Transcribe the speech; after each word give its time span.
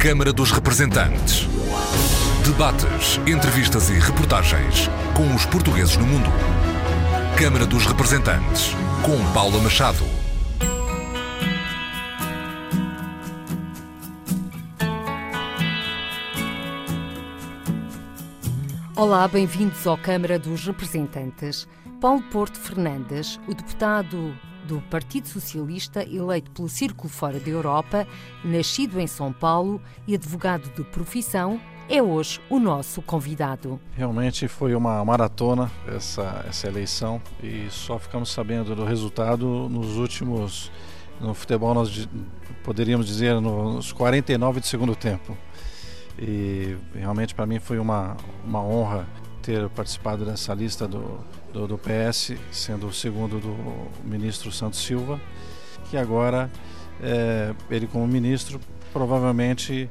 Câmara 0.00 0.32
dos 0.32 0.50
Representantes. 0.50 1.46
Debates, 2.42 3.20
entrevistas 3.26 3.90
e 3.90 3.98
reportagens 3.98 4.88
com 5.14 5.34
os 5.34 5.44
portugueses 5.44 5.94
no 5.98 6.06
mundo. 6.06 6.30
Câmara 7.38 7.66
dos 7.66 7.84
Representantes, 7.84 8.70
com 9.04 9.22
Paula 9.34 9.60
Machado. 9.60 10.02
Olá, 18.96 19.28
bem-vindos 19.28 19.86
ao 19.86 19.98
Câmara 19.98 20.38
dos 20.38 20.66
Representantes. 20.66 21.68
Paulo 22.00 22.22
Porto 22.32 22.58
Fernandes, 22.58 23.38
o 23.46 23.52
deputado 23.52 24.34
do 24.70 24.80
Partido 24.82 25.26
Socialista, 25.26 26.04
eleito 26.04 26.48
pelo 26.52 26.68
Círculo 26.68 27.08
Fora 27.08 27.40
da 27.40 27.50
Europa, 27.50 28.06
nascido 28.44 29.00
em 29.00 29.06
São 29.06 29.32
Paulo 29.32 29.82
e 30.06 30.14
advogado 30.14 30.70
de 30.76 30.84
profissão, 30.84 31.60
é 31.88 32.00
hoje 32.00 32.40
o 32.48 32.60
nosso 32.60 33.02
convidado. 33.02 33.80
Realmente 33.96 34.46
foi 34.46 34.76
uma 34.76 35.04
maratona 35.04 35.68
essa, 35.88 36.44
essa 36.48 36.68
eleição 36.68 37.20
e 37.42 37.66
só 37.68 37.98
ficamos 37.98 38.30
sabendo 38.30 38.76
do 38.76 38.84
resultado 38.84 39.68
nos 39.68 39.96
últimos. 39.96 40.70
No 41.20 41.34
futebol, 41.34 41.74
nós 41.74 42.08
poderíamos 42.62 43.06
dizer 43.06 43.40
nos 43.40 43.92
49 43.92 44.60
de 44.60 44.68
segundo 44.68 44.94
tempo. 44.94 45.36
E 46.16 46.76
realmente 46.94 47.34
para 47.34 47.44
mim 47.44 47.58
foi 47.58 47.80
uma, 47.80 48.16
uma 48.44 48.62
honra 48.62 49.04
ter 49.42 49.68
participado 49.70 50.24
dessa 50.24 50.54
lista 50.54 50.86
do, 50.86 51.18
do, 51.52 51.66
do, 51.66 51.78
PS, 51.78 52.34
sendo 52.50 52.86
o 52.86 52.92
segundo 52.92 53.38
do 53.38 53.56
ministro 54.04 54.52
Santos 54.52 54.80
Silva, 54.80 55.20
que 55.90 55.96
agora 55.96 56.50
é, 57.02 57.54
ele 57.70 57.86
como 57.86 58.06
ministro 58.06 58.60
provavelmente 58.92 59.90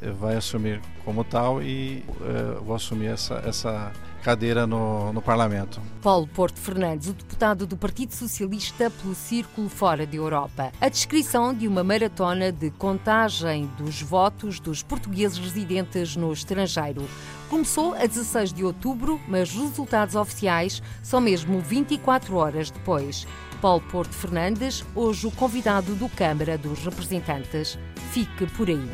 é, 0.00 0.10
vai 0.10 0.36
assumir 0.36 0.80
como 1.04 1.24
tal 1.24 1.62
e 1.62 2.04
é, 2.22 2.60
vou 2.60 2.74
assumir 2.74 3.06
essa, 3.06 3.42
essa 3.46 3.92
cadeira 4.22 4.66
no, 4.66 5.12
no 5.12 5.22
Parlamento. 5.22 5.80
Paulo 6.02 6.26
Porto 6.26 6.58
Fernandes, 6.58 7.08
o 7.08 7.12
deputado 7.12 7.66
do 7.66 7.76
Partido 7.76 8.14
Socialista 8.14 8.90
pelo 8.90 9.14
Círculo 9.14 9.68
Fora 9.68 10.06
da 10.06 10.16
Europa. 10.16 10.72
A 10.80 10.88
descrição 10.88 11.54
de 11.54 11.66
uma 11.66 11.82
maratona 11.82 12.52
de 12.52 12.70
contagem 12.70 13.70
dos 13.78 14.02
votos 14.02 14.60
dos 14.60 14.82
portugueses 14.82 15.38
residentes 15.38 16.16
no 16.16 16.32
estrangeiro. 16.32 17.08
Começou 17.48 17.94
a 17.94 18.06
16 18.06 18.52
de 18.52 18.62
outubro, 18.62 19.18
mas 19.26 19.54
os 19.54 19.70
resultados 19.70 20.14
oficiais 20.14 20.82
são 21.02 21.18
mesmo 21.18 21.60
24 21.60 22.36
horas 22.36 22.70
depois. 22.70 23.26
Paulo 23.60 23.82
Porto 23.90 24.12
Fernandes, 24.12 24.84
hoje 24.94 25.26
o 25.26 25.30
convidado 25.30 25.94
do 25.94 26.08
Câmara 26.10 26.58
dos 26.58 26.84
Representantes. 26.84 27.78
Fique 28.12 28.46
por 28.48 28.68
aí. 28.68 28.88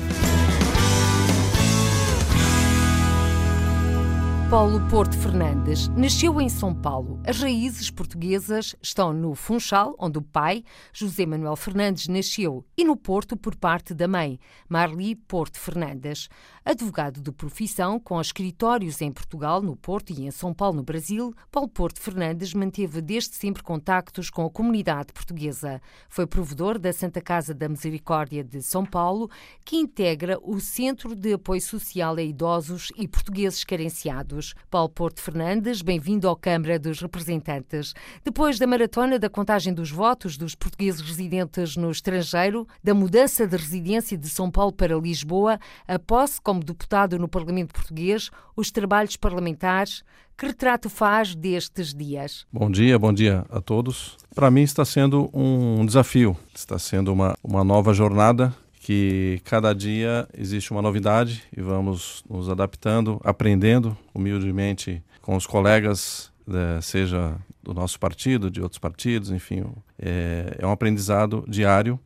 Paulo 4.54 4.80
Porto 4.88 5.18
Fernandes 5.18 5.88
nasceu 5.88 6.40
em 6.40 6.48
São 6.48 6.72
Paulo. 6.72 7.20
As 7.26 7.40
raízes 7.40 7.90
portuguesas 7.90 8.76
estão 8.80 9.12
no 9.12 9.34
Funchal, 9.34 9.96
onde 9.98 10.18
o 10.18 10.22
pai, 10.22 10.62
José 10.92 11.26
Manuel 11.26 11.56
Fernandes, 11.56 12.06
nasceu, 12.06 12.64
e 12.76 12.84
no 12.84 12.94
Porto 12.96 13.36
por 13.36 13.56
parte 13.56 13.92
da 13.92 14.06
mãe, 14.06 14.38
Marli 14.68 15.16
Porto 15.16 15.58
Fernandes. 15.58 16.28
Advogado 16.66 17.20
de 17.20 17.30
profissão, 17.30 18.00
com 18.00 18.18
escritórios 18.18 19.02
em 19.02 19.12
Portugal, 19.12 19.60
no 19.60 19.76
Porto 19.76 20.14
e 20.14 20.24
em 20.24 20.30
São 20.30 20.54
Paulo, 20.54 20.78
no 20.78 20.82
Brasil, 20.82 21.34
Paulo 21.52 21.68
Porto 21.68 22.00
Fernandes 22.00 22.54
manteve 22.54 23.02
desde 23.02 23.34
sempre 23.34 23.62
contactos 23.62 24.30
com 24.30 24.46
a 24.46 24.50
comunidade 24.50 25.12
portuguesa. 25.12 25.78
Foi 26.08 26.26
provedor 26.26 26.78
da 26.78 26.90
Santa 26.90 27.20
Casa 27.20 27.52
da 27.52 27.68
Misericórdia 27.68 28.42
de 28.42 28.62
São 28.62 28.82
Paulo, 28.86 29.30
que 29.62 29.76
integra 29.76 30.38
o 30.42 30.58
Centro 30.58 31.14
de 31.14 31.34
Apoio 31.34 31.60
Social 31.60 32.16
a 32.16 32.22
Idosos 32.22 32.90
e 32.96 33.06
Portugueses 33.06 33.62
Carenciados. 33.62 34.54
Paulo 34.70 34.88
Porto 34.88 35.20
Fernandes, 35.20 35.82
bem-vindo 35.82 36.30
à 36.30 36.34
Câmara 36.34 36.78
dos 36.78 36.98
Representantes. 36.98 37.92
Depois 38.24 38.58
da 38.58 38.66
maratona 38.66 39.18
da 39.18 39.28
contagem 39.28 39.74
dos 39.74 39.90
votos 39.90 40.38
dos 40.38 40.54
portugueses 40.54 41.02
residentes 41.02 41.76
no 41.76 41.90
estrangeiro, 41.90 42.66
da 42.82 42.94
mudança 42.94 43.46
de 43.46 43.54
residência 43.54 44.16
de 44.16 44.30
São 44.30 44.50
Paulo 44.50 44.72
para 44.72 44.96
Lisboa, 44.96 45.60
a 45.86 45.98
posse 45.98 46.40
como 46.54 46.62
deputado 46.62 47.18
no 47.18 47.26
Parlamento 47.26 47.72
Português, 47.72 48.30
os 48.54 48.70
trabalhos 48.70 49.16
parlamentares. 49.16 50.04
Que 50.36 50.46
retrato 50.46 50.88
faz 50.88 51.34
destes 51.34 51.94
dias? 51.94 52.46
Bom 52.52 52.70
dia, 52.70 52.98
bom 52.98 53.12
dia 53.12 53.44
a 53.50 53.60
todos. 53.60 54.16
Para 54.34 54.50
mim 54.50 54.62
está 54.62 54.84
sendo 54.84 55.30
um 55.32 55.84
desafio, 55.86 56.36
está 56.54 56.78
sendo 56.78 57.12
uma, 57.12 57.36
uma 57.42 57.62
nova 57.62 57.92
jornada 57.92 58.54
que 58.80 59.40
cada 59.44 59.72
dia 59.72 60.28
existe 60.36 60.70
uma 60.70 60.82
novidade 60.82 61.42
e 61.56 61.60
vamos 61.60 62.22
nos 62.28 62.48
adaptando, 62.48 63.20
aprendendo 63.24 63.96
humildemente 64.12 65.02
com 65.22 65.36
os 65.36 65.46
colegas, 65.46 66.30
né, 66.46 66.80
seja 66.82 67.36
do 67.62 67.72
nosso 67.72 67.98
partido, 67.98 68.50
de 68.50 68.60
outros 68.60 68.78
partidos, 68.78 69.30
enfim, 69.30 69.64
é, 69.98 70.56
é 70.58 70.66
um 70.66 70.70
aprendizado 70.70 71.44
diário 71.48 71.98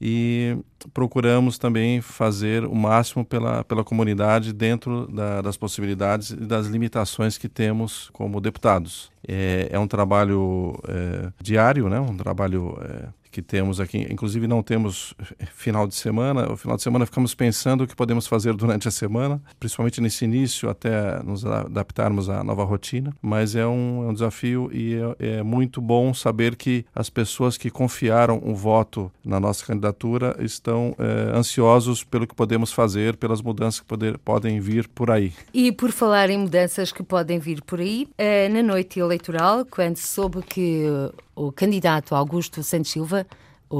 e 0.00 0.56
procuramos 0.92 1.58
também 1.58 2.00
fazer 2.00 2.64
o 2.64 2.74
máximo 2.74 3.24
pela, 3.24 3.64
pela 3.64 3.84
comunidade 3.84 4.52
dentro 4.52 5.06
da, 5.06 5.40
das 5.40 5.56
possibilidades 5.56 6.30
e 6.30 6.36
das 6.36 6.66
limitações 6.66 7.38
que 7.38 7.48
temos 7.48 8.10
como 8.12 8.40
deputados. 8.40 9.10
É, 9.26 9.68
é 9.70 9.78
um 9.78 9.86
trabalho 9.86 10.78
é, 10.86 11.32
diário, 11.40 11.88
né? 11.88 12.00
um 12.00 12.16
trabalho 12.16 12.78
é, 12.82 13.08
que 13.34 13.42
temos 13.42 13.80
aqui. 13.80 14.06
Inclusive, 14.08 14.46
não 14.46 14.62
temos 14.62 15.12
final 15.56 15.88
de 15.88 15.96
semana. 15.96 16.52
O 16.52 16.56
final 16.56 16.76
de 16.76 16.84
semana 16.84 17.04
ficamos 17.04 17.34
pensando 17.34 17.82
o 17.82 17.86
que 17.86 17.96
podemos 17.96 18.28
fazer 18.28 18.54
durante 18.54 18.86
a 18.86 18.92
semana, 18.92 19.42
principalmente 19.58 20.00
nesse 20.00 20.24
início, 20.24 20.70
até 20.70 21.20
nos 21.24 21.44
adaptarmos 21.44 22.30
à 22.30 22.44
nova 22.44 22.62
rotina. 22.62 23.12
Mas 23.20 23.56
é 23.56 23.66
um, 23.66 24.04
é 24.04 24.10
um 24.10 24.12
desafio 24.12 24.70
e 24.72 24.94
é, 25.18 25.38
é, 25.38 25.42
muito 25.42 25.80
bom 25.80 26.14
saber 26.14 26.54
que 26.54 26.86
as 26.94 27.10
pessoas 27.10 27.58
que 27.58 27.70
confiaram 27.70 28.40
o 28.44 28.54
voto 28.54 29.10
na 29.24 29.40
nossa 29.40 29.66
candidatura 29.66 30.36
estão 30.38 30.94
é, 30.96 31.36
ansiosos 31.36 32.04
pelo 32.04 32.28
que 32.28 32.36
podemos 32.36 32.72
fazer, 32.72 33.16
pelas 33.16 33.42
mudanças 33.42 33.80
que 33.80 33.86
poder, 33.86 34.16
podem 34.18 34.60
vir 34.60 34.86
por 34.86 35.10
aí. 35.10 35.32
E 35.52 35.72
por 35.72 35.90
falar 35.90 36.30
em 36.30 36.38
mudanças 36.38 36.92
que 36.92 37.02
podem 37.02 37.40
vir 37.40 37.62
por 37.62 37.80
aí, 37.80 38.06
eh, 38.16 38.48
na 38.48 38.62
noite 38.62 39.00
eleitoral, 39.00 39.64
quando 39.64 39.96
se 39.96 40.06
soube 40.06 40.40
que 40.42 40.86
o 41.34 41.52
candidato 41.52 42.14
Augusto 42.14 42.62
Santos 42.62 42.90
Silva 42.90 43.26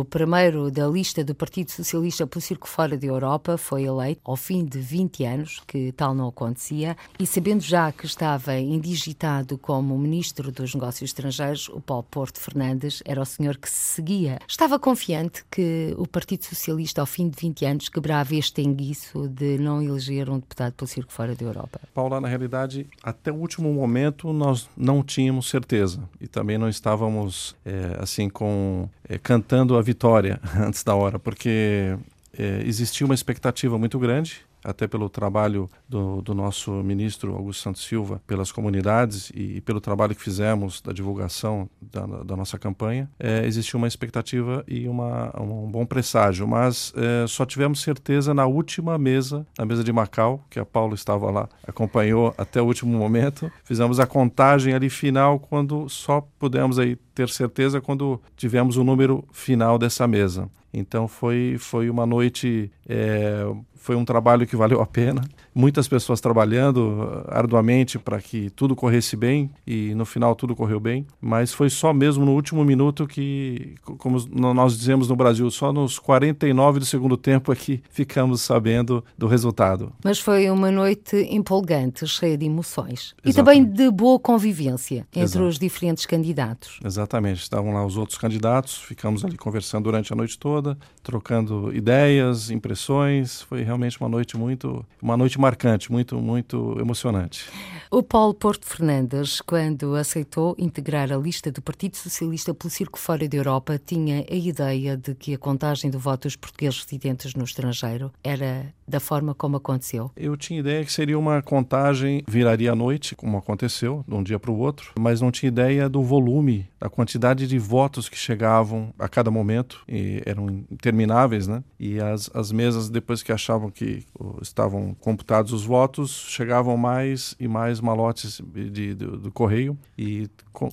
o 0.01 0.05
primeiro 0.05 0.73
da 0.73 0.89
lista 0.89 1.23
do 1.23 1.37
Partido 1.37 1.71
Socialista 1.71 2.27
pelo 2.27 2.41
Circo 2.41 2.69
Fora 2.69 2.97
da 2.97 3.07
Europa 3.07 3.57
foi 3.57 3.85
eleito 3.85 4.21
ao 4.25 4.35
fim 4.35 4.65
de 4.65 4.81
20 4.81 5.25
anos, 5.25 5.63
que 5.69 5.93
tal 5.93 6.13
não 6.13 6.29
acontecia, 6.29 6.97
e 7.17 7.25
sabendo 7.25 7.61
já 7.61 7.93
que 7.93 8.05
estava 8.05 8.57
indigitado 8.59 9.57
como 9.57 9.97
Ministro 9.97 10.51
dos 10.51 10.75
Negócios 10.75 11.11
Estrangeiros, 11.11 11.69
o 11.69 11.81
Paulo 11.81 12.05
Porto 12.11 12.41
Fernandes 12.41 13.03
era 13.05 13.23
o 13.23 13.25
senhor 13.25 13.57
que 13.57 13.71
se 13.71 13.95
seguia. 13.95 14.41
Estava 14.49 14.81
confiante 14.81 15.45
que 15.49 15.95
o 15.97 16.09
Partido 16.09 16.45
Socialista, 16.45 17.01
ao 17.01 17.07
fim 17.07 17.29
de 17.29 17.41
20 17.41 17.65
anos, 17.65 17.89
quebrava 17.89 18.35
este 18.35 18.63
enguiço 18.63 19.29
de 19.29 19.59
não 19.59 19.81
eleger 19.81 20.29
um 20.29 20.41
deputado 20.41 20.73
pelo 20.73 20.89
Circo 20.89 21.13
Fora 21.13 21.37
da 21.37 21.45
Europa? 21.45 21.81
Paula, 21.95 22.21
na 22.21 22.27
realidade, 22.27 22.89
até 23.01 23.31
o 23.31 23.37
último 23.37 23.73
momento 23.73 24.33
nós 24.33 24.69
não 24.77 25.05
tínhamos 25.05 25.49
certeza 25.49 26.03
e 26.21 26.27
também 26.27 26.59
não 26.59 26.69
estávamos, 26.69 27.55
é, 27.65 27.97
assim, 28.01 28.29
com 28.29 28.89
é, 29.09 29.19
cantando 29.19 29.77
a 29.77 29.83
vitória 29.83 30.41
antes 30.59 30.83
da 30.83 30.95
hora, 30.95 31.19
porque 31.19 31.97
é, 32.37 32.63
existia 32.65 33.05
uma 33.05 33.15
expectativa 33.15 33.79
muito 33.79 33.99
grande 33.99 34.45
até 34.65 34.87
pelo 34.89 35.09
trabalho 35.09 35.69
do, 35.89 36.23
do, 36.23 36.35
nosso 36.35 36.73
ministro 36.83 37.35
Augusto 37.37 37.63
Santos 37.63 37.85
Silva, 37.85 38.21
pelas 38.27 38.51
comunidades 38.51 39.31
e, 39.35 39.61
pelo 39.61 39.81
trabalho 39.81 40.15
que 40.15 40.23
fizemos 40.23 40.81
da 40.81 40.93
divulgação 40.93 41.69
da, 41.81 42.07
da 42.07 42.37
nossa 42.37 42.59
campanha, 42.59 43.09
é, 43.19 43.47
existiu 43.47 43.77
uma 43.77 43.87
expectativa 43.87 44.65
e 44.67 44.89
uma, 44.89 45.33
um 45.41 45.71
bom 45.71 45.85
presságio, 45.85 46.49
mas 46.49 46.93
é, 46.97 47.27
só 47.27 47.45
tivemos 47.45 47.83
certeza 47.83 48.33
na 48.33 48.47
última 48.47 48.97
mesa, 48.97 49.47
na 49.59 49.67
mesa 49.67 49.85
de 49.85 49.93
Macau, 49.93 50.43
que 50.49 50.59
a 50.59 50.65
Paulo 50.65 50.95
estava 50.95 51.31
lá, 51.31 51.49
acompanhou 51.67 52.35
até 52.39 52.61
o 52.63 52.65
último 52.65 52.97
momento, 52.97 53.53
fizemos 53.63 54.01
a 54.01 54.07
contagem 54.07 54.73
ali 54.73 54.89
final, 54.89 55.39
quando 55.39 55.89
só 55.89 56.27
pudemos 56.39 56.79
aí 56.79 56.97
ter 57.15 57.29
certeza 57.29 57.81
quando 57.81 58.21
tivemos 58.37 58.77
o 58.77 58.85
número 58.85 59.25
final 59.33 59.79
dessa 59.79 60.07
mesa. 60.07 60.49
Então 60.75 61.07
foi, 61.07 61.57
foi 61.59 61.89
uma 61.89 62.05
noite, 62.05 62.71
é, 62.89 63.47
foi 63.85 63.95
um 63.97 64.05
trabalho 64.05 64.47
que 64.47 64.57
valeu 64.57 64.81
a 64.81 64.87
pena. 64.87 65.23
Muitas 65.55 65.87
pessoas 65.87 66.19
trabalhando 66.19 67.23
arduamente 67.29 67.99
para 67.99 68.19
que 68.19 68.49
tudo 68.49 68.75
corresse 68.75 69.15
bem 69.15 69.51
e 69.67 69.95
no 69.95 70.07
final 70.07 70.35
tudo 70.35 70.57
correu 70.57 70.81
bem. 70.81 71.07
Mas 71.21 71.53
foi 71.53 71.69
só 71.69 71.93
mesmo 71.93 72.25
no 72.25 72.33
último 72.33 72.65
minuto 72.65 73.07
que, 73.07 73.75
como 73.99 74.19
nós 74.33 74.75
dizemos 74.79 75.07
no 75.09 75.15
Brasil, 75.15 75.51
só 75.51 75.71
nos 75.71 75.99
49 75.99 76.79
do 76.79 76.87
segundo 76.87 77.15
tempo 77.15 77.53
é 77.53 77.57
que 77.57 77.83
ficamos 77.91 78.41
sabendo 78.41 79.05
do 79.19 79.27
resultado. 79.27 79.93
Mas 80.03 80.19
foi 80.19 80.49
uma 80.49 80.71
noite 80.71 81.17
empolgante, 81.31 82.07
cheia 82.07 82.39
de 82.39 82.47
emoções 82.47 83.15
Exatamente. 83.23 83.29
e 83.29 83.35
também 83.35 83.65
de 83.65 83.91
boa 83.91 84.19
convivência 84.19 85.07
entre 85.13 85.21
Exato. 85.21 85.45
os 85.45 85.59
diferentes 85.59 86.07
candidatos. 86.07 86.81
Exatamente. 86.83 87.43
Estavam 87.43 87.75
lá 87.75 87.85
os 87.85 87.99
outros 87.99 88.17
candidatos, 88.17 88.79
ficamos 88.79 89.23
ali 89.27 89.37
conversando 89.37 89.85
durante 89.85 90.11
a 90.11 90.17
noite 90.17 90.39
toda 90.39 90.75
trocando 91.05 91.71
ideias, 91.73 92.51
expressões. 92.51 93.43
Foi 93.43 93.63
realmente 93.63 93.74
uma 94.01 94.09
noite 94.09 94.37
muito, 94.37 94.85
uma 95.01 95.17
noite 95.17 95.39
marcante, 95.41 95.91
muito, 95.91 96.17
muito 96.21 96.77
emocionante. 96.81 97.47
O 97.91 98.03
Paulo 98.03 98.35
Porto 98.35 98.67
Fernandes, 98.67 99.41
quando 99.41 99.95
aceitou 99.95 100.55
integrar 100.59 101.13
a 101.13 101.17
lista 101.17 101.51
do 101.53 101.63
Partido 101.63 101.97
Socialista 101.97 102.53
pelo 102.53 102.71
Circo 102.71 102.99
Fora 102.99 103.29
da 103.29 103.37
Europa, 103.37 103.81
tinha 103.85 104.25
a 104.29 104.35
ideia 104.35 104.97
de 104.97 105.15
que 105.15 105.35
a 105.35 105.39
contagem 105.39 105.91
do 105.91 105.99
voto 105.99 106.25
dos 106.25 106.37
portugueses 106.37 106.83
residentes 106.83 107.35
no 107.35 107.45
estrangeiro 107.45 108.11
era 108.23 108.73
da 108.87 109.01
forma 109.01 109.35
como 109.35 109.57
aconteceu? 109.57 110.11
Eu 110.17 110.37
tinha 110.37 110.61
ideia 110.61 110.85
que 110.85 110.93
seria 110.93 111.19
uma 111.19 111.43
contagem, 111.43 112.23
viraria 112.29 112.73
à 112.73 112.75
noite, 112.75 113.15
como 113.15 113.37
aconteceu, 113.37 114.05
de 114.07 114.15
um 114.15 114.23
dia 114.23 114.39
para 114.39 114.51
o 114.51 114.59
outro, 114.59 114.93
mas 114.99 115.21
não 115.21 115.31
tinha 115.31 115.49
ideia 115.49 115.89
do 115.89 116.03
volume, 116.03 116.69
da 116.79 116.89
quantidade 116.89 117.47
de 117.47 117.59
votos 117.59 118.09
que 118.09 118.17
chegavam 118.17 118.93
a 118.99 119.09
cada 119.09 119.31
momento, 119.31 119.83
e 119.89 120.23
eram 120.27 120.49
intermináveis, 120.71 121.47
né? 121.47 121.63
E 121.79 121.99
as, 122.01 122.31
as 122.35 122.53
mesas, 122.53 122.89
depois 122.89 123.23
que 123.23 123.33
achavam 123.33 123.64
que 123.71 124.05
estavam 124.41 124.95
computados 124.95 125.53
os 125.53 125.65
votos, 125.65 126.11
chegavam 126.29 126.77
mais 126.77 127.35
e 127.39 127.49
mais 127.49 127.81
malotes 127.81 128.41
de, 128.53 128.71
de, 128.71 128.95
do, 128.95 129.19
do, 129.19 129.33
correio 129.33 129.79
e 129.97 130.29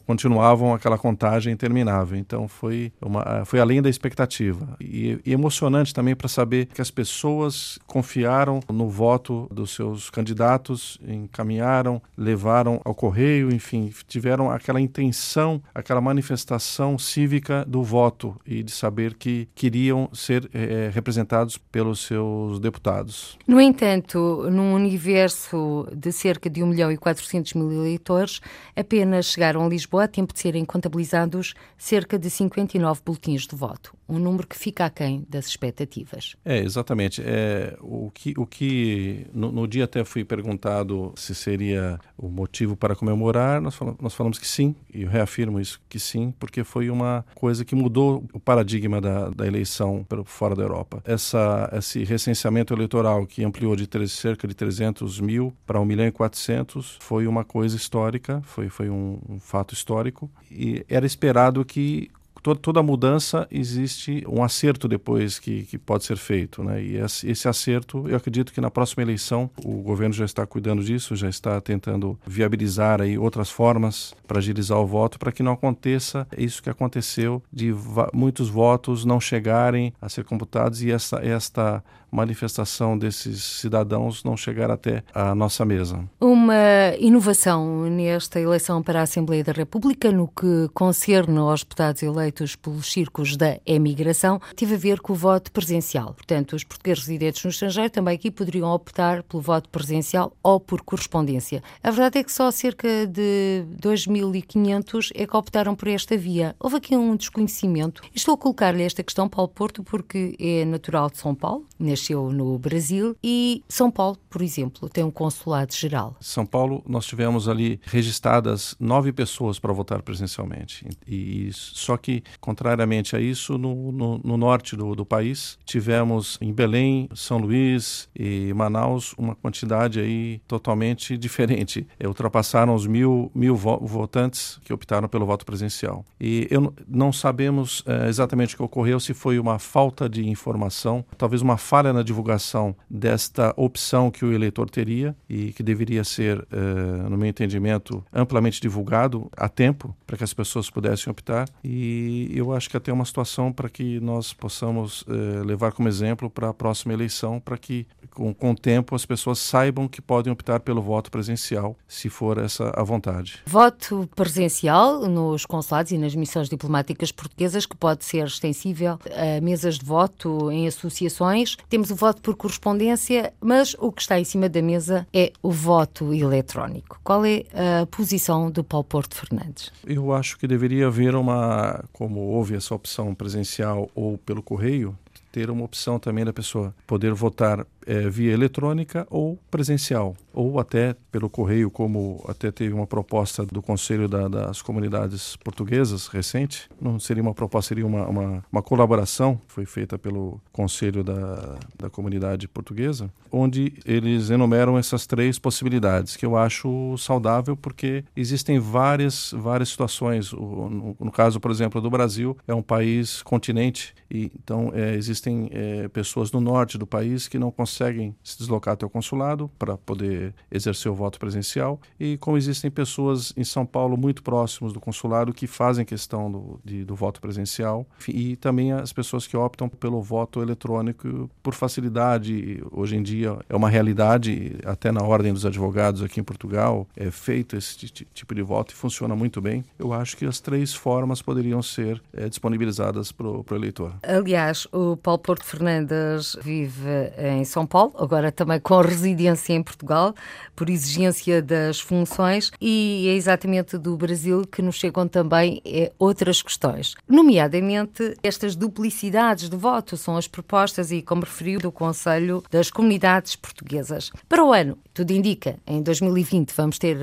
continuavam 0.06 0.74
aquela 0.74 0.98
contagem 0.98 1.52
interminável. 1.52 2.18
Então 2.18 2.48
foi, 2.48 2.92
uma, 3.02 3.44
foi 3.46 3.60
além 3.60 3.82
da 3.82 3.90
expectativa. 3.90 4.78
E, 4.80 5.20
e 5.26 5.34
emocionante 5.34 5.94
também 5.94 6.16
para 6.16 6.28
saber 6.28 6.68
que 6.68 6.82
as 6.82 6.92
pessoas 6.92 7.80
confiaram 7.88 8.62
no 8.72 8.88
voto 8.88 9.48
dos 9.52 9.72
seus 9.72 10.10
candidatos, 10.10 11.00
encaminharam, 11.06 12.02
levaram 12.18 12.80
ao 12.86 12.94
correio, 12.94 13.54
enfim, 13.54 13.92
tiveram 14.08 14.50
aquela 14.52 14.80
intenção, 14.80 15.62
aquela 15.74 16.00
manifestação 16.00 16.98
cívica 16.98 17.66
do 17.68 17.84
voto 17.84 18.40
e 18.46 18.64
de 18.64 18.72
saber 18.72 19.16
que 19.16 19.48
queriam 19.56 20.10
ser 20.14 20.50
é, 20.54 20.90
representados 20.94 21.58
pelos 21.58 22.06
seus 22.06 22.60
deputados. 22.60 23.38
No 23.48 23.60
entanto, 23.60 24.48
num 24.52 24.74
universo 24.74 25.88
de 25.94 26.12
cerca 26.12 26.50
de 26.50 26.64
1 26.64 26.68
milhão 26.68 26.92
e 26.92 26.98
400 26.98 27.54
mil 27.54 27.72
eleitores, 27.72 28.42
apenas 28.76 29.26
chegaram 29.26 29.71
Lisboa 29.72 30.04
a 30.04 30.08
tempo 30.08 30.34
de 30.34 30.40
serem 30.40 30.66
contabilizados 30.66 31.54
cerca 31.78 32.20
de 32.20 32.30
59 32.30 33.02
boletins 33.06 33.48
de 33.48 33.56
voto, 33.56 33.96
um 34.08 34.20
número 34.20 34.46
que 34.46 34.58
fica 34.58 34.86
aquém 34.86 35.26
das 35.30 35.48
expectativas. 35.48 36.36
É, 36.44 36.60
exatamente. 36.60 37.22
É, 37.26 37.78
o 37.80 38.12
que, 38.12 38.34
o 38.38 38.46
que 38.46 39.26
no, 39.34 39.52
no, 39.52 39.68
dia 39.68 39.86
até 39.86 40.04
fui 40.04 40.26
perguntado 40.26 41.14
se 41.16 41.34
seria 41.34 41.98
o 42.18 42.28
motivo 42.28 42.76
para 42.76 42.96
comemorar, 42.96 43.62
nós 43.62 43.76
falamos, 43.76 44.00
nós 44.02 44.14
falamos 44.14 44.38
que 44.38 44.48
sim, 44.48 44.76
e 44.94 45.04
eu 45.04 45.10
reafirmo 45.10 45.60
isso 45.60 45.80
que 45.88 46.00
sim, 46.00 46.34
porque 46.38 46.64
foi 46.64 46.90
uma 46.90 47.26
coisa 47.34 47.64
que 47.64 47.74
mudou 47.74 48.26
o 48.34 48.40
paradigma 48.40 49.00
da, 49.00 49.30
da 49.30 49.48
eleição 49.48 50.06
fora 50.26 50.56
da 50.56 50.64
Europa. 50.64 51.02
Essa, 51.06 51.70
esse 51.78 52.04
recenseamento 52.04 52.74
eleitoral 52.74 53.26
que 53.26 53.44
ampliou 53.44 53.76
de 53.76 53.88
cerca 54.10 54.48
de 54.48 54.54
300 54.54 55.20
mil 55.20 55.54
para 55.66 55.80
1 55.80 55.86
milhão 55.86 56.06
e 56.06 56.12
400 56.12 56.98
foi 57.00 57.28
uma 57.28 57.44
coisa 57.44 57.76
histórica, 57.76 58.42
foi, 58.44 58.68
foi 58.70 58.90
um, 58.90 59.20
um 59.30 59.40
fato 59.40 59.61
histórico, 59.70 60.30
e 60.50 60.86
era 60.90 61.06
esperado 61.06 61.64
que 61.64 62.10
toda, 62.42 62.60
toda 62.60 62.84
mudança 62.84 63.48
existe 63.52 64.24
um 64.28 64.44
acerto 64.44 64.88
depois 64.88 65.40
que, 65.40 65.64
que 65.64 65.78
pode 65.78 66.04
ser 66.04 66.18
feito. 66.18 66.64
Né? 66.64 66.84
E 66.84 66.96
esse, 66.98 67.48
acerto, 67.48 68.08
eu 68.08 68.16
acredito 68.16 68.52
que 68.52 68.62
na 68.62 68.72
próxima 68.72 69.04
eleição 69.04 69.50
o 69.64 69.82
governo 69.82 70.14
já 70.14 70.26
está 70.26 70.46
cuidando 70.46 70.84
disso, 70.84 71.16
já 71.16 71.30
está 71.30 71.60
tentando 71.62 72.20
viabilizar 72.26 73.02
aí 73.02 73.18
outras 73.18 73.50
formas 73.50 74.14
para 74.28 74.40
agilizar 74.40 74.78
o 74.80 74.86
voto, 74.86 75.20
para 75.20 75.32
que 75.32 75.44
não 75.44 75.54
aconteça 75.54 76.28
isso 76.38 76.62
que 76.62 76.70
aconteceu 76.70 77.42
de 77.52 77.74
muitos 78.14 78.50
votos 78.50 79.06
não 79.06 79.20
chegarem 79.20 79.94
a 80.02 80.10
ser 80.10 80.24
computados 80.24 80.82
e 80.82 80.92
essa, 80.92 81.18
esta 81.18 81.84
manifestação 82.12 82.98
desses 82.98 83.44
cidadãos 83.44 84.24
não 84.24 84.36
chegar 84.36 84.70
até 84.70 85.04
a 85.14 85.34
nossa 85.34 85.64
mesa. 85.64 86.04
Uma 86.20 86.94
inovação 87.00 87.90
nesta 87.90 88.40
eleição 88.40 88.84
para 88.84 89.00
a 89.00 89.04
Assembleia 89.04 89.44
da 89.44 89.52
República, 89.52 90.12
no 90.12 90.28
que 90.28 90.70
concerne 90.74 91.38
aos 91.40 91.62
deputados 91.62 92.04
eleitos 92.04 92.56
pelos 92.56 92.92
círculos 92.92 93.38
da 93.38 93.60
emigração, 93.66 94.40
teve 94.56 94.76
a 94.76 94.78
ver 94.78 95.00
com 95.00 95.14
o 95.14 95.16
voto 95.16 95.52
presencial. 95.52 96.14
Portanto, 96.14 96.56
os 96.56 96.64
portugueses 96.64 97.06
residentes 97.06 97.44
no 97.44 97.50
estrangeiro 97.50 97.90
também 97.90 98.16
aqui 98.16 98.30
poderiam 98.30 98.70
optar 98.70 99.24
pelo 99.24 99.42
voto 99.42 99.70
presencial 99.70 100.34
ou 100.44 100.60
por 100.60 100.82
correspondência. 100.82 101.64
A 101.84 101.92
verdade 101.92 102.20
é 102.20 102.24
que 102.24 102.32
só 102.32 102.52
cerca 102.52 103.08
de 103.08 103.66
2.500 103.82 105.12
é 105.16 105.26
que 105.26 105.38
optaram 105.38 105.76
por 105.76 105.88
esta 105.88 106.18
via. 106.18 106.56
Houve 106.60 106.78
aqui 106.78 106.96
um 106.96 107.16
desconhecimento. 107.16 108.02
Estou 108.14 108.36
a 108.36 108.38
colocar-lhe 108.38 108.84
esta 108.84 109.04
questão, 109.04 109.30
Paulo 109.30 109.50
Porto, 109.50 109.84
porque 109.84 110.36
é 110.40 110.66
natural 110.66 111.10
de 111.10 111.18
São 111.18 111.34
Paulo, 111.34 111.66
nasceu 111.82 112.32
no 112.32 112.58
Brasil 112.58 113.16
e 113.24 113.64
São 113.68 113.90
Paulo, 113.92 114.18
por 114.30 114.42
exemplo, 114.42 114.90
tem 114.90 115.04
um 115.04 115.12
consulado 115.12 115.74
geral. 115.74 116.16
São 116.20 116.46
Paulo, 116.46 116.84
nós 116.88 117.06
tivemos 117.06 117.48
ali 117.48 117.80
registradas 117.84 118.76
nove 118.80 119.12
pessoas 119.12 119.60
para 119.60 119.74
votar 119.74 120.02
presencialmente. 120.02 120.86
E, 121.08 121.48
e 121.48 121.54
só 121.54 121.98
que, 121.98 122.24
contrariamente 122.40 123.16
a 123.16 123.20
isso, 123.20 123.58
no, 123.58 123.92
no, 123.92 124.18
no 124.24 124.38
norte 124.38 124.76
do, 124.76 124.96
do, 124.96 125.06
país, 125.06 125.58
tivemos 125.66 126.38
em 126.42 126.54
Belém, 126.54 127.10
São 127.14 127.38
Luís 127.38 128.10
e 128.16 128.54
Manaus 128.54 129.14
uma 129.18 129.36
quantidade 129.36 130.00
aí 130.00 130.42
totalmente 130.48 131.18
diferente. 131.18 131.88
É, 132.00 132.08
ultrapassaram 132.08 132.76
os 132.76 132.86
mil, 132.86 133.32
mil 133.34 133.56
vo 133.56 133.78
votantes 133.80 134.60
que 134.64 134.74
optaram 134.74 135.08
pelo 135.08 135.26
voto 135.26 135.46
presencial. 135.46 136.06
E 136.20 136.48
eu 136.50 136.74
não 136.88 137.12
sabemos 137.12 137.84
é, 137.86 138.08
exatamente 138.08 138.56
o 138.56 138.58
que 138.58 138.64
ocorreu, 138.64 139.00
se 139.00 139.14
foi 139.14 139.40
uma 139.40 139.60
falta 139.60 140.10
de 140.10 140.28
informação, 140.28 141.06
talvez 141.18 141.42
uma 141.42 141.58
falha 141.72 141.94
na 141.94 142.04
divulgação 142.04 142.76
desta 142.90 143.54
opção 143.56 144.12
que 144.12 144.26
o 144.26 144.34
eleitor 144.34 144.70
teria 144.70 145.16
e 145.30 145.54
que 145.54 145.64
deveria 145.64 146.04
ser, 146.04 146.38
uh, 146.38 147.10
no 147.10 147.18
meu 147.18 147.30
entendimento, 147.30 148.04
amplamente 148.12 148.60
divulgado 148.60 149.32
a 149.38 149.48
tempo 149.48 149.96
para 150.06 150.18
que 150.18 150.24
as 150.26 150.34
pessoas 150.34 150.70
pudessem 150.70 151.10
optar. 151.10 151.48
E 151.64 152.30
eu 152.36 152.52
acho 152.52 152.70
que 152.70 152.76
até 152.76 152.92
uma 152.92 153.06
situação 153.06 153.54
para 153.54 153.70
que 153.70 154.02
nós 154.02 154.34
possamos 154.34 155.04
uh, 155.04 155.46
levar 155.46 155.72
como 155.72 155.88
exemplo 155.88 156.30
para 156.30 156.50
a 156.50 156.54
próxima 156.54 156.92
eleição, 156.94 157.40
para 157.40 157.58
que 157.58 157.88
com, 158.10 158.34
com 158.34 158.52
o 158.52 158.56
tempo 158.56 158.94
as 158.94 159.06
pessoas 159.06 159.40
saibam 159.40 159.88
que 159.88 160.02
podem 160.02 160.34
optar 160.34 160.60
pelo 160.60 160.82
voto 160.82 161.10
presencial, 161.10 161.78
se 161.88 162.10
for 162.10 162.38
essa 162.38 162.70
a 162.76 162.84
vontade. 162.84 163.40
Voto 163.46 164.10
presencial 164.14 165.08
nos 165.08 165.46
consulados 165.46 165.94
e 165.94 165.98
nas 165.98 166.16
missões 166.16 166.50
diplomáticas 166.50 167.14
portuguesas, 167.14 167.66
que 167.66 167.78
pode 167.78 168.04
ser 168.04 168.28
extensível 168.28 169.00
a 169.10 169.40
mesas 169.40 169.80
de 169.80 169.86
voto 169.86 170.52
em 170.52 170.68
associações. 170.68 171.56
Temos 171.70 171.92
o 171.92 171.96
voto 171.96 172.22
por 172.22 172.36
correspondência, 172.36 173.34
mas 173.40 173.76
o 173.80 173.92
que 173.92 174.02
está 174.02 174.20
em 174.20 174.24
cima 174.24 174.50
da 174.50 174.62
mesa 174.62 175.08
é 175.14 175.32
o 175.42 175.52
voto 175.52 176.14
eletrónico. 176.14 177.00
Qual 177.04 177.26
é 177.26 177.44
a 177.54 177.86
posição 177.86 178.52
do 178.52 178.64
Paulo 178.64 178.86
Porto 178.86 179.16
Fernandes? 179.16 179.72
Eu 179.86 180.14
acho 180.14 180.38
que 180.38 180.48
deveria 180.48 180.88
haver 180.88 181.16
uma, 181.16 181.84
como 181.94 182.20
houve 182.20 182.56
essa 182.56 182.76
opção 182.76 183.14
presencial 183.16 183.90
ou 183.96 184.18
pelo 184.18 184.42
correio, 184.42 184.98
ter 185.32 185.50
uma 185.50 185.64
opção 185.64 185.98
também 185.98 186.26
da 186.26 186.34
pessoa 186.34 186.76
poder 186.86 187.14
votar 187.14 187.66
é, 187.86 188.10
via 188.10 188.32
eletrônica 188.32 189.08
ou 189.10 189.38
presencial, 189.50 190.16
ou 190.34 190.60
até 190.60 190.96
pelo 191.12 191.30
correio, 191.30 191.70
como 191.70 192.24
até 192.28 192.52
teve 192.52 192.74
uma 192.74 192.88
proposta 192.88 193.46
do 193.46 193.62
Conselho 193.62 194.08
da, 194.08 194.28
das 194.28 194.62
Comunidades 194.62 195.36
Portuguesas 195.38 196.08
recente. 196.08 196.70
Não 196.80 197.00
seria 197.00 197.24
uma 197.24 197.34
proposta, 197.34 197.70
seria 197.70 197.86
uma, 197.86 198.08
uma, 198.08 198.44
uma 198.52 198.62
colaboração, 198.62 199.40
foi 199.48 199.66
feita 199.66 199.98
pelo 199.98 200.42
Conselho 200.52 201.04
da, 201.04 201.58
da 201.78 201.90
Comunidade 201.90 202.48
Portuguesa, 202.48 203.12
onde 203.32 203.74
eles 203.86 204.30
enumeram 204.30 204.78
essas 204.78 205.06
três 205.06 205.40
possibilidades, 205.40 206.16
que 206.16 206.26
eu 206.26 206.38
acho 206.38 206.96
saudável, 206.98 207.56
porque 207.56 208.04
existem 208.16 208.60
várias, 208.60 209.34
várias 209.38 209.70
situações. 209.70 210.34
O, 210.34 210.70
no, 210.70 210.96
no, 211.00 211.12
caso, 211.12 211.40
por 211.40 211.52
exemplo, 211.52 211.82
do 211.82 211.90
Brasil, 211.90 212.38
é 212.48 212.54
um 212.54 212.62
país 212.62 213.22
continente, 213.22 213.94
e 214.10 214.32
então 214.36 214.72
é, 214.74 214.96
existem 214.96 215.50
é, 215.52 215.88
pessoas 215.88 216.32
no 216.32 216.42
norte 216.42 216.78
do 216.78 216.86
país 216.86 217.28
que 217.28 217.40
não 217.40 217.52
conseguem 217.52 217.71
conseguem 217.72 218.14
se 218.22 218.38
deslocar 218.38 218.74
até 218.74 218.86
o 218.86 218.90
consulado 218.90 219.50
para 219.58 219.78
poder 219.78 220.34
exercer 220.52 220.92
o 220.92 220.96
voto 220.96 221.18
presencial. 221.18 221.80
E 222.00 222.18
como 222.18 222.38
existem 222.38 222.70
pessoas 222.70 223.34
em 223.38 223.44
São 223.44 223.66
Paulo 223.66 223.96
muito 223.96 224.22
próximos 224.22 224.74
do 224.74 224.80
consulado 224.80 225.34
que 225.34 225.48
fazem 225.48 225.86
questão 225.86 226.30
do, 226.30 226.60
de, 226.64 226.84
do 226.84 226.96
voto 226.96 227.22
presencial, 227.22 227.86
e 228.08 228.36
também 228.36 228.74
as 228.74 228.92
pessoas 228.92 229.26
que 229.26 229.38
optam 229.38 229.70
pelo 229.70 230.02
voto 230.02 230.42
eletrônico 230.42 231.30
por 231.42 231.54
facilidade. 231.54 232.62
Hoje 232.72 232.98
em 232.98 233.04
dia 233.04 233.38
é 233.48 233.56
uma 233.56 233.70
realidade, 233.70 234.58
até 234.66 234.92
na 234.92 235.02
ordem 235.02 235.34
dos 235.34 235.46
advogados 235.46 236.04
aqui 236.04 236.20
em 236.20 236.24
Portugal, 236.24 236.88
é 236.96 237.10
feito 237.10 237.56
esse 237.56 237.78
tipo 237.78 238.36
de 238.36 238.42
voto 238.42 238.72
e 238.72 238.76
funciona 238.76 239.16
muito 239.16 239.42
bem. 239.42 239.64
Eu 239.80 239.94
acho 239.94 240.18
que 240.18 240.26
as 240.26 240.40
três 240.40 240.74
formas 240.74 241.22
poderiam 241.22 241.62
ser 241.62 242.02
é, 242.14 242.28
disponibilizadas 242.28 243.12
para 243.12 243.28
o 243.28 243.46
eleitor. 243.52 243.94
Aliás, 244.04 244.68
o 244.72 244.98
Paulo 244.98 245.20
Porto 245.20 245.46
Fernandes 245.46 246.36
vive 246.42 247.12
em 247.18 247.46
São 247.46 247.61
São 247.62 247.68
Paulo, 247.68 247.94
agora 247.98 248.32
também 248.32 248.60
com 248.60 248.82
residência 248.82 249.54
em 249.54 249.62
Portugal, 249.62 250.16
por 250.56 250.68
exigência 250.68 251.44
das 251.44 251.80
funções, 251.80 252.52
e 252.60 253.08
é 253.08 253.14
exatamente 253.14 253.78
do 253.78 253.96
Brasil 253.96 254.48
que 254.48 254.64
nos 254.64 254.78
chegam 254.78 255.08
também 255.08 255.62
é, 255.64 255.92
outras 256.00 256.42
questões, 256.42 256.96
nomeadamente 257.08 258.18
estas 258.24 258.56
duplicidades 258.56 259.48
de 259.48 259.56
voto, 259.56 259.96
são 259.96 260.18
as 260.18 260.28
propostas, 260.28 260.92
e 260.92 261.04
como 261.04 261.22
referiu, 261.22 261.60
do 261.60 261.72
Conselho 261.72 262.44
das 262.50 262.72
Comunidades 262.72 263.36
Portuguesas. 263.36 264.12
Para 264.28 264.44
o 264.44 264.52
ano, 264.52 264.78
tudo 264.92 265.12
indica, 265.12 265.60
em 265.68 265.84
2020 265.84 266.52
vamos 266.54 266.80
ter 266.80 266.98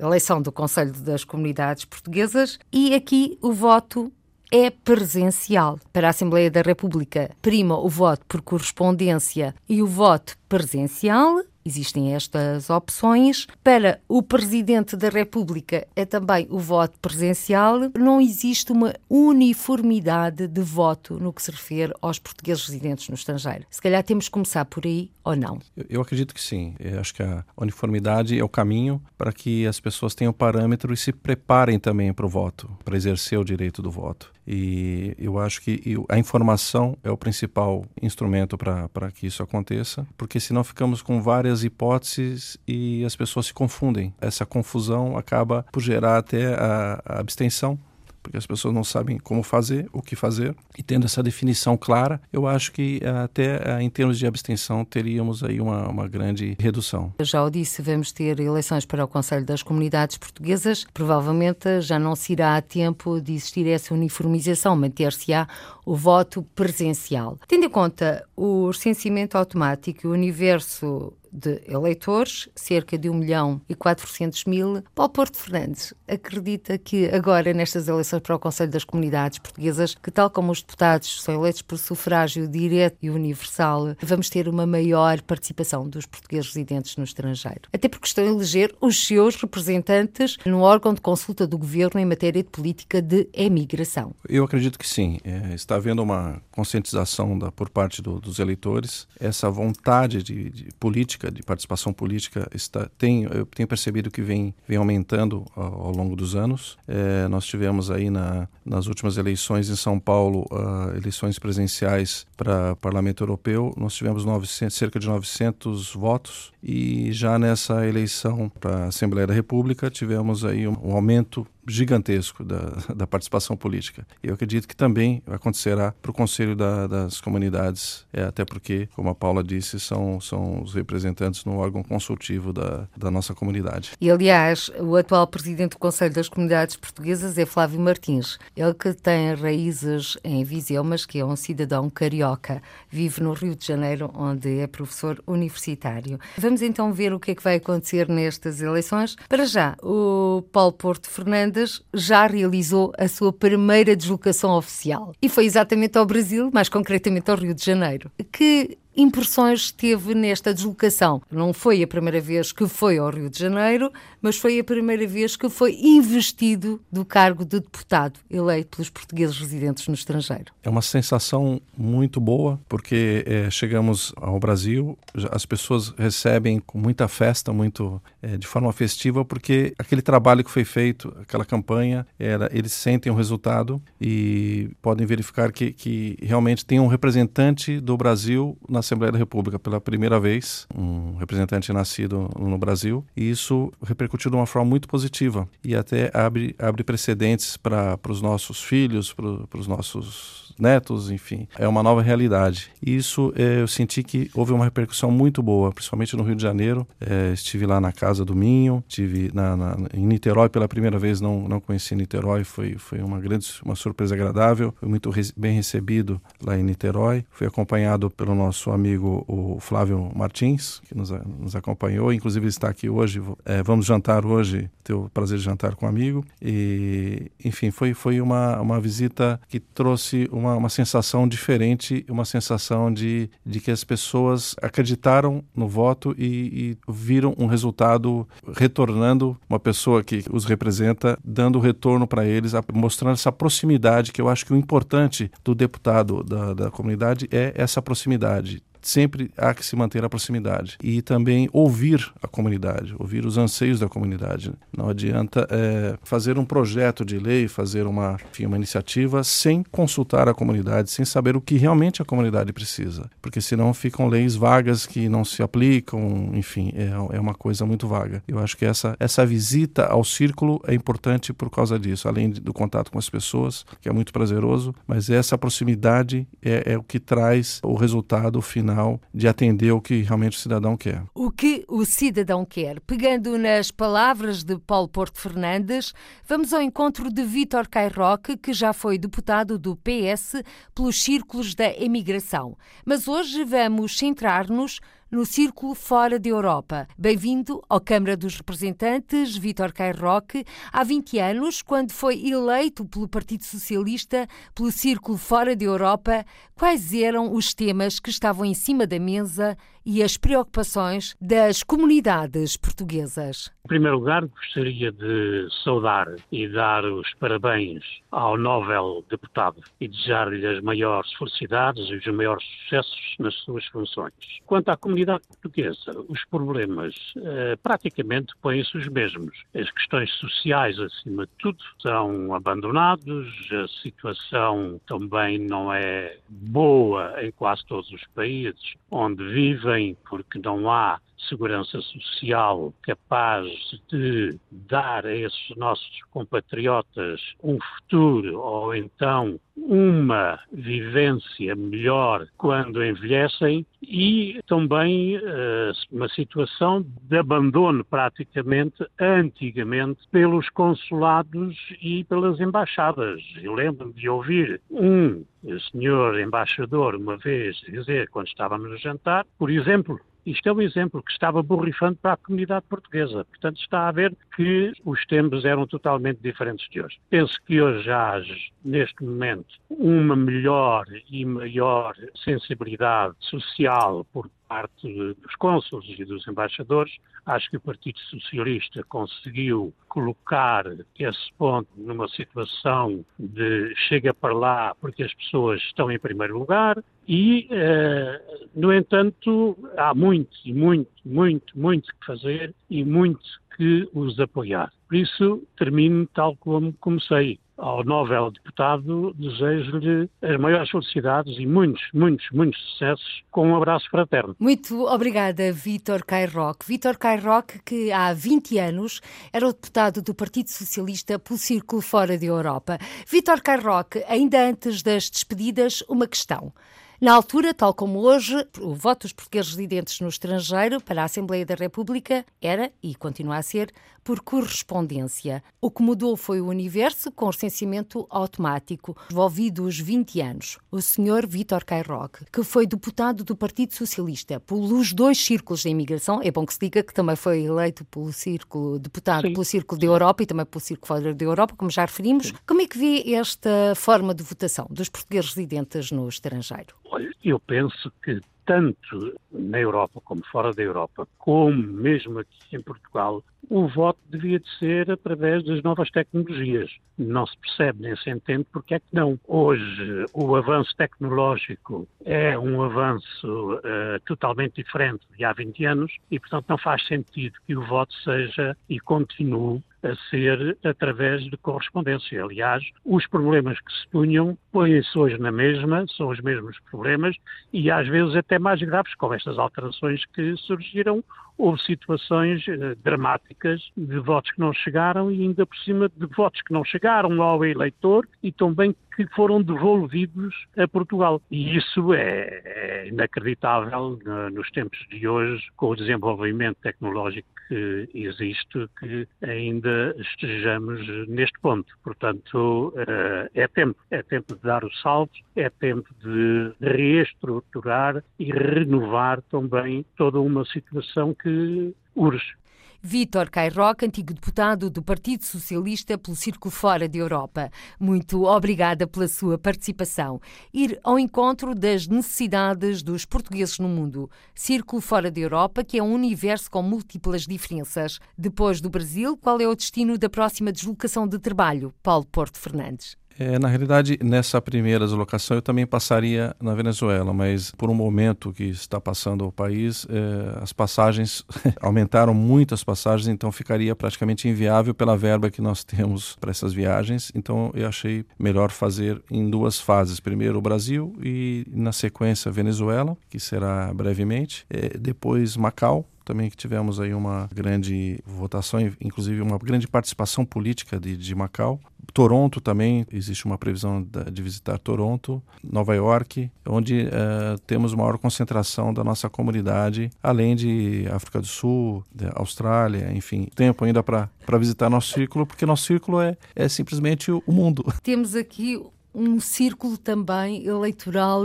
a 0.00 0.06
eleição 0.06 0.40
do 0.40 0.50
Conselho 0.50 0.92
das 0.92 1.22
Comunidades 1.22 1.84
Portuguesas, 1.84 2.58
e 2.72 2.94
aqui 2.94 3.38
o 3.42 3.52
voto 3.52 4.10
é 4.50 4.70
presencial. 4.70 5.78
Para 5.92 6.08
a 6.08 6.10
Assembleia 6.10 6.50
da 6.50 6.62
República, 6.62 7.30
prima 7.40 7.78
o 7.78 7.88
voto 7.88 8.24
por 8.26 8.42
correspondência 8.42 9.54
e 9.68 9.82
o 9.82 9.86
voto 9.86 10.36
presencial. 10.48 11.42
Existem 11.68 12.14
estas 12.14 12.70
opções. 12.70 13.46
Para 13.62 14.00
o 14.08 14.22
Presidente 14.22 14.96
da 14.96 15.10
República 15.10 15.86
é 15.94 16.06
também 16.06 16.46
o 16.48 16.58
voto 16.58 16.98
presencial. 16.98 17.90
Não 17.94 18.18
existe 18.20 18.72
uma 18.72 18.94
uniformidade 19.10 20.46
de 20.48 20.62
voto 20.62 21.20
no 21.20 21.30
que 21.30 21.42
se 21.42 21.50
refere 21.50 21.92
aos 22.00 22.18
portugueses 22.18 22.66
residentes 22.66 23.10
no 23.10 23.14
estrangeiro. 23.14 23.66
Se 23.68 23.82
calhar 23.82 24.02
temos 24.02 24.26
que 24.26 24.30
começar 24.30 24.64
por 24.64 24.86
aí 24.86 25.10
ou 25.28 25.36
não? 25.36 25.58
Eu, 25.88 26.00
acredito 26.00 26.34
que 26.34 26.40
sim. 26.40 26.74
Eu 26.78 27.00
acho 27.00 27.14
que 27.14 27.22
a 27.22 27.44
uniformidade 27.56 28.38
é 28.38 28.44
o 28.44 28.48
caminho 28.48 29.02
para 29.16 29.32
que 29.32 29.66
as 29.66 29.78
pessoas 29.78 30.14
tenham 30.14 30.32
parâmetro 30.32 30.92
e 30.92 30.96
se 30.96 31.12
preparem 31.12 31.78
também 31.78 32.12
para 32.12 32.26
o 32.26 32.28
voto, 32.28 32.70
para 32.84 32.96
exercer 32.96 33.38
o 33.38 33.44
direito 33.44 33.82
do 33.82 33.90
voto. 33.90 34.32
E 34.46 35.14
eu 35.18 35.38
acho 35.38 35.60
que 35.60 35.96
a 36.08 36.18
informação 36.18 36.96
é 37.04 37.10
o 37.10 37.16
principal 37.18 37.84
instrumento 38.00 38.56
para 38.56 39.10
que 39.12 39.26
isso 39.26 39.42
aconteça, 39.42 40.06
porque 40.16 40.40
senão 40.40 40.64
ficamos 40.64 41.02
com 41.02 41.20
várias 41.20 41.64
hipóteses 41.64 42.56
e 42.66 43.04
as 43.04 43.14
pessoas 43.14 43.46
se 43.46 43.54
confundem. 43.54 44.14
Essa 44.20 44.46
confusão 44.46 45.18
acaba 45.18 45.66
por 45.70 45.80
gerar 45.80 46.16
até 46.16 46.54
a, 46.54 47.02
a 47.04 47.20
abstenção 47.20 47.78
porque 48.22 48.36
as 48.36 48.46
pessoas 48.46 48.74
não 48.74 48.84
sabem 48.84 49.18
como 49.18 49.42
fazer, 49.42 49.88
o 49.92 50.02
que 50.02 50.16
fazer. 50.16 50.54
E 50.76 50.82
tendo 50.82 51.06
essa 51.06 51.22
definição 51.22 51.76
clara, 51.76 52.20
eu 52.32 52.46
acho 52.46 52.72
que 52.72 53.00
eh, 53.02 53.08
até 53.08 53.60
eh, 53.64 53.82
em 53.82 53.90
termos 53.90 54.18
de 54.18 54.26
abstenção 54.26 54.84
teríamos 54.84 55.42
aí 55.42 55.60
uma, 55.60 55.88
uma 55.88 56.08
grande 56.08 56.56
redução. 56.58 57.12
Já 57.20 57.42
o 57.44 57.50
disse, 57.50 57.82
vamos 57.82 58.12
ter 58.12 58.40
eleições 58.40 58.84
para 58.84 59.04
o 59.04 59.08
Conselho 59.08 59.44
das 59.44 59.62
Comunidades 59.62 60.16
Portuguesas. 60.18 60.86
Provavelmente 60.92 61.80
já 61.80 61.98
não 61.98 62.14
se 62.14 62.32
irá 62.32 62.56
a 62.56 62.62
tempo 62.62 63.20
de 63.20 63.34
existir 63.34 63.66
essa 63.66 63.94
uniformização, 63.94 64.76
manter-se-á 64.76 65.46
o 65.84 65.96
voto 65.96 66.42
presencial. 66.54 67.38
Tendo 67.48 67.64
em 67.64 67.70
conta 67.70 68.24
o 68.36 68.68
recenseamento 68.68 69.38
automático 69.38 70.06
e 70.06 70.08
o 70.08 70.12
universo 70.12 71.12
de 71.38 71.62
eleitores, 71.66 72.48
cerca 72.54 72.98
de 72.98 73.08
1 73.08 73.14
milhão 73.14 73.60
e 73.68 73.74
400 73.74 74.44
mil. 74.44 74.82
Paulo 74.94 75.12
Porto 75.12 75.36
Fernandes 75.36 75.94
acredita 76.06 76.76
que 76.78 77.06
agora, 77.10 77.52
nestas 77.52 77.88
eleições 77.88 78.20
para 78.20 78.36
o 78.36 78.38
Conselho 78.38 78.70
das 78.70 78.84
Comunidades 78.84 79.38
Portuguesas, 79.38 79.94
que 79.94 80.10
tal 80.10 80.30
como 80.30 80.52
os 80.52 80.62
deputados 80.62 81.22
são 81.22 81.34
eleitos 81.34 81.62
por 81.62 81.78
sufrágio 81.78 82.48
direto 82.48 82.96
e 83.02 83.10
universal, 83.10 83.96
vamos 84.02 84.28
ter 84.28 84.48
uma 84.48 84.66
maior 84.66 85.20
participação 85.22 85.88
dos 85.88 86.06
portugueses 86.06 86.48
residentes 86.48 86.96
no 86.96 87.04
estrangeiro. 87.04 87.62
Até 87.72 87.88
porque 87.88 88.06
estão 88.06 88.24
a 88.24 88.28
eleger 88.28 88.74
os 88.80 89.06
seus 89.06 89.36
representantes 89.36 90.36
no 90.44 90.60
órgão 90.60 90.94
de 90.94 91.00
consulta 91.00 91.46
do 91.46 91.58
governo 91.58 92.00
em 92.00 92.04
matéria 92.04 92.42
de 92.42 92.48
política 92.48 93.00
de 93.00 93.28
emigração. 93.32 94.14
Eu 94.28 94.44
acredito 94.44 94.78
que 94.78 94.86
sim. 94.86 95.18
É, 95.24 95.54
está 95.54 95.76
havendo 95.76 96.02
uma 96.02 96.40
conscientização 96.50 97.38
da, 97.38 97.52
por 97.52 97.70
parte 97.70 98.02
do, 98.02 98.20
dos 98.20 98.38
eleitores, 98.38 99.06
essa 99.18 99.50
vontade 99.50 100.22
de, 100.22 100.50
de 100.50 100.68
política 100.78 101.27
política, 101.28 101.30
de 101.30 101.42
participação 101.42 101.92
política, 101.92 102.48
está, 102.54 102.88
tem, 102.98 103.24
eu 103.24 103.46
tenho 103.46 103.68
percebido 103.68 104.10
que 104.10 104.22
vem, 104.22 104.54
vem 104.66 104.78
aumentando 104.78 105.44
ao, 105.54 105.86
ao 105.86 105.92
longo 105.92 106.16
dos 106.16 106.34
anos. 106.34 106.76
É, 106.86 107.28
nós 107.28 107.46
tivemos 107.46 107.90
aí 107.90 108.10
na, 108.10 108.48
nas 108.64 108.86
últimas 108.86 109.16
eleições 109.16 109.68
em 109.68 109.76
São 109.76 109.98
Paulo, 109.98 110.46
uh, 110.50 110.96
eleições 110.96 111.38
presenciais 111.38 112.26
para 112.36 112.76
Parlamento 112.76 113.22
Europeu, 113.22 113.74
nós 113.76 113.94
tivemos 113.94 114.24
900, 114.24 114.76
cerca 114.76 114.98
de 114.98 115.06
900 115.06 115.94
votos 115.94 116.52
e 116.62 117.12
já 117.12 117.38
nessa 117.38 117.86
eleição 117.86 118.50
para 118.60 118.84
a 118.84 118.86
Assembleia 118.86 119.26
da 119.26 119.34
República 119.34 119.90
tivemos 119.90 120.44
aí 120.44 120.66
um, 120.66 120.76
um 120.82 120.94
aumento 120.94 121.46
gigantesco 121.68 122.44
da, 122.44 122.72
da 122.94 123.06
participação 123.06 123.56
política. 123.56 124.06
Eu 124.22 124.34
acredito 124.34 124.66
que 124.66 124.76
também 124.76 125.22
acontecerá 125.26 125.94
para 126.00 126.10
o 126.10 126.14
Conselho 126.14 126.56
da, 126.56 126.86
das 126.86 127.20
Comunidades, 127.20 128.06
é, 128.12 128.22
até 128.22 128.44
porque, 128.44 128.88
como 128.94 129.10
a 129.10 129.14
Paula 129.14 129.42
disse, 129.44 129.78
são, 129.78 130.20
são 130.20 130.62
os 130.62 130.74
representantes 130.74 131.44
no 131.44 131.58
órgão 131.58 131.82
consultivo 131.82 132.52
da, 132.52 132.88
da 132.96 133.10
nossa 133.10 133.34
comunidade. 133.34 133.92
E, 134.00 134.10
aliás, 134.10 134.70
o 134.80 134.96
atual 134.96 135.26
presidente 135.26 135.72
do 135.72 135.78
Conselho 135.78 136.14
das 136.14 136.28
Comunidades 136.28 136.76
Portuguesas 136.76 137.36
é 137.38 137.46
Flávio 137.46 137.80
Martins. 137.80 138.38
Ele 138.56 138.74
que 138.74 138.92
tem 138.94 139.34
raízes 139.34 140.16
em 140.24 140.44
Viseu, 140.44 140.82
mas 140.82 141.04
que 141.04 141.18
é 141.18 141.24
um 141.24 141.36
cidadão 141.36 141.90
carioca. 141.90 142.62
Vive 142.90 143.22
no 143.22 143.32
Rio 143.32 143.54
de 143.54 143.66
Janeiro, 143.66 144.10
onde 144.14 144.60
é 144.60 144.66
professor 144.66 145.22
universitário. 145.26 146.18
Vamos 146.36 146.62
então 146.62 146.92
ver 146.92 147.12
o 147.12 147.20
que 147.20 147.32
é 147.32 147.34
que 147.34 147.42
vai 147.42 147.56
acontecer 147.56 148.08
nestas 148.08 148.60
eleições. 148.60 149.16
Para 149.28 149.44
já, 149.44 149.76
o 149.82 150.42
Paulo 150.52 150.72
Porto 150.72 151.08
Fernandes 151.08 151.57
já 151.94 152.26
realizou 152.26 152.92
a 152.98 153.08
sua 153.08 153.32
primeira 153.32 153.96
deslocação 153.96 154.50
oficial. 154.56 155.12
E 155.20 155.28
foi 155.28 155.44
exatamente 155.44 155.96
ao 155.98 156.06
Brasil, 156.06 156.50
mais 156.52 156.68
concretamente 156.68 157.30
ao 157.30 157.36
Rio 157.36 157.54
de 157.54 157.64
Janeiro. 157.64 158.10
Que 158.32 158.78
impressões 158.98 159.70
teve 159.70 160.14
nesta 160.14 160.52
deslocação? 160.52 161.22
Não 161.30 161.52
foi 161.52 161.82
a 161.82 161.86
primeira 161.86 162.20
vez 162.20 162.52
que 162.52 162.66
foi 162.66 162.98
ao 162.98 163.10
Rio 163.10 163.30
de 163.30 163.38
Janeiro, 163.38 163.92
mas 164.20 164.36
foi 164.36 164.58
a 164.58 164.64
primeira 164.64 165.06
vez 165.06 165.36
que 165.36 165.48
foi 165.48 165.78
investido 165.80 166.80
do 166.90 167.04
cargo 167.04 167.44
de 167.44 167.60
deputado 167.60 168.18
eleito 168.28 168.76
pelos 168.76 168.90
portugueses 168.90 169.38
residentes 169.38 169.86
no 169.86 169.94
estrangeiro. 169.94 170.52
É 170.62 170.68
uma 170.68 170.82
sensação 170.82 171.60
muito 171.76 172.20
boa, 172.20 172.60
porque 172.68 173.24
é, 173.26 173.50
chegamos 173.50 174.12
ao 174.16 174.38
Brasil, 174.38 174.98
as 175.30 175.46
pessoas 175.46 175.94
recebem 175.96 176.58
com 176.58 176.78
muita 176.78 177.06
festa, 177.06 177.52
muito 177.52 178.02
é, 178.20 178.36
de 178.36 178.46
forma 178.46 178.72
festiva, 178.72 179.24
porque 179.24 179.72
aquele 179.78 180.02
trabalho 180.02 180.42
que 180.42 180.50
foi 180.50 180.64
feito, 180.64 181.14
aquela 181.20 181.44
campanha, 181.44 182.06
era, 182.18 182.50
eles 182.52 182.72
sentem 182.72 183.12
o 183.12 183.14
resultado 183.14 183.80
e 184.00 184.70
podem 184.82 185.06
verificar 185.06 185.52
que, 185.52 185.72
que 185.72 186.16
realmente 186.20 186.64
tem 186.64 186.80
um 186.80 186.86
representante 186.86 187.80
do 187.80 187.96
Brasil 187.96 188.58
na 188.68 188.82
Assembleia 188.88 189.12
da 189.12 189.18
República 189.18 189.58
pela 189.58 189.80
primeira 189.80 190.18
vez, 190.18 190.66
um 190.74 191.16
representante 191.16 191.72
nascido 191.72 192.30
no 192.38 192.56
Brasil, 192.56 193.04
e 193.14 193.28
isso 193.28 193.70
repercutiu 193.84 194.30
de 194.30 194.36
uma 194.36 194.46
forma 194.46 194.68
muito 194.68 194.88
positiva 194.88 195.46
e 195.62 195.76
até 195.76 196.10
abre, 196.14 196.56
abre 196.58 196.82
precedentes 196.82 197.56
para 197.56 197.98
os 198.08 198.22
nossos 198.22 198.62
filhos, 198.62 199.12
para 199.12 199.58
os 199.58 199.66
nossos 199.66 200.54
netos, 200.58 201.10
enfim. 201.10 201.46
É 201.56 201.68
uma 201.68 201.82
nova 201.82 202.02
realidade. 202.02 202.70
E 202.84 202.96
isso 202.96 203.32
é, 203.36 203.60
eu 203.60 203.68
senti 203.68 204.02
que 204.02 204.30
houve 204.34 204.52
uma 204.52 204.64
repercussão 204.64 205.10
muito 205.10 205.42
boa, 205.42 205.70
principalmente 205.70 206.16
no 206.16 206.22
Rio 206.22 206.34
de 206.34 206.42
Janeiro. 206.42 206.86
É, 207.00 207.32
estive 207.32 207.66
lá 207.66 207.80
na 207.80 207.92
casa 207.92 208.24
do 208.24 208.34
Minho, 208.34 208.82
estive 208.88 209.30
na, 209.32 209.56
na, 209.56 209.76
em 209.94 210.06
Niterói 210.06 210.48
pela 210.48 210.66
primeira 210.66 210.98
vez, 210.98 211.20
não, 211.20 211.46
não 211.46 211.60
conheci 211.60 211.94
Niterói, 211.94 212.42
foi, 212.42 212.74
foi 212.78 213.00
uma 213.00 213.20
grande 213.20 213.46
uma 213.64 213.76
surpresa 213.76 214.14
agradável. 214.14 214.74
Fui 214.80 214.88
muito 214.88 215.10
re 215.10 215.22
bem 215.36 215.54
recebido 215.54 216.20
lá 216.42 216.58
em 216.58 216.62
Niterói. 216.62 217.24
Fui 217.30 217.46
acompanhado 217.46 218.10
pelo 218.10 218.34
nosso 218.34 218.70
amigo 218.70 218.77
o 219.26 219.58
Flávio 219.60 220.10
Martins, 220.14 220.80
que 220.86 220.94
nos, 220.94 221.10
nos 221.10 221.56
acompanhou, 221.56 222.12
inclusive 222.12 222.46
está 222.46 222.68
aqui 222.68 222.88
hoje. 222.88 223.20
É, 223.44 223.62
vamos 223.62 223.86
jantar 223.86 224.24
hoje, 224.24 224.70
ter 224.84 224.94
o 224.94 225.08
prazer 225.10 225.38
de 225.38 225.44
jantar 225.44 225.74
com 225.74 225.86
um 225.86 225.88
amigo. 225.88 226.24
E, 226.40 227.30
enfim, 227.44 227.70
foi, 227.70 227.94
foi 227.94 228.20
uma, 228.20 228.60
uma 228.60 228.80
visita 228.80 229.40
que 229.48 229.58
trouxe 229.60 230.28
uma, 230.32 230.56
uma 230.56 230.68
sensação 230.68 231.26
diferente, 231.26 232.04
uma 232.08 232.24
sensação 232.24 232.92
de, 232.92 233.30
de 233.44 233.60
que 233.60 233.70
as 233.70 233.84
pessoas 233.84 234.54
acreditaram 234.62 235.42
no 235.54 235.68
voto 235.68 236.14
e, 236.18 236.76
e 236.86 236.92
viram 236.92 237.34
um 237.38 237.46
resultado 237.46 238.26
retornando 238.56 239.36
uma 239.48 239.58
pessoa 239.58 240.02
que 240.02 240.24
os 240.30 240.44
representa, 240.44 241.18
dando 241.24 241.58
retorno 241.58 242.06
para 242.06 242.24
eles, 242.24 242.52
mostrando 242.72 243.14
essa 243.14 243.32
proximidade, 243.32 244.12
que 244.12 244.20
eu 244.20 244.28
acho 244.28 244.44
que 244.46 244.52
o 244.52 244.56
importante 244.56 245.30
do 245.44 245.54
deputado 245.54 246.22
da, 246.22 246.54
da 246.54 246.70
comunidade 246.70 247.28
é 247.30 247.52
essa 247.54 247.82
proximidade 247.82 248.62
sempre 248.88 249.30
há 249.36 249.52
que 249.52 249.64
se 249.64 249.76
manter 249.76 250.04
a 250.04 250.08
proximidade 250.08 250.78
e 250.82 251.02
também 251.02 251.48
ouvir 251.52 252.10
a 252.22 252.26
comunidade, 252.26 252.94
ouvir 252.98 253.26
os 253.26 253.36
anseios 253.36 253.80
da 253.80 253.88
comunidade. 253.88 254.52
Não 254.76 254.88
adianta 254.88 255.46
é, 255.50 255.96
fazer 256.02 256.38
um 256.38 256.44
projeto 256.44 257.04
de 257.04 257.18
lei, 257.18 257.48
fazer 257.48 257.86
uma, 257.86 258.16
enfim, 258.30 258.46
uma 258.46 258.56
iniciativa 258.56 259.22
sem 259.22 259.62
consultar 259.62 260.28
a 260.28 260.34
comunidade, 260.34 260.90
sem 260.90 261.04
saber 261.04 261.36
o 261.36 261.40
que 261.40 261.56
realmente 261.56 262.00
a 262.00 262.04
comunidade 262.04 262.52
precisa, 262.52 263.10
porque 263.20 263.40
senão 263.40 263.74
ficam 263.74 264.08
leis 264.08 264.34
vagas 264.34 264.86
que 264.86 265.08
não 265.08 265.24
se 265.24 265.42
aplicam, 265.42 266.30
enfim, 266.34 266.72
é, 266.74 267.16
é 267.16 267.20
uma 267.20 267.34
coisa 267.34 267.66
muito 267.66 267.86
vaga. 267.86 268.22
Eu 268.26 268.38
acho 268.38 268.56
que 268.56 268.64
essa, 268.64 268.96
essa 268.98 269.26
visita 269.26 269.84
ao 269.86 270.02
círculo 270.02 270.60
é 270.66 270.74
importante 270.74 271.32
por 271.32 271.50
causa 271.50 271.78
disso, 271.78 272.08
além 272.08 272.30
do 272.30 272.52
contato 272.52 272.90
com 272.90 272.98
as 272.98 273.10
pessoas, 273.10 273.66
que 273.80 273.88
é 273.88 273.92
muito 273.92 274.12
prazeroso, 274.12 274.74
mas 274.86 275.10
essa 275.10 275.36
proximidade 275.36 276.26
é, 276.42 276.72
é 276.72 276.78
o 276.78 276.82
que 276.82 276.98
traz 276.98 277.60
o 277.62 277.74
resultado 277.74 278.40
final 278.40 278.77
de 279.12 279.28
atender 279.28 279.72
o 279.72 279.80
que 279.80 280.02
realmente 280.02 280.36
o 280.36 280.40
cidadão 280.40 280.76
quer. 280.76 281.02
O 281.14 281.30
que 281.30 281.64
o 281.68 281.84
cidadão 281.84 282.44
quer. 282.44 282.80
Pegando 282.80 283.36
nas 283.38 283.70
palavras 283.70 284.44
de 284.44 284.58
Paulo 284.58 284.88
Porto 284.88 285.18
Fernandes, 285.18 285.92
vamos 286.26 286.52
ao 286.52 286.62
encontro 286.62 287.10
de 287.12 287.22
Vítor 287.22 287.68
Cairroque, 287.68 288.36
que 288.36 288.52
já 288.52 288.72
foi 288.72 288.98
deputado 288.98 289.58
do 289.58 289.76
PS 289.76 290.42
pelos 290.74 291.02
círculos 291.02 291.54
da 291.54 291.70
emigração. 291.72 292.56
Mas 292.84 293.08
hoje 293.08 293.44
vamos 293.44 293.96
centrar-nos 293.96 294.80
no 295.10 295.24
círculo 295.24 295.74
fora 295.74 296.18
da 296.18 296.28
Europa. 296.28 296.86
Bem-vindo 296.98 297.62
à 297.68 297.80
Câmara 297.80 298.16
dos 298.16 298.36
Representantes, 298.36 299.36
Vítor 299.36 299.72
Cairroque. 299.72 300.44
Há 300.70 300.84
20 300.84 301.18
anos, 301.18 301.62
quando 301.62 301.92
foi 301.92 302.26
eleito 302.26 302.84
pelo 302.84 303.08
Partido 303.08 303.44
Socialista 303.44 304.28
pelo 304.54 304.70
círculo 304.70 305.16
fora 305.16 305.56
da 305.56 305.64
Europa, 305.64 306.24
quais 306.54 306.92
eram 306.92 307.32
os 307.32 307.54
temas 307.54 307.98
que 307.98 308.10
estavam 308.10 308.44
em 308.44 308.54
cima 308.54 308.86
da 308.86 308.98
mesa 308.98 309.56
e 309.84 310.02
as 310.02 310.16
preocupações 310.16 311.14
das 311.20 311.62
comunidades 311.62 312.56
portuguesas? 312.56 313.50
Em 313.64 313.68
primeiro 313.68 313.98
lugar, 313.98 314.24
gostaria 314.26 314.90
de 314.90 315.48
saudar 315.62 316.08
e 316.32 316.48
dar 316.48 316.84
os 316.84 317.12
parabéns 317.14 317.84
ao 318.10 318.38
Nobel 318.38 319.04
deputado 319.10 319.62
e 319.80 319.88
desejar-lhe 319.88 320.46
as 320.46 320.62
maiores 320.62 321.12
felicidades 321.14 321.88
e 321.90 321.96
os 321.96 322.06
maiores 322.06 322.44
sucessos 322.44 323.16
nas 323.18 323.34
suas 323.34 323.66
funções. 323.66 324.12
Quanto 324.46 324.70
à 324.70 324.76
comunidade 324.76 325.22
portuguesa, 325.28 325.92
os 326.08 326.24
problemas 326.26 326.94
eh, 327.16 327.56
praticamente 327.62 328.32
põem-se 328.40 328.76
os 328.76 328.88
mesmos. 328.88 329.36
As 329.54 329.70
questões 329.70 330.10
sociais, 330.14 330.78
acima 330.78 331.26
de 331.26 331.32
tudo, 331.38 331.58
são 331.82 332.34
abandonados, 332.34 333.28
a 333.52 333.68
situação 333.82 334.80
também 334.86 335.38
não 335.38 335.72
é 335.72 336.16
boa 336.28 337.14
em 337.22 337.30
quase 337.32 337.64
todos 337.66 337.90
os 337.90 338.04
países 338.14 338.74
onde 338.90 339.22
vivem 339.68 339.96
porque 340.08 340.38
não 340.38 340.70
há 340.70 341.00
segurança 341.28 341.80
social 341.80 342.72
capaz 342.82 343.46
de 343.88 344.38
dar 344.50 345.06
a 345.06 345.14
esses 345.14 345.56
nossos 345.56 346.00
compatriotas 346.10 347.20
um 347.42 347.58
futuro 347.60 348.38
ou 348.40 348.74
então 348.74 349.38
uma 349.56 350.38
vivência 350.52 351.54
melhor 351.56 352.26
quando 352.36 352.84
envelhecem 352.84 353.66
e 353.82 354.40
também 354.46 355.16
uh, 355.16 355.72
uma 355.90 356.08
situação 356.08 356.84
de 357.02 357.18
abandono 357.18 357.84
praticamente 357.84 358.86
antigamente 359.00 360.00
pelos 360.10 360.48
consulados 360.50 361.56
e 361.82 362.04
pelas 362.04 362.40
embaixadas. 362.40 363.20
Eu 363.42 363.54
lembro 363.54 363.92
de 363.92 364.08
ouvir 364.08 364.60
um 364.70 365.24
senhor 365.70 366.18
embaixador 366.18 366.94
uma 366.94 367.16
vez 367.16 367.56
dizer, 367.68 368.08
quando 368.10 368.28
estávamos 368.28 368.72
a 368.72 368.76
jantar, 368.76 369.26
por 369.38 369.50
exemplo, 369.50 370.00
isto 370.30 370.48
é 370.48 370.52
um 370.52 370.60
exemplo 370.60 371.02
que 371.02 371.12
estava 371.12 371.42
borrifando 371.42 371.96
para 371.96 372.12
a 372.12 372.16
comunidade 372.16 372.66
portuguesa. 372.68 373.24
Portanto, 373.24 373.60
está 373.60 373.88
a 373.88 373.92
ver 373.92 374.14
que 374.36 374.72
os 374.84 375.04
tempos 375.06 375.44
eram 375.44 375.66
totalmente 375.66 376.20
diferentes 376.20 376.68
de 376.70 376.82
hoje. 376.82 376.98
Penso 377.08 377.34
que 377.46 377.60
hoje 377.60 377.90
há, 377.90 378.20
neste 378.64 379.02
momento, 379.02 379.54
uma 379.70 380.14
melhor 380.14 380.86
e 381.10 381.24
maior 381.24 381.94
sensibilidade 382.24 383.14
social 383.20 384.04
por 384.12 384.30
parte 384.48 384.92
dos 384.92 385.34
cônsules 385.36 385.98
e 385.98 386.04
dos 386.04 386.26
embaixadores. 386.26 386.96
Acho 387.26 387.50
que 387.50 387.58
o 387.58 387.60
Partido 387.60 387.98
Socialista 388.00 388.82
conseguiu 388.84 389.72
colocar 389.88 390.64
esse 390.98 391.32
ponto 391.36 391.68
numa 391.76 392.08
situação 392.08 393.04
de 393.18 393.74
chega 393.88 394.14
para 394.14 394.34
lá 394.34 394.74
porque 394.80 395.02
as 395.02 395.12
pessoas 395.14 395.60
estão 395.62 395.90
em 395.90 395.98
primeiro 395.98 396.38
lugar 396.38 396.82
e, 397.06 397.46
eh, 397.50 398.48
no 398.54 398.72
entanto, 398.72 399.56
há 399.76 399.94
muito, 399.94 400.36
muito, 400.46 400.90
muito, 401.04 401.58
muito 401.58 401.88
que 401.88 402.06
fazer 402.06 402.54
e 402.70 402.84
muito 402.84 403.20
que 403.56 403.88
os 403.92 404.18
apoiar. 404.20 404.72
Por 404.88 404.96
isso, 404.96 405.42
termino 405.56 406.06
tal 406.14 406.36
como 406.36 406.72
comecei 406.74 407.38
ao 407.58 407.84
Nobel 407.84 408.30
deputado, 408.30 409.12
desejo-lhe 409.14 410.08
as 410.22 410.38
maiores 410.38 410.70
felicidades 410.70 411.36
e 411.38 411.44
muitos, 411.44 411.82
muitos, 411.92 412.26
muitos 412.32 412.60
sucessos 412.70 413.22
com 413.30 413.48
um 413.48 413.56
abraço 413.56 413.88
fraterno. 413.90 414.36
Muito 414.38 414.84
obrigada, 414.84 415.52
Vítor 415.52 416.04
Cairroque. 416.04 416.66
Vítor 416.66 416.96
Cairroque, 416.96 417.60
que 417.64 417.90
há 417.90 418.12
20 418.12 418.58
anos 418.58 419.00
era 419.32 419.46
o 419.46 419.52
deputado 419.52 420.00
do 420.00 420.14
Partido 420.14 420.48
Socialista 420.48 421.18
pelo 421.18 421.38
Círculo 421.38 421.82
Fora 421.82 422.16
da 422.16 422.26
Europa. 422.26 422.78
Vítor 423.06 423.42
Cairroque, 423.42 424.04
ainda 424.08 424.48
antes 424.48 424.82
das 424.82 425.10
despedidas, 425.10 425.82
uma 425.88 426.06
questão. 426.06 426.52
Na 427.00 427.14
altura, 427.14 427.54
tal 427.54 427.72
como 427.72 428.00
hoje, 428.00 428.34
o 428.60 428.74
voto 428.74 429.02
dos 429.02 429.12
portugueses 429.12 429.52
residentes 429.52 430.00
no 430.00 430.08
estrangeiro 430.08 430.80
para 430.82 431.02
a 431.02 431.04
Assembleia 431.04 431.46
da 431.46 431.54
República 431.54 432.26
era, 432.42 432.72
e 432.82 432.92
continua 432.92 433.36
a 433.36 433.42
ser, 433.42 433.72
por 434.02 434.20
correspondência. 434.20 435.42
O 435.60 435.70
que 435.70 435.82
mudou 435.82 436.16
foi 436.16 436.40
o 436.40 436.46
universo 436.46 437.12
com 437.12 437.26
recenseamento 437.26 438.06
automático, 438.10 438.96
envolvidos 439.12 439.78
20 439.78 440.20
anos. 440.22 440.58
O 440.72 440.80
senhor 440.80 441.26
Vítor 441.26 441.62
Cairroque, 441.62 442.24
que 442.32 442.42
foi 442.42 442.66
deputado 442.66 443.22
do 443.22 443.36
Partido 443.36 443.74
Socialista 443.74 444.40
pelos 444.40 444.92
dois 444.92 445.18
círculos 445.18 445.62
da 445.62 445.70
imigração, 445.70 446.20
é 446.22 446.30
bom 446.30 446.46
que 446.46 446.54
se 446.54 446.60
diga 446.60 446.82
que 446.82 446.94
também 446.94 447.14
foi 447.14 447.42
eleito 447.42 447.84
pelo 447.84 448.12
círculo, 448.12 448.78
deputado 448.78 449.28
Sim. 449.28 449.34
pelo 449.34 449.44
Círculo 449.44 449.80
da 449.80 449.86
Europa 449.86 450.22
e 450.22 450.26
também 450.26 450.46
pelo 450.46 450.60
Círculo 450.60 450.88
Fora 450.88 451.14
da 451.14 451.24
Europa, 451.24 451.54
como 451.56 451.70
já 451.70 451.82
referimos. 451.82 452.28
Sim. 452.28 452.34
Como 452.46 452.62
é 452.62 452.66
que 452.66 452.78
vê 452.78 453.12
esta 453.12 453.74
forma 453.76 454.14
de 454.14 454.24
votação 454.24 454.66
dos 454.70 454.88
portugueses 454.88 455.34
residentes 455.34 455.92
no 455.92 456.08
estrangeiro? 456.08 456.74
Olha, 456.90 457.10
eu 457.22 457.38
penso 457.38 457.92
que 458.02 458.22
tanto 458.46 459.14
na 459.30 459.60
Europa 459.60 460.00
como 460.02 460.24
fora 460.26 460.54
da 460.54 460.62
Europa, 460.62 461.06
como 461.18 461.52
mesmo 461.52 462.18
aqui 462.18 462.56
em 462.56 462.62
Portugal, 462.62 463.22
o 463.48 463.66
voto 463.68 463.98
devia 464.08 464.38
de 464.38 464.48
ser 464.58 464.90
através 464.90 465.44
das 465.44 465.62
novas 465.62 465.90
tecnologias. 465.90 466.70
Não 466.96 467.26
se 467.26 467.36
percebe 467.38 467.82
nem 467.82 467.96
se 467.96 468.10
entende 468.10 468.46
porque 468.52 468.74
é 468.74 468.80
que 468.80 468.92
não. 468.92 469.18
Hoje, 469.26 470.04
o 470.12 470.36
avanço 470.36 470.74
tecnológico 470.76 471.88
é 472.04 472.38
um 472.38 472.62
avanço 472.62 473.54
uh, 473.54 474.00
totalmente 474.04 474.62
diferente 474.62 475.06
de 475.16 475.24
há 475.24 475.32
20 475.32 475.64
anos 475.64 475.96
e, 476.10 476.18
portanto, 476.18 476.46
não 476.48 476.58
faz 476.58 476.86
sentido 476.86 477.38
que 477.46 477.56
o 477.56 477.66
voto 477.66 477.94
seja 478.02 478.56
e 478.68 478.78
continue 478.80 479.62
a 479.82 479.94
ser 480.10 480.58
através 480.64 481.22
de 481.22 481.36
correspondência. 481.36 482.22
Aliás, 482.22 482.64
os 482.84 483.06
problemas 483.06 483.60
que 483.60 483.72
se 483.72 483.88
punham 483.88 484.36
põem-se 484.50 484.98
hoje 484.98 485.18
na 485.18 485.30
mesma, 485.30 485.86
são 485.96 486.08
os 486.08 486.20
mesmos 486.20 486.58
problemas 486.70 487.16
e 487.52 487.70
às 487.70 487.86
vezes 487.86 488.16
até 488.16 488.38
mais 488.38 488.60
graves, 488.60 488.94
com 488.96 489.14
estas 489.14 489.38
alterações 489.38 490.04
que 490.06 490.36
surgiram. 490.36 491.02
Houve 491.38 491.62
situações 491.62 492.44
uh, 492.48 492.76
dramáticas 492.82 493.62
de 493.76 493.98
votos 494.00 494.32
que 494.32 494.40
não 494.40 494.52
chegaram 494.52 495.10
e 495.10 495.22
ainda 495.22 495.46
por 495.46 495.56
cima 495.58 495.88
de 495.88 496.06
votos 496.06 496.42
que 496.42 496.52
não 496.52 496.64
chegaram 496.64 497.22
ao 497.22 497.44
eleitor 497.44 498.06
e 498.22 498.32
também 498.32 498.74
que 498.98 499.06
foram 499.14 499.40
devolvidos 499.40 500.34
a 500.56 500.66
Portugal. 500.66 501.22
E 501.30 501.56
isso 501.56 501.94
é, 501.94 502.42
é 502.44 502.88
inacreditável 502.88 503.96
nos 504.32 504.50
tempos 504.50 504.76
de 504.90 505.06
hoje, 505.06 505.46
com 505.56 505.68
o 505.68 505.76
desenvolvimento 505.76 506.56
tecnológico 506.60 507.28
que 507.46 507.88
existe, 507.94 508.68
que 508.80 509.06
ainda 509.22 509.94
estejamos 510.00 510.80
neste 511.06 511.38
ponto. 511.38 511.72
Portanto, 511.84 512.74
eh, 512.76 513.30
é 513.34 513.46
tempo, 513.46 513.78
é 513.88 514.02
tempo 514.02 514.34
de 514.34 514.42
dar 514.42 514.64
o 514.64 514.72
salto, 514.82 515.16
é 515.36 515.48
tempo 515.48 515.88
de 516.02 516.52
reestruturar 516.60 518.02
e 518.18 518.32
renovar 518.32 519.22
também 519.30 519.86
toda 519.96 520.18
uma 520.18 520.44
situação 520.44 521.14
que 521.14 521.72
urge. 521.94 522.34
Vítor 522.80 523.28
Cairroca, 523.28 523.84
antigo 523.84 524.14
deputado 524.14 524.70
do 524.70 524.80
Partido 524.80 525.24
Socialista 525.24 525.98
pelo 525.98 526.16
Círculo 526.16 526.52
Fora 526.52 526.88
da 526.88 526.96
Europa. 526.96 527.50
Muito 527.78 528.22
obrigada 528.24 528.86
pela 528.86 529.08
sua 529.08 529.36
participação. 529.36 530.20
Ir 530.54 530.78
ao 530.84 530.96
encontro 530.96 531.56
das 531.56 531.88
necessidades 531.88 532.80
dos 532.80 533.04
portugueses 533.04 533.58
no 533.58 533.68
mundo. 533.68 534.08
Círculo 534.32 534.80
Fora 534.80 535.10
da 535.10 535.20
Europa, 535.20 535.64
que 535.64 535.78
é 535.78 535.82
um 535.82 535.92
universo 535.92 536.48
com 536.48 536.62
múltiplas 536.62 537.26
diferenças. 537.26 537.98
Depois 538.16 538.60
do 538.60 538.70
Brasil, 538.70 539.16
qual 539.16 539.40
é 539.40 539.48
o 539.48 539.56
destino 539.56 539.98
da 539.98 540.08
próxima 540.08 540.52
deslocação 540.52 541.08
de 541.08 541.18
trabalho? 541.18 541.74
Paulo 541.82 542.06
Porto 542.06 542.38
Fernandes. 542.38 542.96
É, 543.18 543.36
na 543.38 543.48
realidade, 543.48 543.98
nessa 544.00 544.40
primeira 544.40 544.84
deslocação 544.84 545.36
eu 545.36 545.42
também 545.42 545.66
passaria 545.66 546.36
na 546.40 546.54
Venezuela, 546.54 547.12
mas 547.12 547.50
por 547.50 547.68
um 547.68 547.74
momento 547.74 548.32
que 548.32 548.44
está 548.44 548.80
passando 548.80 549.26
o 549.26 549.32
país, 549.32 549.86
é, 549.90 550.38
as 550.40 550.52
passagens 550.52 551.24
aumentaram 551.60 552.14
muito 552.14 552.54
as 552.54 552.62
passagens, 552.62 553.08
então 553.08 553.32
ficaria 553.32 553.74
praticamente 553.74 554.28
inviável 554.28 554.72
pela 554.72 554.96
verba 554.96 555.30
que 555.30 555.42
nós 555.42 555.64
temos 555.64 556.16
para 556.20 556.30
essas 556.30 556.52
viagens. 556.52 557.10
Então 557.12 557.50
eu 557.54 557.66
achei 557.66 558.04
melhor 558.16 558.52
fazer 558.52 559.02
em 559.10 559.28
duas 559.28 559.60
fases: 559.60 559.98
primeiro 559.98 560.38
o 560.38 560.42
Brasil 560.42 560.94
e 561.02 561.44
na 561.50 561.72
sequência 561.72 562.30
Venezuela, 562.30 562.96
que 563.10 563.18
será 563.18 563.74
brevemente, 563.74 564.46
é, 564.48 564.78
depois 564.78 565.36
Macau 565.36 565.84
também 566.04 566.30
que 566.30 566.36
tivemos 566.38 566.80
aí 566.80 566.94
uma 566.94 567.28
grande 567.34 568.02
votação, 568.06 568.58
inclusive 568.80 569.20
uma 569.20 569.36
grande 569.36 569.68
participação 569.68 570.24
política 570.24 570.80
de, 570.80 570.96
de 570.96 571.14
Macau, 571.14 571.60
Toronto 571.92 572.40
também, 572.40 572.86
existe 572.92 573.24
uma 573.24 573.38
previsão 573.38 573.86
de 574.12 574.22
visitar 574.22 574.58
Toronto, 574.58 575.22
Nova 575.42 575.74
York, 575.74 576.30
onde 576.46 576.82
uh, 576.82 577.38
temos 577.46 577.74
maior 577.74 577.98
concentração 577.98 578.72
da 578.72 578.84
nossa 578.84 579.08
comunidade, 579.08 579.90
além 580.02 580.36
de 580.36 580.86
África 580.92 581.20
do 581.20 581.26
Sul, 581.26 581.84
Austrália, 582.14 582.92
enfim, 582.92 583.28
tempo 583.34 583.64
ainda 583.64 583.82
para 583.82 584.08
visitar 584.38 584.70
nosso 584.70 584.92
círculo, 584.92 585.26
porque 585.26 585.46
nosso 585.46 585.64
círculo 585.64 586.00
é, 586.00 586.16
é 586.34 586.48
simplesmente 586.48 587.10
o 587.10 587.22
mundo. 587.28 587.64
Temos 587.82 588.14
aqui 588.14 588.60
um 588.94 589.20
círculo 589.20 589.78
também 589.78 590.44
eleitoral 590.46 591.24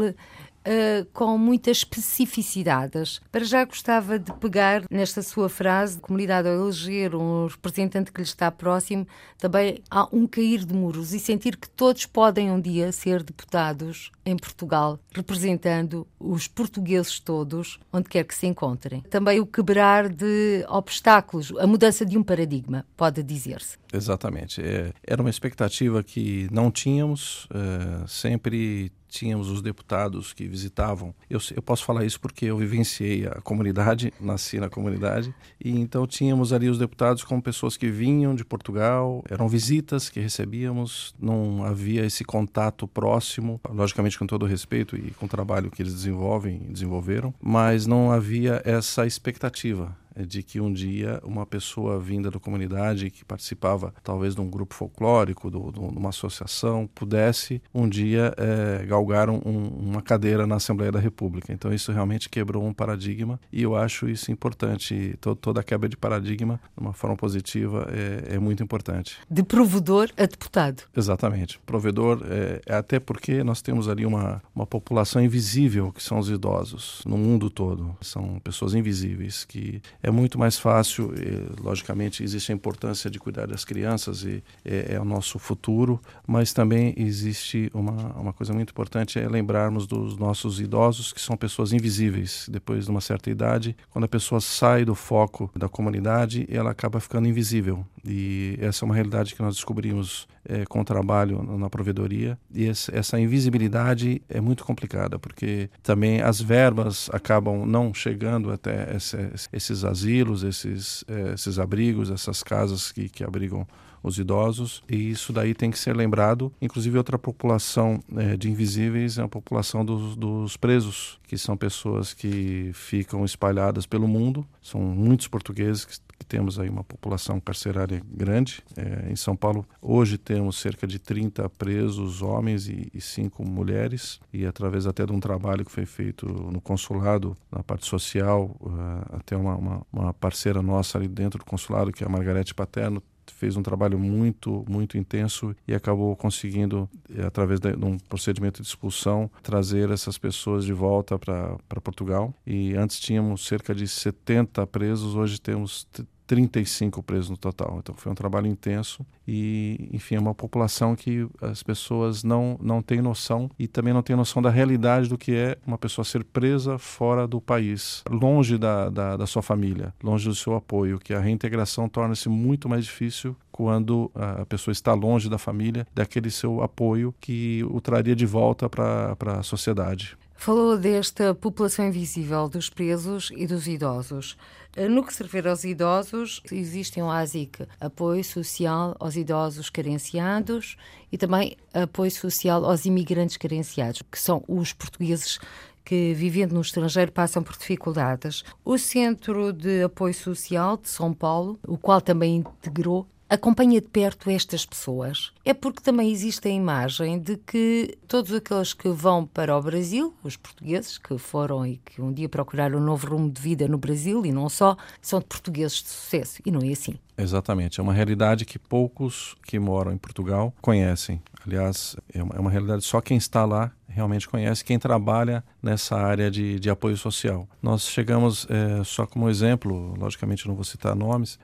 uh, 0.68 1.06
com 1.14 1.38
muitas 1.38 1.78
especificidades. 1.78 3.22
Para 3.32 3.44
já 3.44 3.64
gostava 3.66 4.18
de 4.18 4.32
pegar 4.34 4.84
nesta 4.90 5.22
sua 5.22 5.50
frase, 5.50 6.00
comunidade 6.00 6.48
ao 6.48 6.56
eleger 6.56 7.16
um 7.16 7.48
representante 7.48 8.12
que 8.12 8.22
lhe 8.22 8.28
está 8.28 8.52
próximo, 8.52 9.08
também 9.38 9.80
há 9.90 10.08
um 10.12 10.28
cair 10.28 10.66
de 10.66 10.74
muros 10.74 11.14
e 11.14 11.20
sentir 11.20 11.58
que 11.58 11.70
todos 11.70 12.06
podem 12.06 12.52
um 12.52 12.60
dia 12.60 12.92
ser 12.92 13.24
deputados 13.24 14.12
em 14.26 14.38
Portugal, 14.38 15.00
representando 15.14 16.08
os 16.20 16.48
portugueses 16.48 17.20
todos, 17.20 17.80
onde 17.92 18.10
quer 18.10 18.24
que 18.24 18.36
se 18.36 18.48
encontrem. 18.48 19.02
Também 19.10 19.40
o 19.40 19.46
quebrar 19.46 20.10
de 20.10 20.66
obstáculos, 20.70 21.54
a 21.60 21.68
mudança 21.68 22.06
de 22.06 22.18
um 22.18 22.24
paradigma, 22.24 22.86
pode 22.96 23.22
dizer-se. 23.24 23.78
Exatamente. 23.94 24.62
É, 24.62 24.92
era 25.06 25.22
uma 25.22 25.30
expectativa 25.30 26.02
que 26.02 26.48
não 26.52 26.72
tínhamos, 26.72 27.48
é, 27.54 28.08
sempre 28.08 28.92
tínhamos 29.14 29.50
os 29.50 29.62
deputados 29.62 30.34
que 30.34 30.48
visitavam. 30.48 31.14
Eu, 31.30 31.40
eu 31.56 31.62
posso 31.62 31.86
falar 31.86 32.04
isso 32.04 32.20
porque 32.20 32.46
eu 32.46 32.58
vivenciei 32.58 33.28
a 33.28 33.40
comunidade, 33.42 34.12
nasci 34.20 34.60
na 34.60 34.70
comunidade, 34.70 35.34
e 35.64 35.70
então 35.70 36.08
tínhamos 36.08 36.52
ali 36.52 36.68
os 36.68 36.80
deputados 36.80 37.24
como 37.24 37.42
pessoas 37.42 37.78
que 37.78 37.90
vinham 37.92 38.34
de 38.34 38.44
Portugal, 38.44 39.24
eram 39.30 39.48
visitas 39.48 40.10
que 40.10 40.20
recebíamos, 40.20 41.14
não 41.20 41.64
havia 41.64 42.04
esse 42.04 42.24
contato 42.24 42.88
próximo, 42.88 43.62
logicamente 43.70 44.13
com 44.18 44.28
todo 44.28 44.46
respeito 44.46 44.96
e 44.96 45.12
com 45.12 45.26
o 45.26 45.30
trabalho 45.30 45.72
que 45.72 45.82
eles 45.82 45.94
desenvolvem, 45.94 46.60
desenvolveram, 46.70 47.34
mas 47.42 47.86
não 47.86 48.12
havia 48.12 48.62
essa 48.66 49.06
expectativa 49.06 49.96
de 50.16 50.44
que 50.44 50.60
um 50.60 50.72
dia 50.72 51.20
uma 51.24 51.46
pessoa 51.46 52.00
vinda 52.00 52.30
da 52.30 52.40
comunidade 52.40 53.10
que 53.10 53.26
participava 53.26 53.94
talvez 54.04 54.36
de 54.36 54.42
um 54.42 54.50
grupo 54.50 54.74
folclórico, 54.74 55.50
de 55.50 55.80
uma 55.80 56.10
associação, 56.10 56.90
pudesse 56.94 57.62
um 57.74 57.88
dia 57.88 58.34
é, 58.38 58.86
galgar 58.86 59.30
um, 59.30 59.38
uma 59.38 60.02
cadeira 60.02 60.46
na 60.46 60.56
Assembleia 60.56 60.92
da 60.92 61.00
República. 61.00 61.52
Então 61.52 61.74
isso 61.74 61.92
realmente 61.92 62.30
quebrou 62.30 62.66
um 62.66 62.74
paradigma 62.74 63.40
e 63.52 63.64
eu 63.64 63.76
acho 63.76 64.08
isso 64.10 64.32
importante. 64.32 65.16
Todo, 65.20 65.36
toda 65.38 65.62
a 65.62 65.64
quebra 65.64 65.90
de 65.90 65.98
paradigma, 65.98 66.60
de 66.76 66.84
uma 66.84 66.94
forma 66.94 67.16
positiva, 67.16 67.88
é, 67.92 68.36
é, 68.36 68.40
muito 68.40 68.64
importante. 68.64 69.18
De 69.30 69.44
provedor 69.44 70.10
a 70.18 70.26
deputado. 70.26 70.84
Exatamente. 70.96 71.60
Provedor, 71.66 72.22
é, 72.30 72.62
é, 72.66 72.76
até 72.76 73.00
porque 73.00 73.44
nós 73.44 73.62
temos 73.62 73.88
ali 73.88 74.06
uma, 74.06 74.42
uma 74.56 74.66
população 74.66 75.22
invisível, 75.22 75.92
que 75.92 76.04
são 76.04 76.20
os 76.20 76.30
idosos, 76.30 77.02
no 77.06 77.18
mundo 77.18 77.50
todo. 77.50 77.96
São 78.02 78.40
pessoas 78.44 78.74
invisíveis 78.74 79.46
que 79.46 79.82
é 80.04 80.12
muito 80.12 80.38
mais 80.38 80.60
fácil, 80.60 81.14
e, 81.16 81.62
logicamente 81.62 82.22
existe 82.24 82.52
a 82.52 82.56
importância 82.56 83.10
de 83.10 83.18
cuidar 83.18 83.48
das 83.48 83.64
crianças 83.64 84.24
e 84.24 84.44
é, 84.66 84.96
é, 84.96 85.00
o 85.00 85.06
nosso 85.06 85.40
futuro, 85.40 86.00
mas 86.28 86.52
também 86.52 86.94
existe 86.98 87.72
uma, 87.74 88.14
uma 88.20 88.34
coisa 88.34 88.54
muito 88.54 88.72
importante, 88.72 89.18
é 89.18 89.28
lembrarmos 89.28 89.88
dos 89.88 90.18
nossos 90.18 90.60
idosos, 90.60 91.14
que 91.14 91.22
são 91.22 91.38
pessoas 91.38 91.72
invisíveis. 91.72 92.48
Depois 92.52 92.86
de 92.86 92.92
uma 92.92 93.02
certa 93.02 93.30
idade, 93.30 93.76
quando 93.90 94.04
a 94.04 94.10
pessoa 94.10 94.42
sai 94.42 94.84
do 94.84 94.94
foco 94.94 95.50
da 95.56 95.70
comunidade, 95.70 96.46
ela 96.52 96.72
acaba 96.72 97.00
ficando 97.00 97.28
invisível. 97.28 97.86
E 98.06 98.58
essa 98.60 98.84
é 98.84 98.86
uma 98.86 98.96
realidade 98.96 99.34
que 99.34 99.42
nós 99.42 99.56
descobrimos 99.56 100.28
é, 100.46 100.66
com 100.66 100.82
o 100.82 100.86
trabalho 100.86 101.42
na 101.58 101.70
provedoria. 101.70 102.38
E 102.54 102.68
essa 102.68 103.20
invisibilidade 103.20 104.22
é 104.28 104.42
muito 104.42 104.66
complicada, 104.66 105.18
porque 105.18 105.70
também 105.82 106.22
as 106.22 106.42
verbas 106.42 107.10
acabam 107.14 107.66
não 107.66 107.94
chegando 107.94 108.52
até 108.52 108.96
esse, 108.96 109.18
esses 109.54 109.86
asilos, 109.86 110.44
esses, 110.44 111.04
é, 111.08 111.34
esses 111.34 111.60
abrigos, 111.60 112.12
essas 112.12 112.44
casas 112.44 112.92
que, 112.92 113.08
que 113.08 113.24
abrigam 113.24 113.66
os 114.04 114.18
idosos, 114.18 114.84
e 114.90 115.10
isso 115.10 115.32
daí 115.32 115.54
tem 115.54 115.72
que 115.72 115.80
ser 115.80 115.96
lembrado. 115.96 116.52
Inclusive, 116.62 116.98
outra 116.98 117.18
população 117.18 118.04
é, 118.18 118.36
de 118.36 118.52
invisíveis 118.52 119.18
é 119.18 119.22
a 119.22 119.30
população 119.30 119.86
dos, 119.86 120.18
dos 120.18 120.58
presos, 120.58 121.18
que 121.26 121.38
são 121.38 121.56
pessoas 121.56 122.14
que 122.14 122.72
ficam 122.74 123.24
espalhadas 123.24 123.86
pelo 123.86 124.08
mundo. 124.08 124.46
São 124.62 124.82
muitos 124.82 125.30
portugueses 125.30 125.86
que 125.86 125.94
que 126.24 126.26
temos 126.26 126.58
aí 126.58 126.70
uma 126.70 126.84
população 126.84 127.40
carcerária 127.40 128.02
grande. 128.06 128.64
É, 128.78 129.12
em 129.12 129.16
São 129.16 129.36
Paulo, 129.36 129.66
hoje 129.82 130.18
temos 130.18 130.58
cerca 130.58 130.88
de 130.88 130.98
30 130.98 131.50
presos, 131.50 132.22
homens 132.22 132.68
e, 132.68 132.90
e 132.94 133.02
cinco 133.02 133.48
mulheres, 133.48 134.20
e 134.32 134.46
através 134.46 134.88
até 134.88 135.06
de 135.06 135.12
um 135.12 135.20
trabalho 135.20 135.66
que 135.66 135.72
foi 135.72 135.86
feito 135.86 136.26
no 136.26 136.62
consulado, 136.62 137.36
na 137.52 137.62
parte 137.62 137.86
social, 137.86 138.56
uh, 138.62 139.18
até 139.18 139.36
uma, 139.36 139.56
uma, 139.56 139.88
uma, 139.92 140.14
parceira 140.14 140.62
nossa 140.62 140.98
ali 140.98 141.08
dentro 141.08 141.40
do 141.40 141.46
consulado, 141.46 141.92
que 141.92 142.04
é 142.04 142.08
a 142.08 142.10
Margarete 142.10 142.56
Paterno, 142.56 143.04
fez 143.32 143.56
um 143.56 143.64
trabalho 143.64 144.00
muito, 144.00 144.66
muito 144.68 144.98
intenso 144.98 145.56
e 145.68 145.74
acabou 145.74 146.16
conseguindo, 146.16 146.90
eh, 147.14 147.26
através 147.26 147.60
de 147.60 147.76
um 147.76 147.98
procedimento 147.98 148.62
de 148.62 148.68
expulsão, 148.68 149.30
trazer 149.42 149.90
essas 149.90 150.18
pessoas 150.18 150.66
de 150.66 150.74
volta 150.74 151.18
para 151.18 151.82
Portugal. 151.82 152.34
E 152.46 152.74
antes 152.76 153.00
tínhamos 153.00 153.46
cerca 153.46 153.74
de 153.74 153.88
70 153.88 154.66
presos, 154.68 155.16
hoje 155.16 155.40
temos 155.40 155.88
35 156.28 157.02
presos 157.04 157.30
no 157.30 157.38
total. 157.38 157.78
Então 157.80 157.96
foi 157.96 158.12
um 158.12 158.16
trabalho 158.16 158.48
intenso 158.48 159.06
e, 159.28 159.90
enfim, 159.92 160.16
é 160.16 160.20
uma 160.20 160.34
população 160.34 160.96
que 160.96 161.28
as 161.42 161.64
pessoas 161.64 162.24
não, 162.24 162.58
não 162.62 162.82
têm 162.82 163.02
noção 163.02 163.50
e 163.58 163.68
também 163.68 163.94
não 163.94 164.02
têm 164.02 164.16
noção 164.16 164.42
da 164.42 164.50
realidade 164.50 165.10
do 165.10 165.18
que 165.18 165.34
é 165.36 165.58
uma 165.66 165.78
pessoa 165.78 166.06
ser 166.06 166.24
presa 166.24 166.78
fora 166.78 167.28
do 167.28 167.40
país, 167.40 168.04
longe 168.10 168.58
da, 168.58 168.90
da, 168.90 169.18
da 169.18 169.28
sua 169.28 169.42
família, 169.42 169.94
longe 170.04 170.28
do 170.28 170.36
seu 170.36 170.56
apoio, 170.56 171.00
que 171.00 171.14
a 171.14 171.20
reintegração 171.20 171.88
torna-se 171.90 172.30
muito 172.30 172.68
mais 172.68 172.86
difícil 172.86 173.36
quando 173.52 174.12
a 174.16 174.46
pessoa 174.46 174.72
está 174.72 174.94
longe 174.94 175.30
da 175.30 175.38
família, 175.38 175.86
daquele 175.94 176.32
seu 176.32 176.64
apoio 176.64 177.14
que 177.22 177.64
o 177.70 177.80
traria 177.80 178.16
de 178.16 178.26
volta 178.26 178.68
para 178.68 179.16
a 179.40 179.44
sociedade. 179.44 180.18
Falou 180.36 180.78
desta 180.78 181.34
população 181.34 181.88
invisível 181.88 182.50
dos 182.50 182.70
presos 182.70 183.32
e 183.36 183.48
dos 183.48 183.68
idosos. 183.68 184.36
Eh, 184.76 184.90
no 184.90 185.06
que 185.06 185.14
se 185.14 185.24
refere 185.24 185.48
aos 185.48 185.64
idosos, 185.64 186.42
existe 186.52 187.02
um 187.02 187.10
ASIC, 187.10 187.66
apoio 187.80 188.24
social 188.24 188.96
aos 189.00 189.16
idosos 189.16 189.70
carenciados 189.70 190.76
e 191.12 191.18
também 191.18 191.56
apoio 191.74 192.12
social 192.12 192.66
aos 192.66 192.86
imigrantes 192.86 193.38
carenciados, 193.38 194.02
que 194.12 194.20
são 194.20 194.44
os 194.48 194.74
portugueses 194.74 195.40
que, 195.86 196.14
vivendo 196.14 196.54
no 196.54 196.62
estrangeiro, 196.62 197.12
passam 197.12 197.44
por 197.44 197.58
dificuldades. 197.58 198.44
O 198.64 198.78
Centro 198.78 199.54
de 199.54 199.84
Apoio 199.84 200.14
Social 200.14 200.78
de 200.78 200.90
São 200.90 201.14
Paulo, 201.14 201.60
o 201.68 201.78
qual 201.78 202.02
também 202.02 202.38
integrou 202.38 203.08
acompanha 203.34 203.82
de 203.82 203.88
perto 203.88 204.30
estas 204.30 204.66
pessoas. 204.66 205.32
É 205.44 205.54
porque 205.54 205.82
também 205.82 206.12
existe 206.12 206.48
a 206.48 206.52
imagem 206.52 207.20
de 207.20 207.38
que 207.38 207.98
todos 208.08 208.32
aqueles 208.32 208.74
que 208.74 208.90
vão 208.90 209.26
para 209.26 209.58
o 209.58 209.62
Brasil, 209.62 210.14
os 210.24 210.38
portugueses 210.38 210.98
que 210.98 211.18
foram 211.18 211.66
e 211.66 211.78
que 211.78 212.02
um 212.02 212.14
dia 212.14 212.30
procuraram 212.30 212.80
um 212.80 212.84
novo 212.84 213.08
rumo 213.08 213.30
de 213.32 213.42
vida 213.42 213.68
no 213.68 213.78
Brasil 213.78 214.26
e 214.26 214.32
não 214.32 214.48
só, 214.50 214.78
são 215.02 215.22
portugueses 215.22 215.82
de 215.82 215.90
sucesso. 215.90 216.42
E 216.46 216.52
não 216.52 216.62
é 216.62 216.72
assim. 216.72 216.96
Exatamente. 217.18 217.80
É 217.80 217.84
uma 217.84 217.94
realidade 217.94 218.46
que 218.46 218.60
poucos 218.60 219.36
que 219.44 219.60
moram 219.60 219.92
em 219.92 219.98
Portugal 219.98 220.54
conhecem. 220.62 221.22
Aliás, 221.46 221.96
é 222.14 222.22
uma, 222.22 222.36
é 222.36 222.40
uma 222.40 222.50
realidade 222.50 222.84
só 222.84 223.02
quem 223.02 223.18
está 223.18 223.46
lá 223.46 223.72
realmente 223.94 224.28
conhece, 224.28 224.64
quem 224.64 224.80
trabalha 224.80 225.44
nessa 225.62 225.96
área 225.96 226.30
de, 226.30 226.60
de 226.60 226.70
apoio 226.70 226.98
social. 226.98 227.48
Nós 227.62 227.88
chegamos, 227.88 228.48
é, 228.50 228.84
só 228.84 229.06
como 229.06 229.30
exemplo, 229.30 229.94
logicamente 229.98 230.48
não 230.48 230.56
vou 230.56 230.64
citar 230.64 230.96
nomes, 230.96 231.40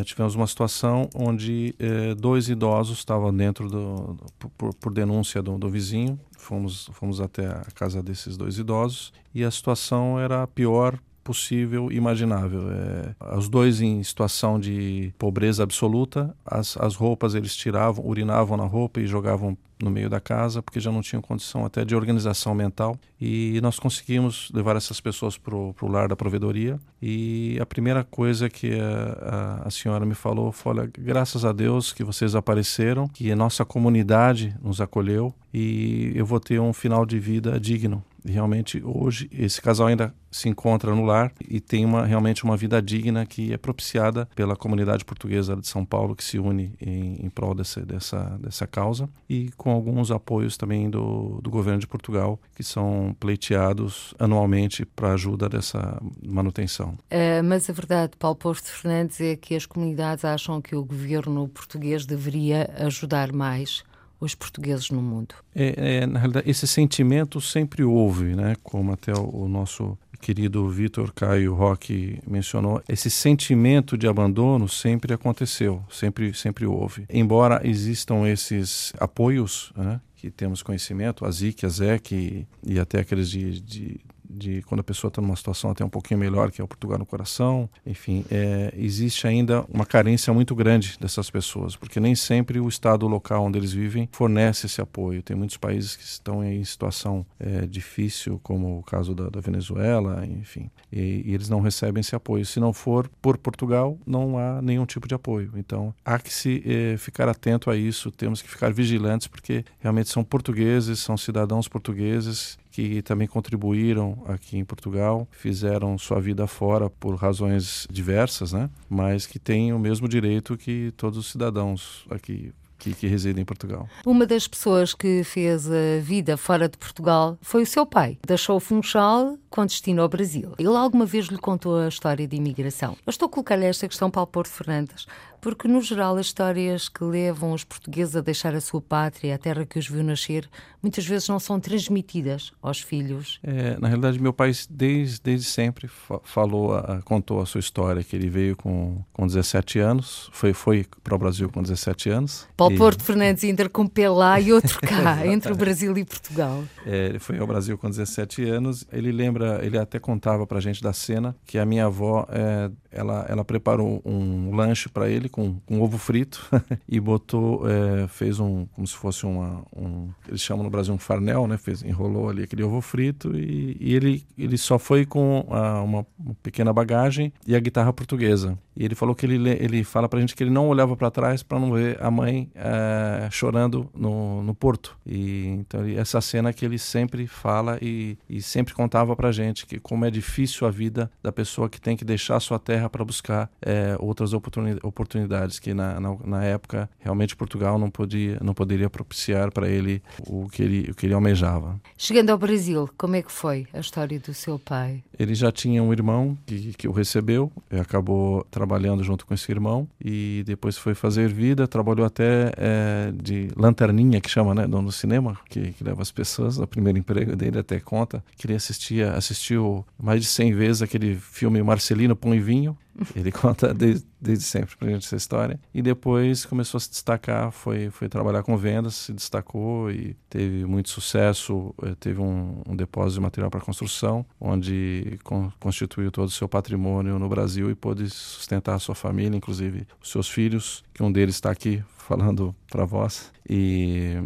é, 0.00 0.04
tivemos 0.04 0.34
uma 0.34 0.46
situação 0.46 1.08
onde 1.14 1.74
é, 1.78 2.14
dois 2.14 2.48
idosos 2.48 2.98
estavam 2.98 3.34
dentro 3.34 3.68
do, 3.68 4.16
por, 4.56 4.74
por, 4.74 4.92
denúncia 4.92 5.42
do, 5.42 5.58
do 5.58 5.68
vizinho, 5.68 6.18
fomos, 6.38 6.88
fomos 6.92 7.20
até 7.20 7.46
a 7.46 7.66
casa 7.74 8.02
desses 8.02 8.36
dois 8.36 8.58
idosos 8.58 9.12
e 9.34 9.44
a 9.44 9.50
situação 9.50 10.18
era 10.18 10.46
pior 10.46 10.98
possível 11.24 11.90
imaginável. 11.90 12.70
É, 12.70 13.36
os 13.36 13.48
dois 13.48 13.80
em 13.80 14.02
situação 14.02 14.60
de 14.60 15.12
pobreza 15.18 15.62
absoluta, 15.62 16.36
as, 16.44 16.76
as 16.76 16.94
roupas 16.94 17.34
eles 17.34 17.56
tiravam, 17.56 18.06
urinavam 18.06 18.56
na 18.56 18.66
roupa 18.66 19.00
e 19.00 19.06
jogavam 19.06 19.56
no 19.84 19.90
meio 19.90 20.08
da 20.08 20.18
casa, 20.18 20.62
porque 20.62 20.80
já 20.80 20.90
não 20.90 21.02
tinham 21.02 21.22
condição 21.22 21.64
até 21.64 21.84
de 21.84 21.94
organização 21.94 22.54
mental. 22.54 22.98
E 23.20 23.60
nós 23.62 23.78
conseguimos 23.78 24.50
levar 24.52 24.76
essas 24.76 25.00
pessoas 25.00 25.38
para 25.38 25.54
o 25.54 25.74
lar 25.88 26.08
da 26.08 26.16
provedoria. 26.16 26.80
E 27.00 27.58
a 27.60 27.66
primeira 27.66 28.02
coisa 28.02 28.48
que 28.48 28.78
a, 28.78 29.62
a, 29.62 29.68
a, 29.68 29.70
senhora 29.70 30.04
me 30.04 30.14
falou 30.14 30.50
foi: 30.50 30.72
olha, 30.72 30.90
graças 30.98 31.44
a 31.44 31.52
Deus 31.52 31.92
que 31.92 32.02
vocês 32.02 32.34
apareceram, 32.34 33.06
que 33.06 33.30
a 33.30 33.36
nossa 33.36 33.64
comunidade 33.64 34.56
nos 34.62 34.80
acolheu 34.80 35.32
e 35.52 36.12
eu 36.14 36.26
vou 36.26 36.40
ter 36.40 36.58
um 36.58 36.72
final 36.72 37.06
de 37.06 37.18
vida 37.18 37.60
digno. 37.60 38.02
Realmente 38.24 38.82
hoje 38.84 39.28
esse 39.32 39.60
casal 39.60 39.88
ainda 39.88 40.14
se 40.30 40.48
encontra 40.48 40.94
no 40.94 41.04
lar 41.04 41.32
e 41.48 41.60
tem 41.60 41.84
uma, 41.84 42.04
realmente 42.04 42.42
uma 42.42 42.56
vida 42.56 42.82
digna 42.82 43.24
que 43.24 43.52
é 43.52 43.56
propiciada 43.56 44.28
pela 44.34 44.56
comunidade 44.56 45.04
portuguesa 45.04 45.54
de 45.54 45.66
São 45.68 45.84
Paulo 45.84 46.16
que 46.16 46.24
se 46.24 46.38
une 46.38 46.74
em, 46.80 47.24
em 47.24 47.30
prol 47.30 47.54
dessa, 47.54 47.80
dessa, 47.86 48.36
dessa 48.40 48.66
causa 48.66 49.08
e 49.28 49.50
com 49.56 49.70
alguns 49.70 50.10
apoios 50.10 50.56
também 50.56 50.90
do, 50.90 51.40
do 51.40 51.50
governo 51.50 51.78
de 51.78 51.86
Portugal 51.86 52.40
que 52.54 52.64
são 52.64 53.14
pleiteados 53.20 54.12
anualmente 54.18 54.84
para 54.84 55.12
ajuda 55.12 55.48
dessa 55.48 56.02
manutenção. 56.26 56.98
Uh, 57.12 57.44
mas 57.44 57.70
a 57.70 57.72
verdade, 57.72 58.16
Paulo 58.18 58.36
Posto 58.36 58.68
Fernandes, 58.68 59.20
é 59.20 59.36
que 59.36 59.54
as 59.54 59.66
comunidades 59.66 60.24
acham 60.24 60.60
que 60.60 60.74
o 60.74 60.84
governo 60.84 61.46
português 61.48 62.04
deveria 62.04 62.68
ajudar 62.78 63.32
mais 63.32 63.84
os 64.20 64.34
portugueses 64.34 64.90
no 64.90 65.02
mundo? 65.02 65.34
É, 65.54 65.98
é, 66.02 66.06
na 66.06 66.18
realidade, 66.18 66.48
esse 66.48 66.66
sentimento 66.66 67.40
sempre 67.40 67.82
houve, 67.82 68.34
né? 68.34 68.54
como 68.62 68.92
até 68.92 69.12
o, 69.12 69.44
o 69.44 69.48
nosso 69.48 69.98
querido 70.24 70.66
Vitor 70.70 71.12
Caio 71.12 71.52
Roque 71.52 72.18
mencionou, 72.26 72.82
esse 72.88 73.10
sentimento 73.10 73.98
de 73.98 74.08
abandono 74.08 74.66
sempre 74.66 75.12
aconteceu, 75.12 75.84
sempre, 75.90 76.32
sempre 76.32 76.64
houve. 76.64 77.04
Embora 77.10 77.60
existam 77.62 78.26
esses 78.26 78.94
apoios, 78.98 79.70
né, 79.76 80.00
que 80.16 80.30
temos 80.30 80.62
conhecimento, 80.62 81.26
a 81.26 81.30
ZIC, 81.30 81.66
a 81.66 81.68
ZEC 81.68 82.46
e, 82.66 82.78
até 82.78 83.00
aqueles 83.00 83.28
de, 83.28 83.60
de 83.60 84.00
de 84.34 84.62
quando 84.62 84.80
a 84.80 84.84
pessoa 84.84 85.08
está 85.08 85.22
numa 85.22 85.36
situação 85.36 85.70
até 85.70 85.84
um 85.84 85.88
pouquinho 85.88 86.18
melhor, 86.20 86.50
que 86.50 86.60
é 86.60 86.64
o 86.64 86.68
Portugal 86.68 86.98
no 86.98 87.06
coração. 87.06 87.68
Enfim, 87.86 88.24
é, 88.30 88.72
existe 88.76 89.26
ainda 89.26 89.64
uma 89.72 89.86
carência 89.86 90.32
muito 90.32 90.54
grande 90.54 90.96
dessas 91.00 91.30
pessoas, 91.30 91.76
porque 91.76 92.00
nem 92.00 92.14
sempre 92.14 92.60
o 92.60 92.68
estado 92.68 93.06
local 93.06 93.44
onde 93.44 93.58
eles 93.58 93.72
vivem 93.72 94.08
fornece 94.12 94.66
esse 94.66 94.80
apoio. 94.80 95.22
Tem 95.22 95.36
muitos 95.36 95.56
países 95.56 95.96
que 95.96 96.02
estão 96.02 96.44
em 96.44 96.62
situação 96.64 97.24
é, 97.38 97.66
difícil, 97.66 98.40
como 98.42 98.78
o 98.78 98.82
caso 98.82 99.14
da, 99.14 99.28
da 99.28 99.40
Venezuela, 99.40 100.26
enfim, 100.26 100.70
e, 100.92 101.22
e, 101.26 101.34
eles 101.34 101.48
não 101.48 101.60
recebem 101.60 102.00
esse 102.00 102.14
apoio. 102.14 102.44
Se 102.44 102.58
não 102.58 102.72
for 102.72 103.08
por 103.22 103.38
Portugal, 103.38 103.98
não 104.06 104.38
há 104.38 104.60
nenhum 104.60 104.86
tipo 104.86 105.06
de 105.06 105.14
apoio. 105.14 105.52
Então, 105.56 105.94
há 106.04 106.18
que 106.18 106.32
se 106.32 106.62
é, 106.66 106.96
ficar 106.96 107.28
atento 107.28 107.70
a 107.70 107.76
isso, 107.76 108.10
temos 108.10 108.42
que 108.42 108.48
ficar 108.48 108.72
vigilantes, 108.72 109.26
porque 109.26 109.64
realmente 109.80 110.08
são 110.08 110.24
portugueses, 110.24 110.98
são 110.98 111.16
cidadãos 111.16 111.68
portugueses 111.68 112.58
que 112.74 113.02
também 113.02 113.28
contribuíram 113.28 114.24
aqui 114.26 114.58
em 114.58 114.64
Portugal, 114.64 115.28
fizeram 115.30 115.96
sua 115.96 116.20
vida 116.20 116.44
fora 116.48 116.90
por 116.90 117.14
razões 117.14 117.86
diversas, 117.88 118.52
né? 118.52 118.68
mas 118.90 119.28
que 119.28 119.38
têm 119.38 119.72
o 119.72 119.78
mesmo 119.78 120.08
direito 120.08 120.56
que 120.56 120.92
todos 120.96 121.16
os 121.16 121.30
cidadãos 121.30 122.04
aqui 122.10 122.52
que, 122.76 122.92
que 122.92 123.06
reside 123.06 123.40
em 123.40 123.44
Portugal. 123.44 123.88
Uma 124.04 124.26
das 124.26 124.46
pessoas 124.46 124.92
que 124.92 125.24
fez 125.24 125.70
a 125.70 126.00
vida 126.02 126.36
fora 126.36 126.68
de 126.68 126.76
Portugal 126.76 127.38
foi 127.40 127.62
o 127.62 127.66
seu 127.66 127.86
pai. 127.86 128.18
Deixou 128.26 128.56
o 128.56 128.60
Funchal 128.60 129.38
com 129.48 129.64
destino 129.64 130.02
ao 130.02 130.08
Brasil. 130.08 130.52
Ele 130.58 130.68
alguma 130.68 131.06
vez 131.06 131.26
lhe 131.26 131.38
contou 131.38 131.78
a 131.78 131.88
história 131.88 132.26
de 132.26 132.36
imigração. 132.36 132.96
Eu 133.06 133.10
estou 133.10 133.26
a 133.26 133.30
colocar-lhe 133.30 133.64
esta 133.64 133.88
questão 133.88 134.10
para 134.10 134.22
o 134.22 134.26
Porto 134.26 134.50
Fernandes, 134.50 135.06
porque, 135.44 135.68
no 135.68 135.82
geral, 135.82 136.16
as 136.16 136.24
histórias 136.24 136.88
que 136.88 137.04
levam 137.04 137.52
os 137.52 137.64
portugueses 137.64 138.16
a 138.16 138.22
deixar 138.22 138.54
a 138.54 138.62
sua 138.62 138.80
pátria, 138.80 139.34
a 139.34 139.38
terra 139.38 139.66
que 139.66 139.78
os 139.78 139.86
viu 139.86 140.02
nascer, 140.02 140.48
muitas 140.82 141.06
vezes 141.06 141.28
não 141.28 141.38
são 141.38 141.60
transmitidas 141.60 142.50
aos 142.62 142.80
filhos. 142.80 143.38
É, 143.42 143.78
na 143.78 143.88
realidade, 143.88 144.18
meu 144.18 144.32
pai, 144.32 144.52
desde, 144.70 145.20
desde 145.22 145.46
sempre, 145.46 145.86
falou, 146.22 146.72
contou 147.04 147.42
a 147.42 147.46
sua 147.46 147.58
história, 147.58 148.02
que 148.02 148.16
ele 148.16 148.30
veio 148.30 148.56
com, 148.56 149.04
com 149.12 149.26
17 149.26 149.78
anos, 149.80 150.30
foi, 150.32 150.54
foi 150.54 150.86
para 151.02 151.14
o 151.14 151.18
Brasil 151.18 151.50
com 151.50 151.60
17 151.60 152.08
anos. 152.08 152.48
Paulo 152.56 152.74
e... 152.74 152.78
Porto 152.78 153.02
Fernandes 153.02 153.44
com 153.70 153.86
pé 153.86 154.08
lá 154.08 154.40
e 154.40 154.50
outro 154.50 154.80
cá, 154.88 155.26
entre 155.26 155.52
o 155.52 155.56
Brasil 155.56 155.94
e 155.98 156.06
Portugal. 156.06 156.64
É, 156.86 157.08
ele 157.08 157.18
foi 157.18 157.38
ao 157.38 157.46
Brasil 157.46 157.76
com 157.76 157.90
17 157.90 158.48
anos, 158.48 158.86
ele 158.90 159.12
lembra, 159.12 159.62
ele 159.62 159.76
até 159.76 159.98
contava 159.98 160.46
para 160.46 160.56
a 160.56 160.62
gente 160.62 160.82
da 160.82 160.94
cena, 160.94 161.36
que 161.44 161.58
a 161.58 161.66
minha 161.66 161.84
avó, 161.84 162.26
é, 162.30 162.70
ela, 162.90 163.26
ela 163.28 163.44
preparou 163.44 164.00
um 164.06 164.56
lanche 164.56 164.88
para 164.88 165.06
ele 165.06 165.28
com, 165.34 165.58
com 165.66 165.80
ovo 165.80 165.98
frito 165.98 166.48
e 166.88 167.00
botou, 167.00 167.68
é, 167.68 168.06
fez 168.06 168.38
um, 168.38 168.66
como 168.66 168.86
se 168.86 168.94
fosse 168.94 169.26
uma, 169.26 169.64
um, 169.76 170.08
eles 170.28 170.40
chamam 170.40 170.62
no 170.62 170.70
Brasil 170.70 170.94
um 170.94 170.98
farnel, 170.98 171.48
né? 171.48 171.56
Fez, 171.56 171.82
enrolou 171.82 172.28
ali 172.30 172.44
aquele 172.44 172.62
ovo 172.62 172.80
frito 172.80 173.36
e, 173.36 173.76
e 173.80 173.96
ele, 173.96 174.24
ele 174.38 174.56
só 174.56 174.78
foi 174.78 175.04
com 175.04 175.44
a, 175.50 175.82
uma, 175.82 176.06
uma, 176.16 176.34
pequena 176.40 176.72
bagagem 176.72 177.32
e 177.44 177.56
a 177.56 177.58
guitarra 177.58 177.92
portuguesa. 177.92 178.56
E 178.76 178.84
ele 178.84 178.94
falou 178.94 179.12
que 179.12 179.26
ele, 179.26 179.50
ele 179.50 179.82
fala 179.82 180.08
pra 180.08 180.20
gente 180.20 180.36
que 180.36 180.42
ele 180.44 180.50
não 180.50 180.68
olhava 180.68 180.96
para 180.96 181.10
trás 181.10 181.42
para 181.42 181.58
não 181.58 181.72
ver 181.72 182.00
a 182.00 182.12
mãe 182.12 182.48
é, 182.54 183.28
chorando 183.28 183.90
no, 183.92 184.40
no 184.40 184.54
porto. 184.54 184.96
E 185.04 185.46
então 185.46 185.84
essa 185.96 186.20
cena 186.20 186.52
que 186.52 186.64
ele 186.64 186.78
sempre 186.78 187.26
fala 187.26 187.76
e, 187.82 188.16
e 188.30 188.40
sempre 188.40 188.72
contava 188.72 189.16
pra 189.16 189.32
gente 189.32 189.66
que 189.66 189.80
como 189.80 190.04
é 190.04 190.12
difícil 190.12 190.64
a 190.64 190.70
vida 190.70 191.10
da 191.20 191.32
pessoa 191.32 191.68
que 191.68 191.80
tem 191.80 191.96
que 191.96 192.04
deixar 192.04 192.38
sua 192.38 192.60
terra 192.60 192.88
para 192.88 193.04
buscar 193.04 193.50
é, 193.60 193.96
outras 193.98 194.32
oportunidades 194.32 195.23
oportunidades 195.24 195.58
que 195.58 195.74
na, 195.74 195.98
na, 195.98 196.16
na, 196.24 196.44
época 196.44 196.88
realmente 197.00 197.34
Portugal 197.34 197.78
não 197.78 197.90
podia 197.90 198.38
não 198.40 198.54
poderia 198.54 198.88
propiciar 198.90 199.50
para 199.50 199.68
ele 199.68 200.02
o 200.26 200.48
que 200.48 200.62
ele 200.62 200.90
o 200.90 200.94
que 200.94 201.06
ele 201.06 201.14
almejava. 201.14 201.80
Chegando 201.96 202.30
ao 202.30 202.38
Brasil, 202.38 202.88
como 202.96 203.16
é 203.16 203.22
que 203.22 203.32
foi 203.32 203.66
a 203.72 203.80
história 203.80 204.18
do 204.20 204.34
seu 204.34 204.58
pai? 204.58 205.02
Ele 205.18 205.34
já 205.34 205.50
tinha 205.50 205.82
um 205.82 205.92
irmão 205.92 206.36
que, 206.46 206.72
que 206.74 206.88
o 206.88 206.92
recebeu, 206.92 207.50
acabou 207.70 208.44
trabalhando 208.50 209.02
junto 209.02 209.24
com 209.24 209.32
esse 209.34 209.50
irmão 209.50 209.88
e 210.04 210.42
depois 210.46 210.76
foi 210.76 210.94
fazer 210.94 211.28
vida, 211.28 211.66
trabalhou 211.66 212.04
até 212.04 212.52
é, 212.56 213.12
de 213.14 213.48
lanterninha 213.56 214.20
que 214.20 214.28
chama, 214.28 214.54
né, 214.54 214.66
no 214.66 214.90
cinema, 214.90 215.38
que, 215.48 215.72
que 215.72 215.84
leva 215.84 216.02
as 216.02 216.10
pessoas. 216.10 216.58
O 216.58 216.66
primeiro 216.66 216.98
emprego 216.98 217.36
dele 217.36 217.58
até 217.58 217.80
conta 217.80 218.22
que 218.36 218.46
ele 218.46 218.54
assistia 218.54 219.12
assistiu 219.12 219.84
mais 220.00 220.20
de 220.20 220.26
100 220.26 220.54
vezes 220.54 220.82
aquele 220.82 221.16
filme 221.16 221.62
Marcelino 221.62 222.16
Pão 222.16 222.34
e 222.34 222.40
Vinho 222.40 222.76
ele 223.14 223.32
conta 223.32 223.72
desde, 223.74 224.06
desde 224.20 224.44
sempre 224.44 224.76
pra 224.76 224.88
gente 224.88 225.06
essa 225.06 225.16
história. 225.16 225.58
E 225.72 225.82
depois 225.82 226.44
começou 226.44 226.78
a 226.78 226.80
se 226.80 226.90
destacar, 226.90 227.50
foi, 227.50 227.90
foi 227.90 228.08
trabalhar 228.08 228.42
com 228.42 228.56
vendas, 228.56 228.94
se 228.94 229.12
destacou 229.12 229.90
e 229.90 230.16
teve 230.28 230.64
muito 230.64 230.88
sucesso. 230.88 231.74
Eh, 231.82 231.94
teve 231.98 232.20
um, 232.20 232.62
um 232.68 232.76
depósito 232.76 233.14
de 233.14 233.20
material 233.20 233.50
para 233.50 233.60
construção, 233.60 234.24
onde 234.40 235.18
con, 235.24 235.50
constituiu 235.60 236.10
todo 236.10 236.28
o 236.28 236.32
seu 236.32 236.48
patrimônio 236.48 237.18
no 237.18 237.28
Brasil 237.28 237.70
e 237.70 237.74
pôde 237.74 238.08
sustentar 238.10 238.74
a 238.74 238.78
sua 238.78 238.94
família, 238.94 239.36
inclusive 239.36 239.86
os 240.00 240.10
seus 240.10 240.28
filhos, 240.28 240.82
que 240.92 241.02
um 241.02 241.10
deles 241.10 241.34
está 241.34 241.50
aqui 241.50 241.82
falando 241.96 242.54
para 242.70 242.84
vós. 242.84 243.32
E 243.48 244.22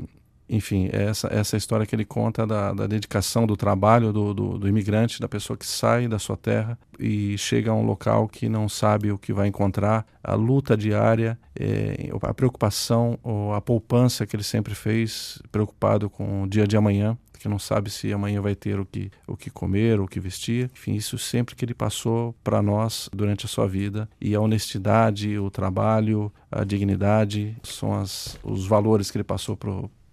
enfim, 0.49 0.89
é 0.93 1.05
essa, 1.05 1.29
essa 1.31 1.57
história 1.57 1.85
que 1.85 1.95
ele 1.95 2.05
conta 2.05 2.47
da, 2.47 2.73
da 2.73 2.87
dedicação 2.87 3.47
do 3.47 3.57
trabalho 3.57 4.13
do, 4.13 4.33
do, 4.33 4.59
do, 4.59 4.69
imigrante, 4.69 5.21
da 5.21 5.29
pessoa 5.29 5.57
que 5.57 5.67
sai 5.67 6.09
da 6.09 6.19
sua 6.19 6.37
terra 6.37 6.79
e 6.99 7.37
chega 7.37 7.71
a 7.71 7.75
um 7.75 7.85
local 7.85 8.29
que 8.29 8.49
não 8.49 8.69
sabe 8.69 9.13
o 9.13 9.19
que 9.19 9.33
vai 9.33 9.49
encontrar, 9.49 10.07
a 10.23 10.35
luta 10.35 10.77
diária, 10.77 11.39
é, 11.59 12.11
a 12.23 12.35
preocupação, 12.35 13.19
a 13.55 13.61
poupança 13.61 14.27
que 14.27 14.35
ele 14.35 14.43
sempre 14.43 14.75
fez, 14.75 15.41
preocupado 15.53 16.09
com 16.09 16.43
o 16.43 16.49
dia 16.49 16.67
de 16.67 16.77
amanhã, 16.77 17.17
que 17.39 17.49
não 17.49 17.59
sabe 17.59 17.91
se 17.91 18.13
amanhã 18.13 18.41
vai 18.41 18.55
ter 18.55 18.81
o 18.81 18.85
que, 18.85 19.11
o 19.27 19.37
que 19.37 19.49
comer, 19.49 20.01
o 20.01 20.09
que 20.09 20.19
vestir. 20.19 20.71
Enfim, 20.75 20.95
isso 20.95 21.17
sempre 21.17 21.55
que 21.55 21.65
ele 21.65 21.75
passou 21.75 22.35
para 22.43 22.61
nós 22.61 23.09
durante 23.13 23.47
a 23.47 23.49
sua 23.49 23.69
vida. 23.69 24.09
E 24.21 24.35
a 24.35 24.41
honestidade, 24.41 25.39
o 25.39 25.51
trabalho, 25.51 26.33
a 26.51 26.65
dignidade 26.65 27.57
são 27.63 27.95
as, 27.95 28.39
os 28.43 28.67
valores 28.67 29.11
que 29.11 29.17
ele 29.17 29.25
passou 29.25 29.57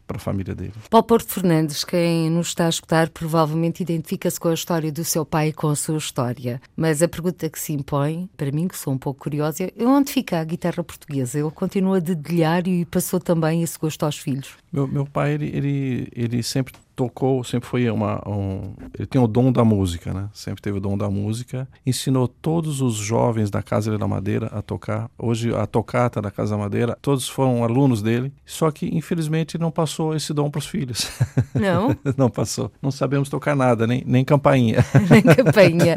para 0.05 0.17
a 0.17 0.19
família 0.19 0.55
dele. 0.55 0.73
Paulo 0.89 1.05
Porto 1.05 1.31
Fernandes, 1.31 1.83
quem 1.83 2.29
nos 2.29 2.47
está 2.47 2.65
a 2.65 2.69
escutar, 2.69 3.09
provavelmente 3.09 3.81
identifica-se 3.81 4.39
com 4.39 4.49
a 4.49 4.53
história 4.53 4.91
do 4.91 5.03
seu 5.03 5.25
pai 5.25 5.49
e 5.49 5.53
com 5.53 5.67
a 5.69 5.75
sua 5.75 5.97
história. 5.97 6.61
Mas 6.75 7.01
a 7.01 7.07
pergunta 7.07 7.49
que 7.49 7.59
se 7.59 7.73
impõe, 7.73 8.29
para 8.37 8.51
mim, 8.51 8.67
que 8.67 8.77
sou 8.77 8.93
um 8.93 8.97
pouco 8.97 9.21
curiosa, 9.21 9.63
é 9.63 9.85
onde 9.85 10.11
fica 10.11 10.39
a 10.39 10.43
guitarra 10.43 10.83
portuguesa? 10.83 11.39
Ele 11.39 11.51
continua 11.51 11.97
a 11.97 11.99
dedilhar 11.99 12.67
e 12.67 12.85
passou 12.85 13.19
também 13.19 13.63
esse 13.63 13.77
gosto 13.77 14.03
aos 14.03 14.17
filhos? 14.17 14.55
Meu, 14.71 14.87
meu 14.87 15.05
pai, 15.05 15.33
ele, 15.33 15.47
ele, 15.55 16.07
ele 16.15 16.43
sempre 16.43 16.73
tocou, 16.95 17.43
sempre 17.43 17.67
foi 17.67 17.89
uma. 17.89 18.21
Um, 18.27 18.73
ele 18.97 19.05
tem 19.05 19.21
o 19.21 19.27
dom 19.27 19.51
da 19.51 19.63
música, 19.63 20.13
né? 20.13 20.29
Sempre 20.33 20.61
teve 20.61 20.77
o 20.77 20.81
dom 20.81 20.97
da 20.97 21.09
música. 21.09 21.67
Ensinou 21.85 22.27
todos 22.27 22.81
os 22.81 22.95
jovens 22.95 23.51
da 23.51 23.61
Casa 23.61 23.97
da 23.97 24.07
Madeira 24.07 24.47
a 24.47 24.61
tocar. 24.61 25.09
Hoje, 25.17 25.53
a 25.53 25.67
tocata 25.67 26.21
da 26.21 26.31
Casa 26.31 26.55
da 26.55 26.61
Madeira, 26.61 26.97
todos 27.01 27.27
foram 27.27 27.63
alunos 27.63 28.01
dele. 28.01 28.33
Só 28.45 28.71
que, 28.71 28.87
infelizmente, 28.95 29.57
não 29.57 29.69
passou 29.69 30.15
esse 30.15 30.33
dom 30.33 30.49
para 30.49 30.59
os 30.59 30.67
filhos. 30.67 31.09
Não? 31.53 31.95
não 32.17 32.29
passou. 32.29 32.71
Não 32.81 32.91
sabemos 32.91 33.29
tocar 33.29 33.55
nada, 33.55 33.87
nem, 33.87 34.03
nem 34.05 34.23
campainha. 34.23 34.85
nem 35.09 35.21
campainha. 35.21 35.95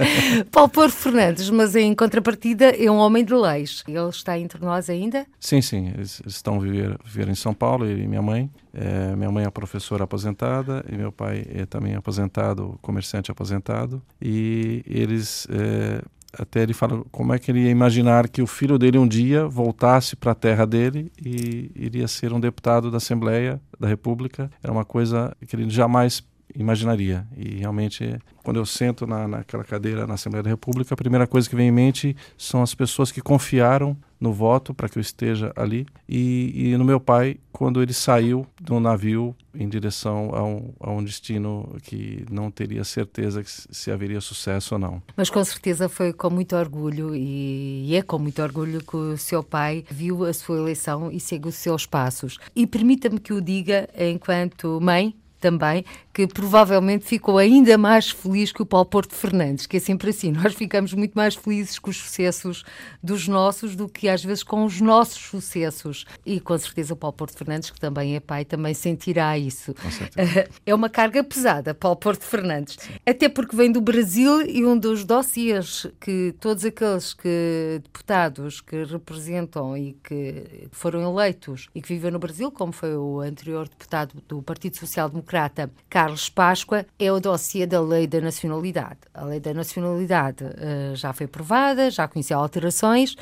Paulo 0.50 0.68
Porto 0.68 0.94
Fernandes, 0.94 1.50
mas 1.50 1.76
em 1.76 1.94
contrapartida, 1.94 2.66
é 2.70 2.90
um 2.90 2.96
homem 2.96 3.24
de 3.24 3.34
leis. 3.34 3.84
Ele 3.86 3.98
está 4.08 4.38
entre 4.38 4.64
nós 4.64 4.88
ainda? 4.88 5.26
Sim, 5.38 5.60
sim. 5.60 5.88
Eles, 5.88 6.20
eles 6.20 6.34
estão 6.34 6.56
a 6.56 6.58
viver, 6.58 6.98
viver 7.04 7.28
em 7.28 7.34
São 7.34 7.52
Paulo, 7.52 7.84
ele 7.84 8.04
e 8.04 8.08
minha 8.08 8.22
mãe. 8.22 8.50
É, 8.80 9.16
minha 9.16 9.30
mãe 9.30 9.44
é 9.44 9.50
professora 9.50 10.04
aposentada 10.04 10.84
e 10.88 10.96
meu 10.96 11.10
pai 11.10 11.44
é 11.52 11.66
também 11.66 11.96
aposentado, 11.96 12.78
comerciante 12.80 13.28
aposentado. 13.28 14.00
E 14.22 14.84
eles 14.86 15.48
é, 15.50 16.00
até 16.32 16.62
ele 16.62 16.72
fala 16.72 17.02
como 17.10 17.34
é 17.34 17.38
que 17.38 17.50
ele 17.50 17.60
ia 17.60 17.70
imaginar 17.70 18.28
que 18.28 18.40
o 18.40 18.46
filho 18.46 18.78
dele 18.78 18.96
um 18.96 19.08
dia 19.08 19.48
voltasse 19.48 20.14
para 20.14 20.30
a 20.30 20.34
terra 20.34 20.64
dele 20.64 21.10
e 21.20 21.72
iria 21.74 22.06
ser 22.06 22.32
um 22.32 22.38
deputado 22.38 22.90
da 22.90 22.98
Assembleia 22.98 23.60
da 23.80 23.88
República. 23.88 24.48
Era 24.62 24.72
uma 24.72 24.84
coisa 24.84 25.36
que 25.46 25.56
ele 25.56 25.68
jamais 25.68 26.22
imaginaria. 26.54 27.26
E 27.36 27.56
realmente, 27.56 28.18
quando 28.42 28.58
eu 28.58 28.66
sento 28.66 29.06
na, 29.06 29.28
naquela 29.28 29.64
cadeira 29.64 30.06
na 30.06 30.14
Assembleia 30.14 30.42
da 30.42 30.50
República, 30.50 30.94
a 30.94 30.96
primeira 30.96 31.26
coisa 31.26 31.48
que 31.48 31.56
vem 31.56 31.68
em 31.68 31.72
mente 31.72 32.16
são 32.36 32.62
as 32.62 32.74
pessoas 32.74 33.12
que 33.12 33.20
confiaram 33.20 33.96
no 34.20 34.32
voto 34.32 34.74
para 34.74 34.88
que 34.88 34.98
eu 34.98 35.00
esteja 35.00 35.52
ali 35.54 35.86
e, 36.08 36.70
e, 36.72 36.76
no 36.76 36.84
meu 36.84 36.98
pai 36.98 37.36
quando 37.52 37.82
ele 37.82 37.92
saiu 37.92 38.46
do 38.60 38.80
navio 38.80 39.34
em 39.54 39.68
direção 39.68 40.30
a 40.34 40.42
um, 40.44 40.72
a 40.80 40.90
um 40.90 41.04
destino 41.04 41.76
que 41.82 42.24
não 42.30 42.50
teria 42.50 42.84
certeza 42.84 43.42
se 43.44 43.90
haveria 43.90 44.20
sucesso 44.20 44.74
ou 44.74 44.78
não. 44.78 45.02
Mas 45.16 45.30
com 45.30 45.44
certeza 45.44 45.88
foi 45.88 46.12
com 46.12 46.30
muito 46.30 46.56
orgulho 46.56 47.14
e, 47.14 47.94
é 47.94 48.02
com 48.02 48.18
muito 48.18 48.42
orgulho 48.42 48.80
que 48.80 48.96
o 48.96 49.16
seu 49.16 49.42
pai 49.42 49.84
viu 49.90 50.24
a 50.24 50.32
sua 50.32 50.58
eleição 50.58 51.10
e 51.10 51.18
segue 51.20 51.48
os 51.48 51.54
seus 51.56 51.86
passos. 51.86 52.38
E 52.54 52.66
permita-me 52.66 53.18
que 53.18 53.32
o 53.32 53.40
diga 53.40 53.88
enquanto 53.96 54.80
mãe 54.80 55.14
também, 55.38 55.84
que 56.12 56.26
provavelmente 56.26 57.04
ficou 57.04 57.38
ainda 57.38 57.78
mais 57.78 58.10
feliz 58.10 58.52
que 58.52 58.62
o 58.62 58.66
Paulo 58.66 58.86
Porto 58.86 59.14
Fernandes, 59.14 59.66
que 59.66 59.76
é 59.76 59.80
sempre 59.80 60.10
assim. 60.10 60.32
Nós 60.32 60.54
ficamos 60.54 60.92
muito 60.92 61.14
mais 61.14 61.34
felizes 61.34 61.78
com 61.78 61.90
os 61.90 61.96
sucessos 61.96 62.64
dos 63.02 63.28
nossos 63.28 63.76
do 63.76 63.88
que 63.88 64.08
às 64.08 64.24
vezes 64.24 64.42
com 64.42 64.64
os 64.64 64.80
nossos 64.80 65.18
sucessos. 65.18 66.04
E 66.26 66.40
com 66.40 66.58
certeza 66.58 66.94
o 66.94 66.96
Paulo 66.96 67.16
Porto 67.16 67.38
Fernandes, 67.38 67.70
que 67.70 67.80
também 67.80 68.16
é 68.16 68.20
pai, 68.20 68.44
também 68.44 68.74
sentirá 68.74 69.38
isso. 69.38 69.74
É 70.66 70.74
uma 70.74 70.90
carga 70.90 71.22
pesada, 71.24 71.74
Paulo 71.74 71.96
Porto 71.96 72.22
Fernandes. 72.22 72.76
Sim. 72.78 72.92
Até 73.06 73.28
porque 73.28 73.56
vem 73.56 73.72
do 73.72 73.80
Brasil 73.80 74.42
e 74.42 74.64
um 74.64 74.78
dos 74.78 75.04
dossiês 75.04 75.86
que 76.00 76.34
todos 76.40 76.64
aqueles 76.64 77.14
que 77.14 77.80
deputados 77.82 78.60
que 78.60 78.84
representam 78.84 79.76
e 79.76 79.92
que 80.02 80.68
foram 80.72 81.02
eleitos 81.02 81.68
e 81.74 81.80
que 81.80 81.88
vivem 81.88 82.10
no 82.10 82.18
Brasil, 82.18 82.50
como 82.50 82.72
foi 82.72 82.96
o 82.96 83.20
anterior 83.20 83.68
deputado 83.68 84.22
do 84.26 84.42
Partido 84.42 84.76
Social 84.76 85.08
Democrático, 85.08 85.27
democrata 85.28 85.70
Carlos 85.90 86.30
Páscoa 86.30 86.86
é 86.98 87.12
o 87.12 87.20
dossiê 87.20 87.66
da 87.66 87.80
Lei 87.80 88.06
da 88.06 88.20
Nacionalidade. 88.20 89.00
A 89.12 89.24
Lei 89.24 89.38
da 89.38 89.52
Nacionalidade 89.52 90.42
uh, 90.42 90.96
já 90.96 91.12
foi 91.12 91.26
aprovada, 91.26 91.90
já 91.90 92.08
conheceu 92.08 92.38
alterações 92.38 93.14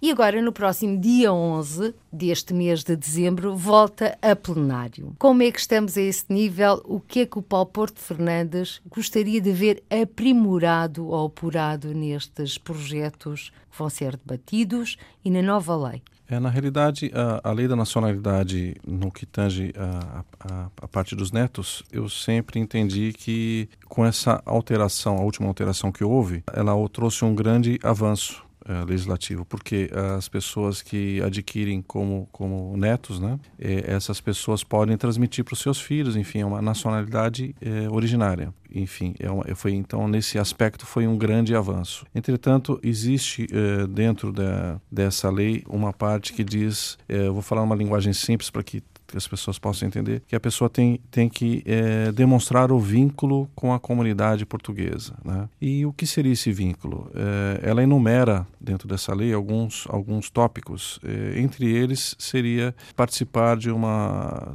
e 0.00 0.10
agora, 0.10 0.40
no 0.40 0.50
próximo 0.50 0.98
dia 0.98 1.30
11 1.30 1.94
deste 2.10 2.54
mês 2.54 2.82
de 2.82 2.96
dezembro, 2.96 3.54
volta 3.54 4.16
a 4.22 4.34
plenário. 4.34 5.14
Como 5.18 5.42
é 5.42 5.50
que 5.52 5.60
estamos 5.60 5.98
a 5.98 6.00
esse 6.00 6.24
nível? 6.30 6.80
O 6.86 6.98
que 6.98 7.20
é 7.20 7.26
que 7.26 7.38
o 7.38 7.42
Paulo 7.42 7.66
Porto 7.66 8.00
Fernandes 8.00 8.80
gostaria 8.88 9.42
de 9.42 9.52
ver 9.52 9.82
aprimorado 9.90 11.06
ou 11.06 11.26
apurado 11.26 11.92
nestes 11.92 12.56
projetos 12.56 13.52
que 13.70 13.78
vão 13.78 13.90
ser 13.90 14.16
debatidos 14.16 14.96
e 15.22 15.30
na 15.30 15.42
nova 15.42 15.76
lei? 15.76 16.02
É, 16.30 16.38
na 16.38 16.48
realidade, 16.48 17.10
a, 17.12 17.50
a, 17.50 17.52
lei 17.52 17.66
da 17.66 17.74
nacionalidade, 17.74 18.76
no 18.86 19.10
que 19.10 19.26
tange 19.26 19.74
a, 19.76 20.24
a, 20.38 20.70
a, 20.82 20.86
parte 20.86 21.16
dos 21.16 21.32
netos, 21.32 21.82
eu 21.90 22.08
sempre 22.08 22.60
entendi 22.60 23.12
que 23.12 23.68
com 23.88 24.06
essa 24.06 24.40
alteração, 24.46 25.16
a 25.16 25.22
última 25.22 25.48
alteração 25.48 25.90
que 25.90 26.04
houve, 26.04 26.44
ela 26.52 26.72
trouxe 26.88 27.24
um 27.24 27.34
grande 27.34 27.80
avanço 27.82 28.44
é, 28.70 28.84
legislativo, 28.84 29.44
porque 29.44 29.90
as 30.16 30.28
pessoas 30.28 30.80
que 30.80 31.20
adquirem 31.22 31.82
como, 31.82 32.28
como 32.30 32.76
netos, 32.76 33.18
né, 33.18 33.36
é, 33.58 33.92
essas 33.92 34.20
pessoas 34.20 34.62
podem 34.62 34.96
transmitir 34.96 35.44
para 35.44 35.54
os 35.54 35.58
seus 35.58 35.80
filhos, 35.80 36.14
enfim, 36.14 36.40
é 36.40 36.46
uma 36.46 36.62
nacionalidade 36.62 37.52
é, 37.60 37.88
originária. 37.90 38.54
Enfim, 38.72 39.14
é 39.18 39.28
uma, 39.28 39.44
foi 39.56 39.72
então 39.72 40.06
nesse 40.06 40.38
aspecto 40.38 40.86
foi 40.86 41.06
um 41.06 41.18
grande 41.18 41.56
avanço. 41.56 42.06
Entretanto, 42.14 42.78
existe 42.84 43.48
é, 43.50 43.86
dentro 43.88 44.32
da, 44.32 44.80
dessa 44.90 45.28
lei 45.28 45.64
uma 45.68 45.92
parte 45.92 46.32
que 46.32 46.44
diz, 46.44 46.96
é, 47.08 47.26
eu 47.26 47.32
vou 47.32 47.42
falar 47.42 47.62
uma 47.62 47.74
linguagem 47.74 48.12
simples 48.12 48.50
para 48.50 48.62
que 48.62 48.80
que 49.10 49.16
as 49.16 49.26
pessoas 49.26 49.58
possam 49.58 49.88
entender, 49.88 50.22
que 50.26 50.36
a 50.36 50.40
pessoa 50.40 50.70
tem, 50.70 51.00
tem 51.10 51.28
que 51.28 51.62
é, 51.66 52.12
demonstrar 52.12 52.70
o 52.70 52.78
vínculo 52.78 53.48
com 53.54 53.72
a 53.72 53.80
comunidade 53.80 54.46
portuguesa. 54.46 55.14
Né? 55.24 55.48
E 55.60 55.84
o 55.84 55.92
que 55.92 56.06
seria 56.06 56.32
esse 56.32 56.52
vínculo? 56.52 57.10
É, 57.14 57.68
ela 57.68 57.82
enumera 57.82 58.46
dentro 58.60 58.86
dessa 58.86 59.14
lei 59.14 59.32
alguns, 59.32 59.86
alguns 59.88 60.30
tópicos. 60.30 61.00
É, 61.04 61.40
entre 61.40 61.66
eles 61.66 62.14
seria 62.18 62.74
participar 62.94 63.56
de 63.56 63.70
uma 63.70 64.54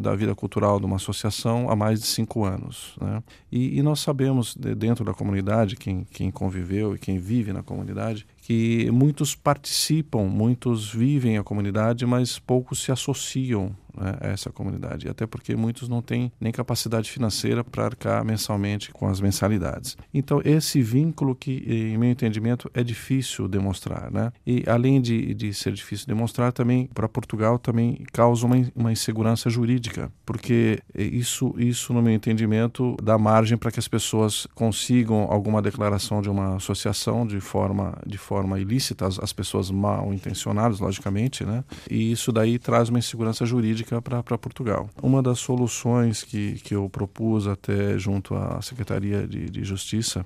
da 0.00 0.14
vida 0.14 0.34
cultural 0.34 0.78
de 0.78 0.86
uma 0.86 0.96
associação 0.96 1.68
há 1.68 1.76
mais 1.76 2.00
de 2.00 2.06
cinco 2.06 2.44
anos. 2.44 2.96
Né? 3.00 3.22
E, 3.50 3.78
e 3.78 3.82
nós 3.82 4.00
sabemos 4.00 4.54
de, 4.54 4.74
dentro 4.74 5.04
da 5.04 5.12
comunidade, 5.12 5.76
quem, 5.76 6.04
quem 6.10 6.30
conviveu 6.30 6.94
e 6.94 6.98
quem 6.98 7.18
vive 7.18 7.52
na 7.52 7.62
comunidade, 7.62 8.26
que 8.42 8.90
muitos 8.90 9.34
participam, 9.34 10.24
muitos 10.24 10.92
vivem 10.92 11.38
a 11.38 11.44
comunidade, 11.44 12.04
mas 12.06 12.38
poucos 12.38 12.82
se 12.82 12.90
associam 12.90 13.74
né, 13.96 14.16
a 14.20 14.28
essa 14.28 14.50
comunidade, 14.50 15.08
até 15.08 15.26
porque 15.26 15.54
muitos 15.54 15.88
não 15.88 16.02
têm 16.02 16.32
nem 16.40 16.52
capacidade 16.52 17.10
financeira 17.10 17.62
para 17.62 17.84
arcar 17.84 18.24
mensalmente 18.24 18.90
com 18.92 19.06
as 19.06 19.20
mensalidades. 19.20 19.96
Então, 20.12 20.40
esse 20.44 20.82
vínculo 20.82 21.34
que, 21.34 21.64
em 21.66 21.98
meu 21.98 22.10
entendimento, 22.10 22.70
é 22.74 22.82
difícil 22.82 23.48
demonstrar. 23.48 24.10
Né? 24.10 24.32
E, 24.46 24.64
além 24.66 25.00
de, 25.00 25.34
de 25.34 25.52
ser 25.54 25.72
difícil 25.72 26.06
demonstrar, 26.06 26.52
também, 26.52 26.88
para 26.92 27.08
Portugal, 27.08 27.58
também 27.58 28.04
causa 28.12 28.46
uma, 28.46 28.56
uma 28.74 28.92
insegurança 28.92 29.50
jurídica, 29.50 30.10
porque 30.24 30.80
isso, 30.94 31.54
isso, 31.58 31.92
no 31.92 32.02
meu 32.02 32.12
entendimento, 32.12 32.96
dá 33.02 33.18
margem 33.18 33.56
para 33.56 33.70
que 33.70 33.78
as 33.78 33.88
pessoas 33.88 34.46
consigam 34.54 35.26
alguma 35.30 35.60
declaração 35.60 36.22
de 36.22 36.30
uma 36.30 36.56
associação 36.56 37.26
de 37.26 37.40
forma, 37.40 37.98
de 38.06 38.18
forma 38.18 38.58
ilícita, 38.58 39.06
as, 39.06 39.18
as 39.18 39.32
pessoas 39.32 39.70
mal 39.70 40.12
intencionadas, 40.12 40.80
logicamente, 40.80 41.44
né? 41.44 41.64
E 41.90 42.12
isso 42.12 42.32
daí 42.32 42.58
traz 42.58 42.88
uma 42.88 42.98
insegurança 42.98 43.44
jurídica 43.44 43.81
para 43.84 44.38
Portugal. 44.38 44.88
Uma 45.02 45.22
das 45.22 45.38
soluções 45.38 46.22
que, 46.22 46.54
que 46.60 46.74
eu 46.74 46.88
propus 46.88 47.46
até 47.46 47.98
junto 47.98 48.34
à 48.34 48.60
Secretaria 48.62 49.26
de, 49.26 49.48
de 49.50 49.64
Justiça 49.64 50.24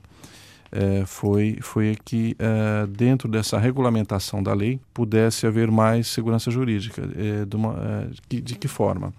é, 0.73 1.05
foi, 1.07 1.59
foi 1.61 1.97
que 2.05 2.37
é, 2.39 2.87
dentro 2.87 3.29
dessa 3.29 3.59
regulamentação 3.59 4.43
da 4.43 4.53
lei 4.53 4.81
pudesse 4.93 5.47
haver 5.47 5.71
mais 5.71 6.09
segurança 6.09 6.51
jurídica. 6.51 7.03
É, 7.17 7.45
de, 7.45 7.57
uma, 7.57 8.09
de, 8.29 8.41
de 8.41 8.55
que 8.57 8.69
forma? 8.69 9.13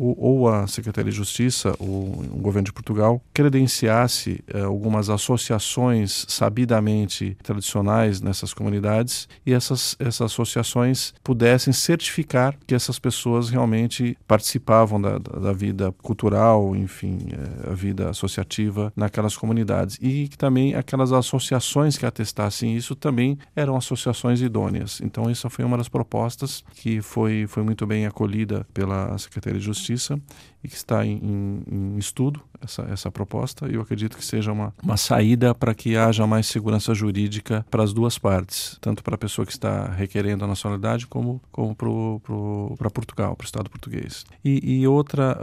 Ou 0.00 0.48
a 0.48 0.66
Secretaria 0.66 1.10
de 1.10 1.16
Justiça, 1.16 1.74
ou 1.78 2.24
o 2.32 2.38
governo 2.40 2.66
de 2.66 2.72
Portugal, 2.72 3.20
credenciasse 3.34 4.42
eh, 4.48 4.62
algumas 4.62 5.10
associações 5.10 6.24
sabidamente 6.28 7.36
tradicionais 7.42 8.20
nessas 8.20 8.54
comunidades 8.54 9.28
e 9.44 9.52
essas, 9.52 9.96
essas 9.98 10.22
associações 10.22 11.12
pudessem 11.22 11.72
certificar 11.72 12.56
que 12.66 12.74
essas 12.74 12.98
pessoas 12.98 13.50
realmente 13.50 14.16
participavam 14.26 15.00
da, 15.00 15.18
da 15.18 15.52
vida 15.52 15.92
cultural, 16.02 16.74
enfim, 16.74 17.18
eh, 17.32 17.70
a 17.70 17.74
vida 17.74 18.08
associativa 18.08 18.92
naquelas 18.96 19.36
comunidades. 19.36 19.98
E 20.00 20.28
que 20.28 20.38
também 20.38 20.74
aquelas 20.74 21.12
associações 21.12 21.98
que 21.98 22.06
atestassem 22.06 22.74
isso 22.74 22.94
também 22.94 23.38
eram 23.54 23.76
associações 23.76 24.40
idôneas. 24.40 25.00
Então, 25.02 25.28
essa 25.28 25.50
foi 25.50 25.64
uma 25.64 25.76
das 25.76 25.88
propostas 25.88 26.64
que 26.74 27.02
foi, 27.02 27.46
foi 27.46 27.62
muito 27.62 27.86
bem 27.86 28.06
acolhida 28.06 28.66
pela 28.72 29.16
Secretaria 29.18 29.58
de 29.58 29.66
Justiça 29.66 29.89
Justiça 29.90 30.20
e 30.62 30.68
que 30.68 30.74
está 30.74 31.04
em, 31.04 31.16
em, 31.16 31.94
em 31.94 31.98
estudo 31.98 32.40
essa, 32.62 32.82
essa 32.82 33.10
proposta 33.10 33.66
eu 33.66 33.80
acredito 33.80 34.16
que 34.16 34.24
seja 34.24 34.52
uma, 34.52 34.74
uma 34.82 34.96
saída 34.96 35.54
para 35.54 35.74
que 35.74 35.96
haja 35.96 36.26
mais 36.26 36.46
segurança 36.46 36.94
jurídica 36.94 37.64
para 37.70 37.82
as 37.82 37.92
duas 37.92 38.18
partes, 38.18 38.76
tanto 38.80 39.02
para 39.02 39.14
a 39.14 39.18
pessoa 39.18 39.46
que 39.46 39.52
está 39.52 39.86
requerendo 39.90 40.44
a 40.44 40.46
nacionalidade 40.46 41.06
como, 41.06 41.40
como 41.50 41.74
para 41.74 42.90
Portugal, 42.90 43.34
para 43.34 43.44
o 43.44 43.46
Estado 43.46 43.70
português. 43.70 44.24
E, 44.44 44.80
e 44.80 44.86
outra 44.86 45.38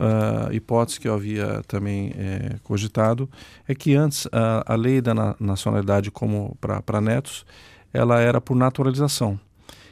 uh, 0.50 0.54
hipótese 0.54 1.00
que 1.00 1.08
eu 1.08 1.14
havia 1.14 1.62
também 1.68 2.14
é, 2.16 2.56
cogitado 2.64 3.30
é 3.68 3.74
que 3.74 3.96
antes 3.96 4.28
a, 4.32 4.74
a 4.74 4.76
lei 4.76 5.02
da 5.02 5.14
na, 5.14 5.36
nacionalidade 5.40 6.12
como 6.12 6.56
para 6.62 7.02
netos, 7.02 7.46
ela 7.94 8.20
era 8.20 8.40
por 8.40 8.56
naturalização. 8.56 9.40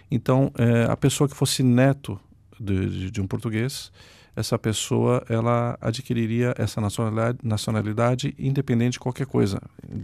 Então, 0.10 0.52
é, 0.58 0.84
a 0.84 0.96
pessoa 0.96 1.28
que 1.28 1.36
fosse 1.36 1.64
neto 1.64 2.20
de, 2.60 2.90
de, 2.90 3.12
de 3.12 3.22
um 3.22 3.28
português, 3.28 3.92
essa 4.36 4.58
pessoa 4.60 5.24
ela 5.30 5.78
adquiriria 5.80 6.54
essa 6.58 6.82
nacionalidade, 6.82 7.38
nacionalidade 7.44 8.36
independente 8.38 8.94
de 8.94 9.00
qualquer 9.00 9.26
coisa, 9.26 9.62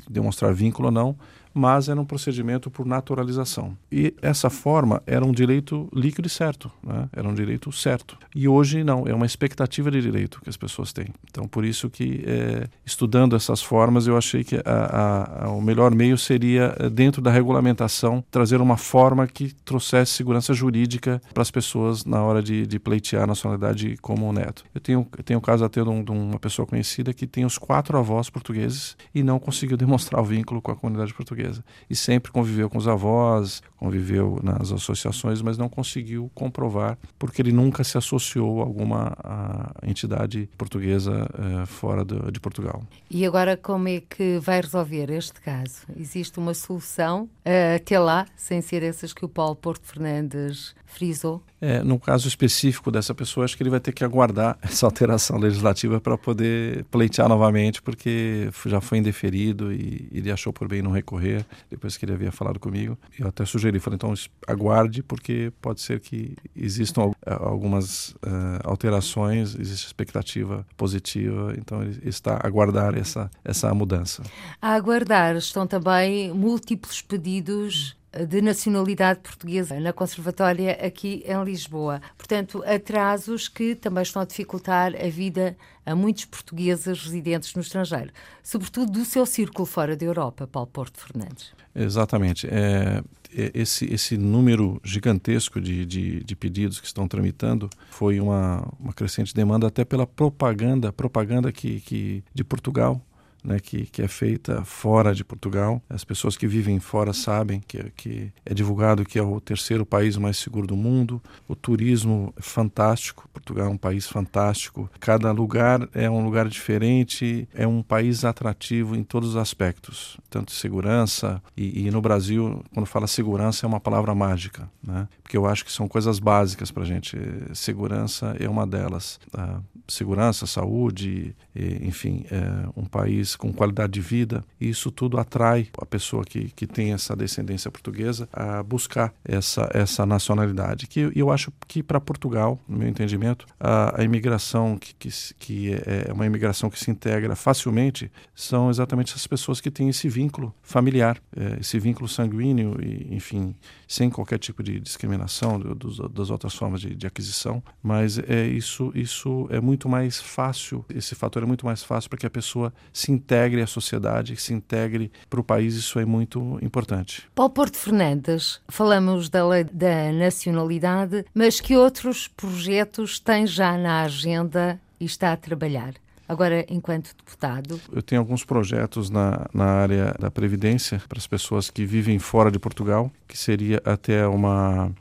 demonstrar 0.10 0.54
vínculo 0.54 0.88
ou 0.88 0.92
não, 0.92 1.18
mas 1.54 1.90
era 1.90 2.00
um 2.00 2.06
procedimento 2.06 2.70
por 2.70 2.86
naturalização. 2.86 3.78
E 3.92 4.14
essa 4.22 4.50
forma 4.50 5.02
era 5.06 5.26
um 5.26 5.32
direito 5.32 5.90
líquido 5.94 6.28
e 6.28 6.30
certo, 6.30 6.72
né? 6.84 7.10
era 7.14 7.28
um 7.28 7.34
direito 7.34 7.72
certo. 7.72 8.18
E 8.36 8.48
hoje 8.48 8.84
não, 8.84 9.06
é 9.08 9.14
uma 9.14 9.26
expectativa 9.26 9.92
de 9.92 10.02
direito 10.02 10.42
que 10.42 10.50
as 10.50 10.58
pessoas 10.58 10.94
têm. 10.94 11.08
Então, 11.30 11.48
por 11.48 11.66
isso 11.66 11.90
que, 11.90 12.24
é, 12.26 12.68
estudando 12.86 13.36
essas 13.36 13.62
formas, 13.62 14.08
eu 14.08 14.18
achei 14.18 14.44
que 14.44 14.56
a, 14.66 15.46
a, 15.46 15.50
o 15.50 15.62
melhor 15.62 15.94
meio 15.94 16.18
seria, 16.18 16.76
é, 16.80 16.90
dentro 16.90 17.22
da 17.22 17.32
regulamentação, 17.32 18.24
trazer 18.32 18.62
uma 18.62 18.78
forma 18.78 19.28
que 19.28 19.54
trouxesse 19.66 20.14
segurança 20.14 20.54
jurídica 20.54 21.22
para 21.34 21.42
as 21.42 21.52
pessoas 21.52 22.06
na 22.06 22.22
hora 22.24 22.42
de, 22.42 22.66
de 22.66 22.80
pleitear 22.80 23.24
a 23.24 23.28
nacionalidade 23.28 23.98
como 24.02 24.32
neto. 24.32 24.64
Eu 24.74 24.82
tenho, 24.82 25.08
eu 25.18 25.24
tenho 25.24 25.40
o 25.40 25.42
caso 25.42 25.66
até 25.66 25.84
de, 25.84 25.90
um, 25.90 26.04
de 26.04 26.12
uma 26.12 26.40
pessoa 26.40 26.66
conhecida 26.66 27.14
que 27.14 27.28
tem 27.28 27.46
os 27.46 27.58
quatro 27.58 27.98
avós 27.98 28.30
portugueses 28.30 28.96
e 29.14 29.24
não 29.24 29.40
conseguiu 29.40 29.76
demonstrar 29.78 30.22
o 30.22 30.26
vínculo 30.26 30.62
com 30.62 30.72
a 30.72 30.76
comunidade 30.76 31.14
portuguesa 31.14 31.41
portuguesa. 31.42 31.64
E 31.90 31.96
sempre 31.96 32.32
conviveu 32.32 32.70
com 32.70 32.78
os 32.78 32.88
avós, 32.88 33.62
conviveu 33.78 34.40
nas 34.44 34.72
associações, 34.72 35.42
mas 35.42 35.58
não 35.58 35.68
conseguiu 35.68 36.30
comprovar, 36.36 36.98
porque 37.18 37.42
ele 37.42 37.52
nunca 37.52 37.84
se 37.84 37.98
associou 37.98 38.62
a 38.62 38.66
alguma 38.66 39.18
a 39.24 39.72
entidade 39.84 40.48
portuguesa 40.58 41.28
uh, 41.34 41.66
fora 41.66 42.06
de, 42.06 42.32
de, 42.32 42.40
Portugal. 42.40 42.84
E 43.10 43.26
agora 43.26 43.58
como 43.58 43.88
é 43.88 44.02
que 44.02 44.38
vai 44.40 44.62
resolver 44.62 45.10
este 45.10 45.40
caso? 45.42 45.82
Existe 45.98 46.38
uma 46.40 46.54
solução 46.54 47.24
uh, 47.24 47.76
até 47.76 48.00
lá, 48.00 48.26
sem 48.36 48.62
ser 48.62 48.84
essas 48.84 49.14
que 49.14 49.26
o 49.26 49.30
Paulo 49.30 49.56
Porto 49.56 49.86
Fernandes 49.86 50.76
frisou? 50.86 51.42
É, 51.60 51.84
no 51.84 52.00
caso 52.00 52.28
específico 52.28 52.92
dessa 52.92 53.14
pessoa, 53.14 53.46
acho 53.46 53.56
que 53.56 53.64
ele 53.64 53.70
vai 53.70 53.80
ter 53.80 53.92
que 53.92 54.04
aguardar 54.04 54.58
essa 54.62 54.86
alteração 54.86 55.38
legislativa 55.38 56.02
para 56.02 56.18
poder 56.18 56.84
pleitear 56.86 57.30
novamente, 57.30 57.82
porque 57.82 58.50
já 58.66 58.82
foi 58.82 58.98
indeferido 58.98 59.72
e 59.72 60.10
ele 60.12 60.32
achou 60.32 60.52
por 60.52 60.68
bem 60.68 60.82
não 60.82 60.92
recorrer 60.92 61.31
depois 61.70 61.98
que 61.98 62.06
ele 62.06 62.14
havia 62.14 62.32
falado 62.32 62.60
comigo. 62.60 62.98
Eu 63.18 63.28
até 63.28 63.46
sugeri, 63.46 63.80
falei, 63.80 63.96
então 63.96 64.14
aguarde, 64.48 65.02
porque 65.04 65.52
pode 65.62 65.82
ser 65.82 66.00
que 66.00 66.36
existam 66.56 67.12
algumas 67.26 68.10
uh, 68.10 68.62
alterações, 68.64 69.56
existe 69.60 69.86
expectativa 69.86 70.66
positiva, 70.78 71.54
então 71.58 71.82
ele 71.84 72.00
está 72.04 72.36
a 72.36 72.48
aguardar 72.48 72.98
essa, 72.98 73.30
essa 73.44 73.74
mudança. 73.74 74.24
A 74.62 74.74
aguardar 74.74 75.36
estão 75.36 75.66
também 75.66 76.32
múltiplos 76.34 77.02
pedidos 77.02 77.96
de 78.28 78.42
nacionalidade 78.42 79.22
portuguesa 79.22 79.80
na 79.80 79.94
Conservatória 79.94 80.74
aqui 80.86 81.24
em 81.26 81.44
Lisboa. 81.44 82.02
Portanto, 82.18 82.64
atrasos 82.66 83.48
que 83.48 83.74
também 83.74 84.04
estão 84.04 84.22
a 84.22 84.26
dificultar 84.26 84.94
a 84.96 85.10
vida 85.10 85.56
a 85.86 85.96
muitos 85.96 86.26
portugueses 86.26 87.04
residentes 87.04 87.56
no 87.56 87.62
estrangeiro, 87.62 88.12
sobretudo 88.44 88.92
do 88.92 89.06
seu 89.06 89.26
círculo 89.26 89.66
fora 89.66 89.96
da 89.96 90.06
Europa, 90.06 90.46
Paulo 90.46 90.68
Porto 90.68 91.00
Fernandes. 91.00 91.54
Exatamente. 91.74 92.48
É, 92.48 93.02
é, 93.34 93.52
esse, 93.54 93.86
esse 93.86 94.18
número 94.18 94.80
gigantesco 94.84 95.62
de, 95.62 95.86
de, 95.86 96.24
de, 96.24 96.36
pedidos 96.36 96.82
que 96.82 96.86
estão 96.86 97.08
tramitando 97.08 97.70
foi 97.90 98.20
uma, 98.20 98.68
uma 98.78 98.92
crescente 98.94 99.34
demanda 99.34 99.68
até 99.68 99.86
pela 99.86 100.06
propaganda, 100.06 100.92
propaganda 100.92 101.52
que, 101.52 101.80
que 101.80 102.24
de 102.34 102.44
Portugal 102.44 103.02
né, 103.44 103.60
que, 103.60 103.86
que 103.86 104.02
é 104.02 104.08
feita 104.08 104.64
fora 104.64 105.14
de 105.14 105.24
Portugal. 105.24 105.82
As 105.90 106.04
pessoas 106.04 106.38
que 106.38 106.48
vivem 106.48 106.80
fora 106.80 107.14
sabem 107.14 107.62
que, 107.66 107.92
que 107.92 108.32
é 108.46 108.54
divulgado 108.54 109.06
que 109.06 109.18
é 109.20 109.24
o 109.24 109.40
terceiro 109.40 109.86
país 109.86 110.18
mais 110.18 110.38
seguro 110.38 110.68
do 110.68 110.76
mundo. 110.76 111.22
O 111.48 111.56
turismo 111.56 112.34
é 112.38 112.42
fantástico. 112.42 113.30
Portugal 113.34 113.68
é 113.68 113.70
um 113.70 113.78
país 113.78 114.08
fantástico. 114.08 114.90
Cada 115.00 115.32
lugar 115.32 115.88
é 115.94 116.10
um 116.10 116.24
lugar 116.24 116.48
diferente. 116.48 117.48
É 117.54 117.68
um 117.68 117.82
país 117.82 118.24
atrativo 118.24 118.96
em 118.96 119.04
todos 119.04 119.30
os 119.30 119.36
aspectos, 119.36 120.18
tanto 120.30 120.52
segurança 120.52 121.42
e, 121.56 121.88
e 121.88 121.92
no 121.92 122.02
Brasil, 122.02 122.64
quando 122.74 122.86
fala 122.86 123.08
segurança, 123.08 123.66
é 123.66 123.68
uma 123.68 123.80
palavra 123.80 124.16
mágica, 124.16 124.70
né? 124.82 125.08
Porque 125.22 125.38
eu 125.38 125.46
acho 125.46 125.66
que 125.66 125.72
são 125.72 125.88
coisas 125.88 126.20
básicas 126.20 126.72
para 126.72 126.84
gente. 126.84 127.18
Segurança 127.54 128.36
é 128.40 128.50
uma 128.50 128.66
delas. 128.66 129.20
A 129.34 129.60
segurança, 129.92 130.46
saúde, 130.48 131.36
enfim, 131.56 132.26
é 132.32 132.70
um 132.76 132.86
país 132.86 133.36
com 133.36 133.52
qualidade 133.52 133.94
de 133.94 134.02
vida, 134.02 134.44
e 134.60 134.70
isso 134.70 134.92
tudo 134.92 135.18
atrai 135.18 135.68
a 135.78 135.86
pessoa 135.86 136.24
que, 136.24 136.50
que 136.56 136.66
tem 136.66 136.94
essa 136.94 137.16
descendência 137.16 137.70
portuguesa 137.70 138.28
a 138.32 138.64
buscar 138.64 139.14
essa, 139.24 139.70
essa 139.74 140.06
nacionalidade. 140.06 140.88
Que 140.88 141.12
eu 141.16 141.32
acho 141.32 141.52
que 141.68 141.84
para 141.84 142.00
Portugal, 142.00 142.60
no 142.68 142.78
meu 142.78 142.88
entendimento, 142.88 143.46
a, 143.60 144.02
a 144.02 144.04
imigração 144.04 144.78
que, 144.78 144.94
que, 144.96 145.10
que, 145.38 145.74
é, 145.74 146.10
é 146.10 146.14
uma 146.14 146.26
imigração 146.26 146.70
que 146.70 146.80
se 146.80 146.90
integra 146.90 147.36
facilmente 147.36 148.12
são 148.36 148.70
exatamente 148.70 149.12
essas 149.12 149.28
pessoas 149.28 149.60
que 149.60 149.72
têm 149.72 149.90
esse 149.90 150.08
vínculo 150.08 150.54
familiar, 150.62 151.22
é, 151.36 151.60
esse 151.60 151.80
vínculo 151.80 152.08
sanguíneo, 152.08 152.78
e, 152.82 153.14
enfim, 153.16 153.56
sem 153.88 154.10
qualquer 154.10 154.40
tipo 154.40 154.64
de 154.64 154.80
discriminação 154.80 155.60
do, 155.60 155.76
do, 155.76 156.10
das 156.10 156.30
outras 156.30 156.54
formas 156.54 156.82
de, 156.82 156.96
de 156.96 157.08
aquisição, 157.08 157.62
mas 157.82 158.18
é 158.20 158.48
isso, 158.48 158.92
isso 158.96 159.48
é 159.50 159.60
muito 159.60 159.81
mais 159.90 160.22
fácil, 160.22 160.86
esse 160.90 161.16
fator 161.16 161.44
é 161.44 161.46
muito 161.46 161.66
mais 161.66 161.84
fácil 161.84 162.10
para 162.10 162.20
que 162.20 162.26
a 162.26 162.30
pessoa 162.30 162.74
se 162.92 163.12
integre 163.12 163.62
à 163.62 163.68
sociedade, 163.68 164.36
se 164.36 164.54
integre 164.54 165.12
para 165.30 165.40
o 165.40 165.44
país, 165.44 165.76
isso 165.76 166.00
é 166.00 166.06
muito 166.06 166.58
importante. 166.62 167.28
Paulo 167.36 167.52
Porto 167.52 167.78
Fernandes, 167.78 168.62
falamos 168.68 169.30
da 169.30 169.48
lei 169.48 169.64
da 169.64 170.12
nacionalidade, 170.12 171.26
mas 171.34 171.60
que 171.60 171.76
outros 171.76 172.28
projetos 172.28 173.20
tem 173.20 173.46
já 173.46 173.78
na 173.78 174.04
agenda 174.04 174.80
e 175.00 175.06
está 175.06 175.34
a 175.34 175.38
trabalhar? 175.38 175.94
Agora, 176.32 176.66
enquanto 176.70 177.14
deputado. 177.18 177.82
Eu 177.92 178.02
tenho 178.02 178.22
alguns 178.22 178.46
projetos 178.46 179.10
na, 179.10 179.48
na 179.54 179.66
área 179.66 180.16
da 180.18 180.32
Previdência 180.32 181.02
para 181.10 181.18
as 181.18 181.28
pessoas 181.28 181.70
que 181.70 181.86
vivem 181.86 182.18
fora 182.20 182.50
de 182.50 182.58
Portugal, 182.58 183.12
que 183.28 183.38
seria 183.38 183.82
até 183.84 184.26
uma 184.26 184.94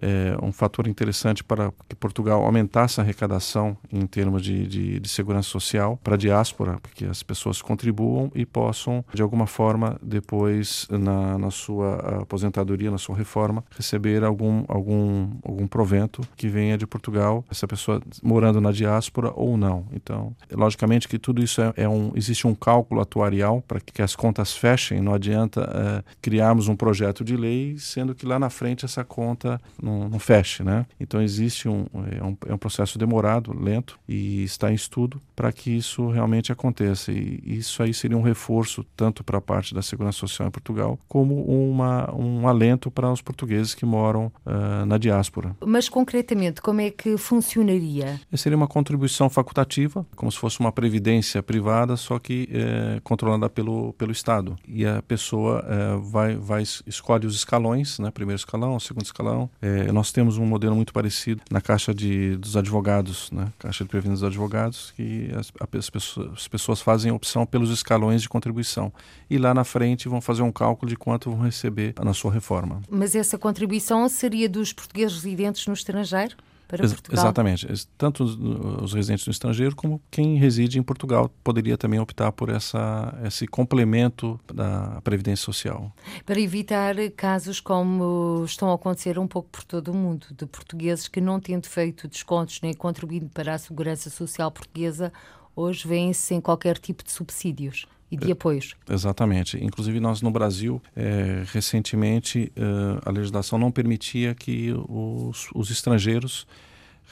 é, 0.00 0.36
um 0.42 0.52
fator 0.52 0.86
interessante 0.86 1.42
para 1.42 1.72
que 1.88 1.96
Portugal 1.96 2.44
aumentasse 2.44 3.00
a 3.00 3.02
arrecadação 3.02 3.76
em 3.92 4.06
termos 4.06 4.42
de, 4.42 4.66
de, 4.66 5.00
de 5.00 5.08
segurança 5.08 5.48
social 5.48 5.98
para 6.02 6.14
a 6.14 6.18
diáspora, 6.18 6.78
porque 6.80 7.04
as 7.04 7.22
pessoas 7.22 7.62
contribuam 7.62 8.30
e 8.34 8.44
possam, 8.44 9.04
de 9.12 9.22
alguma 9.22 9.46
forma, 9.46 9.98
depois, 10.02 10.86
na, 10.90 11.38
na 11.38 11.50
sua 11.50 12.20
aposentadoria, 12.22 12.90
na 12.90 12.98
sua 12.98 13.16
reforma, 13.16 13.64
receber 13.76 14.24
algum, 14.24 14.64
algum, 14.68 15.30
algum 15.42 15.66
provento 15.66 16.22
que 16.36 16.48
venha 16.48 16.76
de 16.76 16.86
Portugal, 16.86 17.44
essa 17.50 17.66
pessoa 17.66 18.00
morando 18.22 18.60
na 18.60 18.72
diáspora 18.72 19.32
ou 19.34 19.56
não. 19.56 19.86
Então, 19.92 20.34
logicamente 20.52 21.08
que 21.08 21.18
tudo 21.18 21.42
isso 21.42 21.60
é, 21.60 21.72
é 21.76 21.88
um, 21.88 22.12
existe 22.14 22.46
um 22.46 22.54
cálculo 22.54 23.00
atuarial 23.00 23.62
para 23.66 23.80
que 23.80 24.02
as 24.02 24.14
contas 24.14 24.56
fechem, 24.56 25.00
não 25.00 25.14
adianta 25.14 25.62
é, 25.62 26.04
criarmos 26.20 26.68
um 26.68 26.76
projeto 26.76 27.24
de 27.24 27.36
lei, 27.36 27.76
sendo 27.78 28.14
que 28.14 28.26
lá 28.26 28.38
na 28.38 28.50
frente 28.50 28.84
essa 28.84 29.04
conta 29.04 29.60
não, 29.86 30.08
não 30.08 30.18
feche, 30.18 30.62
né? 30.62 30.86
Então 31.00 31.22
existe 31.22 31.68
um 31.68 31.86
é, 32.10 32.22
um, 32.22 32.36
é 32.48 32.54
um 32.54 32.58
processo 32.58 32.98
demorado, 32.98 33.52
lento 33.58 33.98
e 34.08 34.42
está 34.42 34.70
em 34.70 34.74
estudo 34.74 35.20
para 35.34 35.52
que 35.52 35.70
isso 35.70 36.08
realmente 36.08 36.52
aconteça. 36.52 37.12
E 37.12 37.40
isso 37.44 37.82
aí 37.82 37.92
seria 37.94 38.16
um 38.16 38.22
reforço 38.22 38.84
tanto 38.96 39.22
para 39.22 39.38
a 39.38 39.40
parte 39.40 39.74
da 39.74 39.82
segurança 39.82 40.18
social 40.18 40.48
em 40.48 40.50
Portugal 40.50 40.98
como 41.08 41.42
uma, 41.44 42.12
um 42.14 42.48
alento 42.48 42.90
para 42.90 43.10
os 43.10 43.22
portugueses 43.22 43.74
que 43.74 43.84
moram 43.84 44.32
uh, 44.44 44.86
na 44.86 44.98
diáspora. 44.98 45.56
Mas 45.64 45.88
concretamente, 45.88 46.60
como 46.60 46.80
é 46.80 46.90
que 46.90 47.16
funcionaria? 47.16 48.20
Seria 48.34 48.56
uma 48.56 48.68
contribuição 48.68 49.28
facultativa, 49.28 50.06
como 50.14 50.30
se 50.30 50.38
fosse 50.38 50.60
uma 50.60 50.72
previdência 50.72 51.42
privada, 51.42 51.96
só 51.96 52.18
que 52.18 52.48
é, 52.52 53.00
controlada 53.02 53.48
pelo, 53.48 53.92
pelo 53.94 54.12
Estado. 54.12 54.56
E 54.66 54.86
a 54.86 55.02
pessoa 55.02 55.64
é, 55.66 55.96
vai, 55.96 56.36
vai 56.36 56.62
escolhe 56.86 57.26
os 57.26 57.36
escalões, 57.36 57.98
né? 57.98 58.10
Primeiro 58.10 58.38
escalão, 58.38 58.78
segundo 58.80 59.04
escalão, 59.04 59.50
é, 59.60 59.75
é, 59.76 59.92
nós 59.92 60.10
temos 60.10 60.38
um 60.38 60.46
modelo 60.46 60.74
muito 60.74 60.92
parecido 60.92 61.42
na 61.50 61.60
Caixa 61.60 61.92
de, 61.92 62.36
dos 62.36 62.56
Advogados, 62.56 63.30
né? 63.30 63.52
Caixa 63.58 63.84
de 63.84 63.90
Prevenção 63.90 64.14
dos 64.14 64.24
Advogados, 64.24 64.92
que 64.96 65.30
as, 65.34 65.52
as, 65.78 65.90
pessoas, 65.90 66.32
as 66.32 66.48
pessoas 66.48 66.80
fazem 66.80 67.12
opção 67.12 67.44
pelos 67.44 67.70
escalões 67.70 68.22
de 68.22 68.28
contribuição. 68.28 68.92
E 69.28 69.38
lá 69.38 69.52
na 69.52 69.64
frente 69.64 70.08
vão 70.08 70.20
fazer 70.20 70.42
um 70.42 70.52
cálculo 70.52 70.88
de 70.88 70.96
quanto 70.96 71.30
vão 71.30 71.40
receber 71.40 71.94
na 72.02 72.14
sua 72.14 72.32
reforma. 72.32 72.80
Mas 72.88 73.14
essa 73.14 73.36
contribuição 73.36 74.08
seria 74.08 74.48
dos 74.48 74.72
portugueses 74.72 75.16
residentes 75.22 75.66
no 75.66 75.74
estrangeiro? 75.74 76.36
Para 76.66 76.84
Ex 76.84 76.92
Portugal. 76.92 77.24
Exatamente. 77.24 77.88
Tanto 77.96 78.24
os 78.24 78.92
residentes 78.92 79.26
no 79.26 79.30
estrangeiro 79.30 79.74
como 79.74 80.00
quem 80.10 80.36
reside 80.36 80.78
em 80.78 80.82
Portugal 80.82 81.30
poderia 81.42 81.76
também 81.76 82.00
optar 82.00 82.32
por 82.32 82.48
essa, 82.48 83.16
esse 83.24 83.46
complemento 83.46 84.38
da 84.52 85.00
Previdência 85.02 85.44
Social. 85.44 85.92
Para 86.24 86.40
evitar 86.40 86.94
casos 87.16 87.60
como 87.60 88.42
estão 88.44 88.70
a 88.70 88.74
acontecer 88.74 89.18
um 89.18 89.26
pouco 89.26 89.48
por 89.50 89.64
todo 89.64 89.92
o 89.92 89.94
mundo, 89.94 90.26
de 90.36 90.46
portugueses 90.46 91.08
que 91.08 91.20
não 91.20 91.40
tendo 91.40 91.66
feito 91.66 92.08
descontos 92.08 92.60
nem 92.62 92.74
contribuído 92.74 93.28
para 93.28 93.54
a 93.54 93.58
Segurança 93.58 94.10
Social 94.10 94.50
Portuguesa, 94.50 95.12
hoje 95.54 95.86
vêm-se 95.86 96.20
sem 96.20 96.40
qualquer 96.40 96.78
tipo 96.78 97.04
de 97.04 97.10
subsídios 97.10 97.86
e 98.10 98.16
de 98.16 98.30
apoios. 98.30 98.74
Exatamente. 98.88 99.62
Inclusive 99.62 99.98
nós 100.00 100.22
no 100.22 100.30
Brasil, 100.30 100.80
é, 100.94 101.42
recentemente, 101.52 102.52
é, 102.54 102.60
a 103.04 103.10
legislação 103.10 103.58
não 103.58 103.70
permitia 103.70 104.34
que 104.34 104.72
os, 104.88 105.48
os 105.54 105.70
estrangeiros 105.70 106.46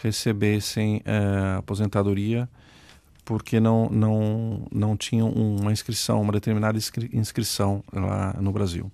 recebessem 0.03 1.03
é, 1.05 1.57
aposentadoria 1.59 2.49
porque 3.25 3.59
não, 3.59 3.89
não, 3.89 4.67
não 4.71 4.97
tinham 4.97 5.31
uma 5.31 5.73
inscrição, 5.73 6.21
uma 6.21 6.33
determinada 6.33 6.79
inscrição 7.13 7.83
lá 7.93 8.37
no 8.39 8.53
Brasil. 8.53 8.93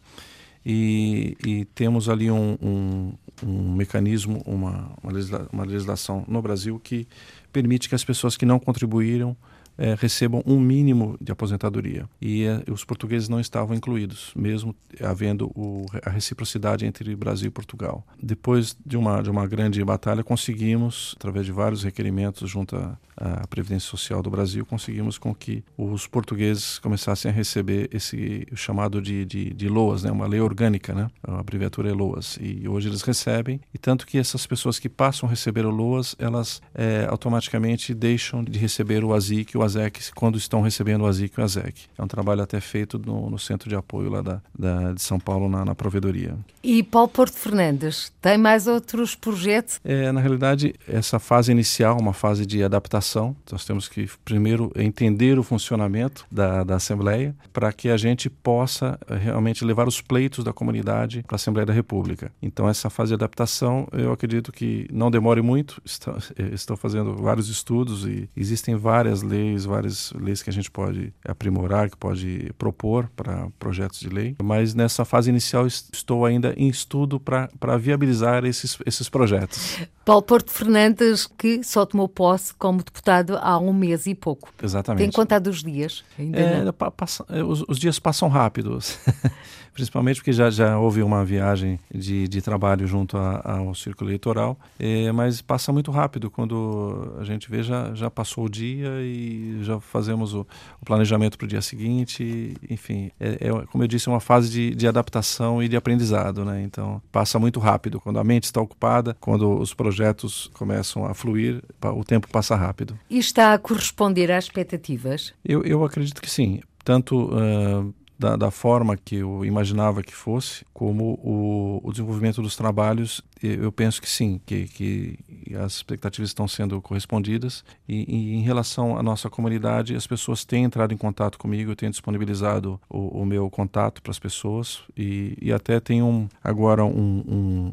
E, 0.65 1.37
e 1.45 1.65
temos 1.65 2.09
ali 2.09 2.31
um, 2.31 2.57
um, 2.63 3.13
um 3.43 3.75
mecanismo, 3.75 4.43
uma, 4.47 4.93
uma, 5.03 5.13
legisla, 5.13 5.49
uma 5.53 5.65
legislação 5.65 6.25
no 6.29 6.41
Brasil 6.41 6.79
que 6.79 7.09
permite 7.53 7.89
que 7.89 7.95
as 7.95 8.05
pessoas 8.05 8.37
que 8.37 8.47
não 8.47 8.59
contribuíram 8.59 9.37
é, 9.81 9.97
recebam 9.99 10.43
um 10.45 10.61
mínimo 10.61 11.17
de 11.19 11.33
aposentadoria. 11.33 12.07
E 12.21 12.45
é, 12.45 12.63
os 12.71 12.85
portugueses 12.85 13.31
não 13.31 13.41
estavam 13.41 13.75
incluídos, 13.75 14.31
mesmo 14.37 14.77
havendo 15.03 15.47
o, 15.55 15.87
a 16.05 16.11
reciprocidade 16.11 16.85
entre 16.85 17.17
Brasil 17.17 17.49
e 17.49 17.51
Portugal. 17.51 18.07
Depois 18.23 18.77
de 18.85 18.99
uma, 18.99 19.23
de 19.23 19.31
uma 19.31 19.47
grande 19.47 19.83
batalha, 19.83 20.23
conseguimos, 20.23 21.15
através 21.17 21.47
de 21.47 21.53
vários 21.53 21.83
requerimentos 21.83 22.49
junto 22.51 22.77
à, 22.77 22.99
à 23.17 23.47
Previdência 23.47 23.89
Social 23.89 24.23
do 24.23 24.29
Brasil, 24.29 24.67
conseguimos 24.67 25.17
com 25.17 25.35
que 25.35 25.65
os 25.79 26.07
portugueses 26.07 26.79
começassem 26.79 27.31
a 27.31 27.35
receber 27.35 27.89
esse 27.91 28.47
chamado 28.55 29.01
de, 29.01 29.25
de, 29.25 29.55
de 29.55 29.69
LOAS, 29.69 30.03
né? 30.03 30.13
uma 30.13 30.27
lei 30.27 30.41
orgânica, 30.41 30.93
né? 30.93 31.09
a 31.23 31.41
abreviatura 31.41 31.89
é 31.89 31.93
LOAS. 31.93 32.39
E 32.39 32.69
hoje 32.69 32.89
eles 32.91 33.01
recebem, 33.01 33.59
e 33.73 33.79
tanto 33.79 34.07
que 34.07 34.19
essas 34.19 34.47
pessoas 34.47 34.79
que 34.79 34.91
passam 34.91 35.27
a 35.27 35.31
receber 35.31 35.65
o 35.65 35.71
LOAS, 35.71 36.15
elas 36.19 36.61
é, 36.75 37.07
automaticamente 37.09 37.95
deixam 37.95 38.45
de 38.45 38.59
receber 38.59 39.03
o 39.05 39.15
ASIC 39.15 39.57
o 39.57 39.63
ASEC 39.77 40.13
quando 40.15 40.37
estão 40.37 40.61
recebendo 40.61 41.03
o 41.03 41.07
ASIC 41.07 41.35
e 41.37 41.41
o 41.41 41.45
ASEC. 41.45 41.83
É 41.97 42.03
um 42.03 42.07
trabalho 42.09 42.43
até 42.43 42.61
feito 42.61 42.99
no, 42.99 43.31
no 43.31 43.39
centro 43.39 43.69
de 43.69 43.75
apoio 43.75 44.11
lá 44.11 44.23
da, 44.23 44.43
da 44.57 44.93
de 44.93 45.03
São 45.03 45.19
Paulo, 45.19 45.49
na, 45.49 45.65
na 45.65 45.75
provedoria. 45.75 46.37
E 46.63 46.83
Paulo 46.83 47.09
Porto 47.09 47.37
Fernandes, 47.37 48.13
tem 48.21 48.37
mais 48.37 48.67
outros 48.67 49.15
projetos? 49.15 49.81
É, 49.85 50.13
na 50.13 50.21
realidade, 50.21 50.75
essa 50.87 51.19
fase 51.19 51.51
inicial, 51.51 51.99
uma 51.99 52.13
fase 52.13 52.45
de 52.45 52.63
adaptação, 52.63 53.35
nós 53.51 53.65
temos 53.65 53.89
que 53.89 54.09
primeiro 54.25 54.71
entender 54.77 55.39
o 55.39 55.43
funcionamento 55.43 56.27
da, 56.31 56.63
da 56.65 56.77
Assembleia 56.77 57.35
para 57.53 57.73
que 57.73 57.89
a 57.89 57.97
gente 57.97 58.29
possa 58.29 58.99
eh, 59.09 59.17
realmente 59.17 59.65
levar 59.65 59.89
os 59.89 60.01
pleitos 60.01 60.45
da 60.45 60.53
comunidade 60.53 61.23
para 61.27 61.35
a 61.35 61.37
Assembleia 61.37 61.67
da 61.67 61.73
República. 61.73 62.31
Então, 62.43 62.69
essa 62.69 62.91
fase 62.91 63.11
de 63.11 63.15
adaptação, 63.15 63.89
eu 63.93 64.13
acredito 64.13 64.53
que 64.53 64.87
não 64.93 65.11
demore 65.11 65.41
muito. 65.43 65.81
Estou, 65.85 66.17
eh, 66.37 66.51
estou 66.53 66.77
fazendo 66.77 67.15
vários 67.17 67.49
estudos 67.49 68.05
e 68.07 68.29
existem 68.37 68.75
várias 68.77 69.23
leis, 69.23 69.60
várias 69.65 70.13
leis 70.13 70.43
que 70.43 70.51
a 70.51 70.53
gente 70.53 70.71
pode 70.71 71.13
aprimorar, 71.25 71.91
que 71.91 71.97
pode 71.97 72.53
propor 72.59 73.11
para 73.17 73.49
projetos 73.59 74.01
de 74.01 74.09
lei. 74.09 74.37
Mas 74.43 74.75
nessa 74.75 75.05
fase 75.05 75.31
inicial, 75.31 75.67
estou 75.67 76.25
ainda 76.25 76.55
em 76.57 76.69
estudo 76.69 77.21
para 77.21 77.77
viabilizar 77.79 78.45
esses, 78.45 78.79
esses 78.87 79.09
projetos. 79.09 79.79
Paulo 80.05 80.23
Porto 80.23 80.51
Fernandes, 80.51 81.25
que 81.27 81.63
só 81.63 81.87
tomou 81.87 82.09
posse 82.09 82.53
como 82.55 82.83
deputado 82.83 83.39
há 83.41 83.59
um 83.59 83.73
mês 83.73 84.07
e 84.07 84.15
pouco. 84.15 84.53
Exatamente. 84.61 85.03
Tem 85.03 85.11
contado 85.13 85.47
os 85.47 85.63
dias? 85.63 86.05
É, 86.19 86.73
passa, 86.91 87.25
é, 87.29 87.45
os, 87.45 87.63
os, 87.69 87.79
dias 87.79 87.99
passam 87.99 88.29
rápidos. 88.29 88.99
Principalmente 89.73 90.17
porque 90.17 90.33
já, 90.33 90.51
já 90.51 90.79
houve 90.79 91.01
uma 91.01 91.25
viagem 91.25 91.79
de, 91.95 92.27
de 92.27 92.43
trabalho 92.43 92.89
junto 92.89 93.17
a, 93.17 93.59
ao 93.59 93.75
círculo 93.75 94.11
eleitoral, 94.11 94.59
é, 94.79 95.13
mas 95.13 95.41
passa 95.41 95.73
muito 95.73 95.93
rápido. 95.93 96.29
Quando 96.29 97.15
a 97.21 97.25
gente 97.25 97.49
vê, 97.49 97.63
já, 97.63 97.95
já 97.95 98.11
passou 98.11 98.47
o 98.47 98.51
dia 98.51 98.89
e 99.01 99.40
já 99.63 99.81
fazemos 99.81 100.35
o, 100.35 100.47
o 100.81 100.85
planejamento 100.85 101.37
para 101.37 101.45
o 101.45 101.49
dia 101.49 101.63
seguinte. 101.63 102.55
Enfim, 102.69 103.11
é, 103.19 103.49
é, 103.49 103.67
como 103.71 103.85
eu 103.85 103.89
disse, 103.89 104.09
é 104.09 104.13
uma 104.13 104.21
fase 104.21 104.51
de, 104.51 104.75
de 104.75 104.87
adaptação 104.87 105.63
e 105.63 105.69
de 105.69 105.77
aprendizado. 105.77 106.45
Né? 106.45 106.63
Então, 106.63 107.01
passa 107.11 107.39
muito 107.39 107.61
rápido. 107.61 108.01
Quando 108.01 108.19
a 108.19 108.25
mente 108.25 108.45
está 108.45 108.61
ocupada, 108.61 109.17
quando 109.21 109.59
os 109.59 109.75
projetos 109.75 110.51
começam 110.55 111.05
a 111.05 111.15
fluir, 111.15 111.63
o 111.83 112.05
tempo 112.05 112.29
passa 112.29 112.55
rápido. 112.55 112.99
E 113.09 113.19
está 113.19 113.55
a 113.55 113.59
corresponder 113.59 114.31
às 114.31 114.45
expectativas? 114.45 115.33
Eu, 115.45 115.63
eu 115.65 115.85
acredito 115.85 116.21
que 116.21 116.31
sim. 116.31 116.61
Tanto 116.85 117.31
uh, 117.31 117.95
da, 118.21 118.37
da, 118.37 118.51
forma 118.51 118.97
que 118.97 119.17
eu 119.17 119.45
imaginava 119.45 120.03
que 120.03 120.15
fosse, 120.15 120.65
como 120.75 121.19
o, 121.23 121.81
o, 121.83 121.91
desenvolvimento 121.91 122.43
dos 122.43 122.55
trabalhos, 122.55 123.23
eu 123.43 123.73
penso 123.73 124.01
que 124.01 124.09
sim, 124.09 124.41
que, 124.45 124.67
que 124.69 125.19
as 125.57 125.75
expectativas 125.75 126.31
estão 126.31 126.47
sendo 126.47 126.81
correspondidas. 126.81 127.65
E, 127.89 128.05
e, 128.09 128.35
em 128.35 128.43
relação 128.43 128.97
à 128.99 129.03
nossa 129.03 129.31
comunidade, 129.31 129.95
as 129.95 130.07
pessoas 130.07 130.45
têm 130.45 130.65
entrado 130.65 130.93
em 130.93 130.97
contato 130.97 131.39
comigo, 131.39 131.71
eu 131.71 131.77
tenho 131.77 131.91
disponibilizado 131.91 132.81
o, 132.89 133.23
o 133.23 133.27
meu 133.27 133.49
contato 133.49 134.03
para 134.03 134.11
as 134.11 134.19
pessoas 134.19 134.81
e, 134.97 135.37
e, 135.41 135.53
até 135.53 135.81
tenho 135.81 136.07
um, 136.07 136.29
agora 136.43 136.85
um, 136.85 136.91
um, 137.27 137.73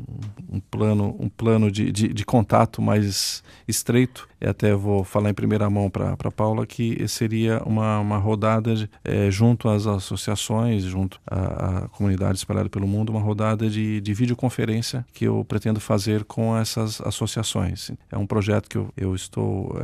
um, 0.54 0.60
plano, 0.60 1.16
um 1.20 1.30
plano 1.30 1.72
de, 1.72 1.92
de, 1.92 2.08
de 2.10 2.26
contato 2.26 2.82
mais 2.82 3.44
estreito. 3.68 4.28
E 4.40 4.48
até 4.48 4.74
vou 4.74 5.04
falar 5.04 5.32
em 5.32 5.34
primeira 5.34 5.70
mão 5.70 5.90
para 5.90 6.12
a 6.12 6.32
Paula 6.32 6.66
que 6.66 7.08
seria 7.08 7.62
uma, 7.66 8.00
uma 8.00 8.18
rodada 8.18 8.88
é, 9.04 9.32
junto 9.32 9.68
às 9.68 9.88
associações, 9.88 10.84
junto 10.84 11.20
à, 11.26 11.86
à, 11.86 11.88
comunidade 11.90 12.38
espalhada 12.38 12.70
pelo 12.70 12.88
mundo, 12.88 13.10
uma 13.10 13.20
rodada 13.20 13.70
de, 13.70 14.00
de 14.00 14.14
videoconferência 14.14 15.06
que 15.14 15.26
eu 15.26 15.44
pretendo 15.58 15.80
fazer 15.80 16.24
com 16.24 16.56
essas 16.56 17.02
associações. 17.02 17.90
É 18.12 18.18
um 18.18 18.28
projeto 18.28 18.70
que 18.70 18.78
eu, 18.78 18.94
eu 18.96 19.16
estou 19.16 19.76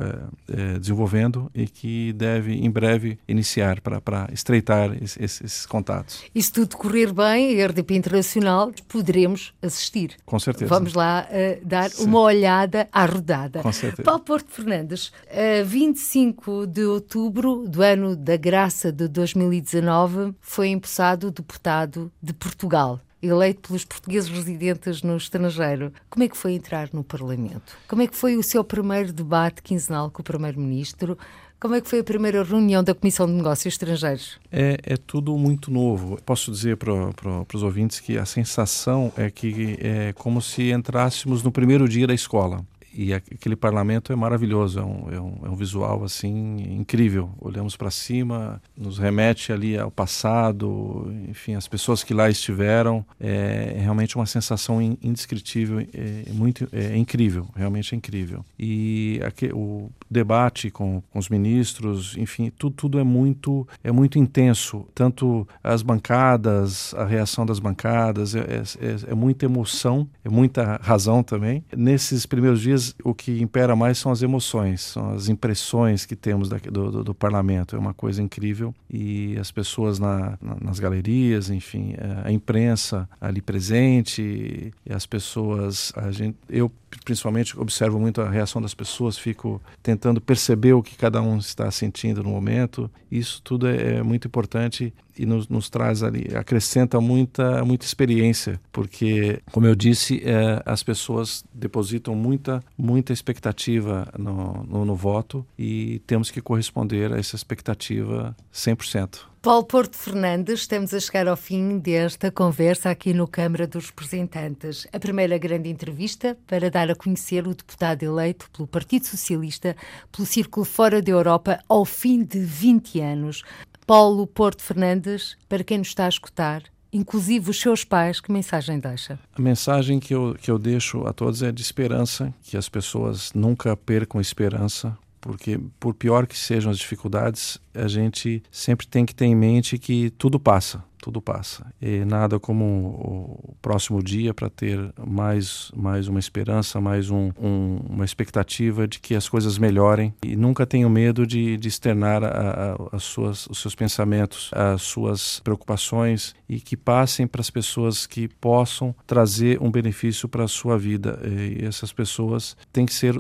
é, 0.48 0.76
é, 0.76 0.80
desenvolvendo 0.80 1.50
e 1.54 1.68
que 1.68 2.14
deve 2.14 2.54
em 2.54 2.70
breve 2.70 3.18
iniciar 3.28 3.82
para 3.82 4.30
estreitar 4.32 4.96
esses, 5.02 5.42
esses 5.42 5.66
contatos. 5.66 6.24
E 6.34 6.44
se 6.44 6.54
tudo 6.54 6.78
correr 6.78 7.12
bem, 7.12 7.60
a 7.60 7.66
RDP 7.66 7.96
Internacional, 7.96 8.72
poderemos 8.88 9.52
assistir. 9.64 10.16
Com 10.24 10.38
certeza. 10.38 10.70
Vamos 10.70 10.94
lá 10.94 11.28
uh, 11.28 11.66
dar 11.66 11.90
Sim. 11.90 12.06
uma 12.06 12.20
olhada 12.20 12.88
à 12.92 13.06
rodada. 13.06 13.64
Com 13.64 13.72
certeza. 13.72 14.04
Paulo 14.04 14.22
Porto 14.22 14.52
Fernandes, 14.52 15.08
uh, 15.08 15.66
25 15.66 16.68
de 16.68 16.84
outubro 16.84 17.68
do 17.68 17.82
ano 17.82 18.16
da 18.16 18.38
graça 18.38 18.92
de 18.92 19.08
2019, 19.08 20.36
foi 20.40 20.68
empossado 20.68 21.32
deputado 21.32 22.12
de 22.22 22.32
Portugal 22.32 23.02
eleito 23.24 23.68
pelos 23.68 23.86
portugueses 23.86 24.30
residentes 24.30 25.02
no 25.02 25.16
estrangeiro. 25.16 25.94
Como 26.10 26.24
é 26.24 26.28
que 26.28 26.38
foi 26.38 26.54
entrar 26.54 26.90
no 26.94 27.04
Parlamento? 27.04 27.78
Como 27.88 28.02
é 28.02 28.08
que 28.08 28.16
foi 28.16 28.36
o 28.36 28.44
seu 28.44 28.64
primeiro 28.64 29.14
debate 29.14 29.62
quinzenal 29.62 30.12
com 30.12 30.22
o 30.22 30.26
Primeiro-Ministro? 30.26 31.18
Como 31.64 31.76
é 31.76 31.80
que 31.80 31.90
foi 31.90 32.00
a 32.00 32.04
primeira 32.04 32.44
reunião 32.44 32.84
da 32.84 32.94
Comissão 32.94 33.26
de 33.26 33.32
Negócios 33.32 33.74
Estrangeiros? 33.74 34.38
É, 34.52 34.78
é 34.84 34.98
tudo 34.98 35.38
muito 35.38 35.72
novo. 35.72 36.20
Posso 36.26 36.52
dizer 36.52 36.76
para 36.76 37.14
pro, 37.14 37.48
os 37.54 37.64
ouvintes 37.64 38.02
que 38.02 38.18
a 38.18 38.26
sensação 38.26 39.14
é 39.16 39.32
que 39.32 39.78
é 39.80 40.12
como 40.12 40.42
se 40.42 40.72
entrássemos 40.72 41.42
no 41.42 41.54
primeiro 41.54 41.88
dia 41.88 42.06
da 42.06 42.14
escola 42.14 42.66
e 42.94 43.14
aquele 43.14 43.56
parlamento 43.56 44.14
é 44.14 44.16
maravilhoso, 44.16 44.80
é 44.80 44.84
um, 44.84 45.12
é 45.12 45.20
um, 45.20 45.40
é 45.46 45.50
um 45.50 45.56
visual 45.56 46.04
assim 46.04 46.58
incrível. 46.80 47.30
Olhamos 47.40 47.76
para 47.76 47.90
cima, 47.90 48.62
nos 48.78 48.98
remete 48.98 49.52
ali 49.52 49.78
ao 49.78 49.90
passado, 49.90 51.12
enfim, 51.30 51.56
as 51.56 51.68
pessoas 51.68 52.04
que 52.04 52.14
lá 52.14 52.30
estiveram. 52.30 53.06
É, 53.20 53.76
é 53.78 53.82
realmente 53.82 54.16
uma 54.16 54.26
sensação 54.26 54.82
indescritível, 54.82 55.80
é, 55.80 56.32
muito 56.32 56.68
é 56.72 56.96
incrível, 56.98 57.48
realmente 57.56 57.94
é 57.94 57.98
incrível. 57.98 58.46
E 58.58 59.20
aqui, 59.26 59.50
o 59.54 59.90
debate 60.10 60.70
com, 60.70 61.02
com 61.12 61.20
os 61.20 61.30
ministros, 61.30 62.16
enfim, 62.18 62.52
tudo, 62.58 62.76
tudo 62.76 63.00
é 63.00 63.04
muito 63.04 63.68
é 63.84 63.92
muito 63.92 64.20
intenso. 64.20 64.86
Tanto 64.94 65.48
as 65.64 65.82
bancadas, 65.82 66.94
a 66.96 67.06
reação 67.06 67.46
das 67.46 67.60
bancadas, 67.60 68.36
é, 68.36 68.40
é, 68.40 69.12
é 69.12 69.16
muita 69.16 69.46
emoção, 69.46 70.08
é 70.24 70.30
muita 70.30 70.80
razão 70.84 71.24
também. 71.24 71.64
Nesses 71.76 72.26
primeiros 72.26 72.62
dias 72.62 72.83
o 73.04 73.14
que 73.14 73.42
impera 73.42 73.76
mais 73.76 73.98
são 73.98 74.12
as 74.12 74.22
emoções, 74.22 74.82
são 74.82 75.12
as 75.12 75.30
impressões 75.30 76.06
que 76.06 76.16
temos 76.16 76.50
do, 76.50 76.92
do, 76.92 77.04
do 77.04 77.14
parlamento. 77.14 77.76
É 77.76 77.80
uma 77.80 77.94
coisa 77.94 78.22
incrível 78.22 78.74
e 78.90 79.38
as 79.38 79.52
pessoas 79.52 80.00
na, 80.00 80.38
na, 80.42 80.56
nas 80.62 80.80
galerias, 80.80 81.50
enfim, 81.50 81.96
é, 81.98 82.28
a 82.28 82.32
imprensa 82.32 83.08
ali 83.20 83.42
presente 83.42 84.74
as 84.90 85.06
pessoas, 85.06 85.92
a 85.96 86.12
gente, 86.12 86.38
eu 86.50 86.72
principalmente 87.00 87.58
observo 87.60 88.00
muito 88.00 88.22
a 88.22 88.30
reação 88.30 88.62
das 88.62 88.74
pessoas, 88.74 89.18
fico 89.18 89.62
tentando 89.82 90.20
perceber 90.20 90.74
o 90.74 90.84
que 90.84 90.96
cada 90.96 91.22
um 91.22 91.38
está 91.38 91.70
sentindo 91.72 92.24
no 92.24 92.30
momento. 92.30 92.90
Isso 93.12 93.42
tudo 93.42 93.68
é, 93.68 93.96
é 93.96 94.04
muito 94.04 94.28
importante 94.28 94.94
e 95.18 95.26
nos, 95.26 95.48
nos, 95.48 95.70
traz 95.70 96.02
ali, 96.02 96.36
acrescenta 96.36 97.00
muita, 97.00 97.64
muita 97.64 97.86
experiência, 97.86 98.60
porque, 98.72 99.40
como 99.52 99.68
eu 99.68 99.76
disse, 99.76 100.22
é, 100.26 100.62
as 100.66 100.82
pessoas 100.82 101.46
depositam 101.54 102.16
muita, 102.16 102.64
muita 102.78 103.14
expectativa 103.14 104.08
no, 104.18 104.64
no, 104.64 104.86
no 104.86 104.96
voto 104.96 105.46
e 105.58 106.02
temos 106.08 106.32
que 106.32 106.42
corresponder 106.42 107.14
a 107.14 107.20
essa 107.20 107.36
expectativa 107.36 108.36
100%. 108.52 109.33
Paulo 109.44 109.66
Porto 109.66 109.98
Fernandes, 109.98 110.62
estamos 110.62 110.94
a 110.94 111.00
chegar 111.02 111.28
ao 111.28 111.36
fim 111.36 111.78
desta 111.78 112.32
conversa 112.32 112.90
aqui 112.90 113.14
no 113.14 113.28
Câmara 113.28 113.68
dos 113.68 113.88
Representantes. 113.88 114.88
A 114.94 114.98
primeira 114.98 115.38
grande 115.38 115.68
entrevista 115.68 116.38
para 116.48 116.72
dar 116.72 116.90
a 116.90 116.96
conhecer 116.96 117.46
o 117.46 117.54
deputado 117.54 118.04
eleito 118.04 118.50
pelo 118.52 118.66
Partido 118.66 119.06
Socialista 119.06 119.76
pelo 120.14 120.26
Círculo 120.26 120.66
Fora 120.66 121.02
da 121.02 121.12
Europa 121.12 121.60
ao 121.68 121.84
fim 121.84 122.24
de 122.24 122.40
20 122.40 123.02
anos. 123.02 123.44
Paulo 123.86 124.26
Porto 124.26 124.62
Fernandes, 124.62 125.36
para 125.50 125.62
quem 125.62 125.80
nos 125.80 125.90
está 125.90 126.06
a 126.06 126.10
escutar, 126.10 126.64
inclusive 126.94 127.50
os 127.50 127.60
seus 127.60 127.84
pais, 127.84 128.22
que 128.22 128.32
mensagem 128.32 128.80
deixa? 128.80 129.20
A 129.36 129.42
mensagem 129.42 130.00
que 130.00 130.16
eu, 130.16 130.38
que 130.42 130.50
eu 130.50 130.58
deixo 130.58 131.06
a 131.06 131.12
todos 131.12 131.44
é 131.44 131.52
de 131.52 131.62
esperança, 131.62 132.34
que 132.44 132.56
as 132.56 132.70
pessoas 132.70 133.34
nunca 133.34 133.76
percam 133.76 134.22
esperança, 134.22 134.98
porque 135.24 135.58
por 135.80 135.94
pior 135.94 136.28
que 136.28 136.38
sejam 136.38 136.70
as 136.70 136.78
dificuldades, 136.78 137.58
a 137.74 137.88
gente 137.88 138.44
sempre 138.52 138.86
tem 138.86 139.06
que 139.06 139.16
ter 139.16 139.24
em 139.26 139.36
mente 139.36 139.78
que 139.78 140.10
tudo 140.12 140.38
passa 140.38 140.84
tudo 141.04 141.22
passa. 141.22 141.66
E 141.82 142.06
nada 142.06 142.40
como 142.40 142.66
o 142.66 143.56
próximo 143.62 144.02
dia 144.02 144.34
para 144.34 144.50
ter 144.50 144.80
mais, 145.06 145.70
mais 145.76 146.08
uma 146.08 146.18
esperança, 146.18 146.80
mais 146.80 147.10
um, 147.10 147.30
um, 147.38 147.82
uma 147.90 148.06
expectativa 148.06 148.88
de 148.88 149.02
que 149.02 149.14
as 149.14 149.28
coisas 149.28 149.58
melhorem. 149.58 150.14
E 150.24 150.38
nunca 150.38 150.66
tenho 150.66 150.90
medo 150.90 151.28
de, 151.28 151.58
de 151.58 151.68
externar 151.68 152.24
a, 152.24 152.30
a, 152.30 152.96
as 152.96 153.04
suas, 153.04 153.48
os 153.48 153.60
seus 153.60 153.76
pensamentos, 153.76 154.50
as 154.54 154.82
suas 154.82 155.42
preocupações 155.42 156.34
e 156.56 156.60
que 156.60 156.78
passem 156.78 157.26
para 157.26 157.42
as 157.42 157.50
pessoas 157.50 158.06
que 158.06 158.28
possam 158.28 158.96
trazer 159.08 159.62
um 159.62 159.72
benefício 159.72 160.28
para 160.30 160.44
a 160.44 160.48
sua 160.48 160.78
vida. 160.78 161.20
E 161.24 161.66
essas 161.66 161.92
pessoas 161.92 162.56
têm 162.72 162.86
que 162.86 162.94
ser, 162.94 163.16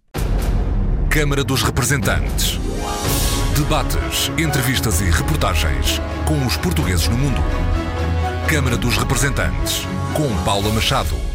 Câmara 1.10 1.44
dos 1.44 1.62
Representantes. 1.62 2.58
Debates, 3.56 4.30
entrevistas 4.38 5.00
e 5.00 5.10
reportagens 5.10 6.00
com 6.26 6.46
os 6.46 6.56
portugueses 6.56 7.08
no 7.08 7.18
mundo. 7.18 7.40
Câmara 8.48 8.78
dos 8.78 8.96
Representantes, 8.96 9.86
com 10.14 10.44
Paula 10.44 10.70
Machado. 10.72 11.27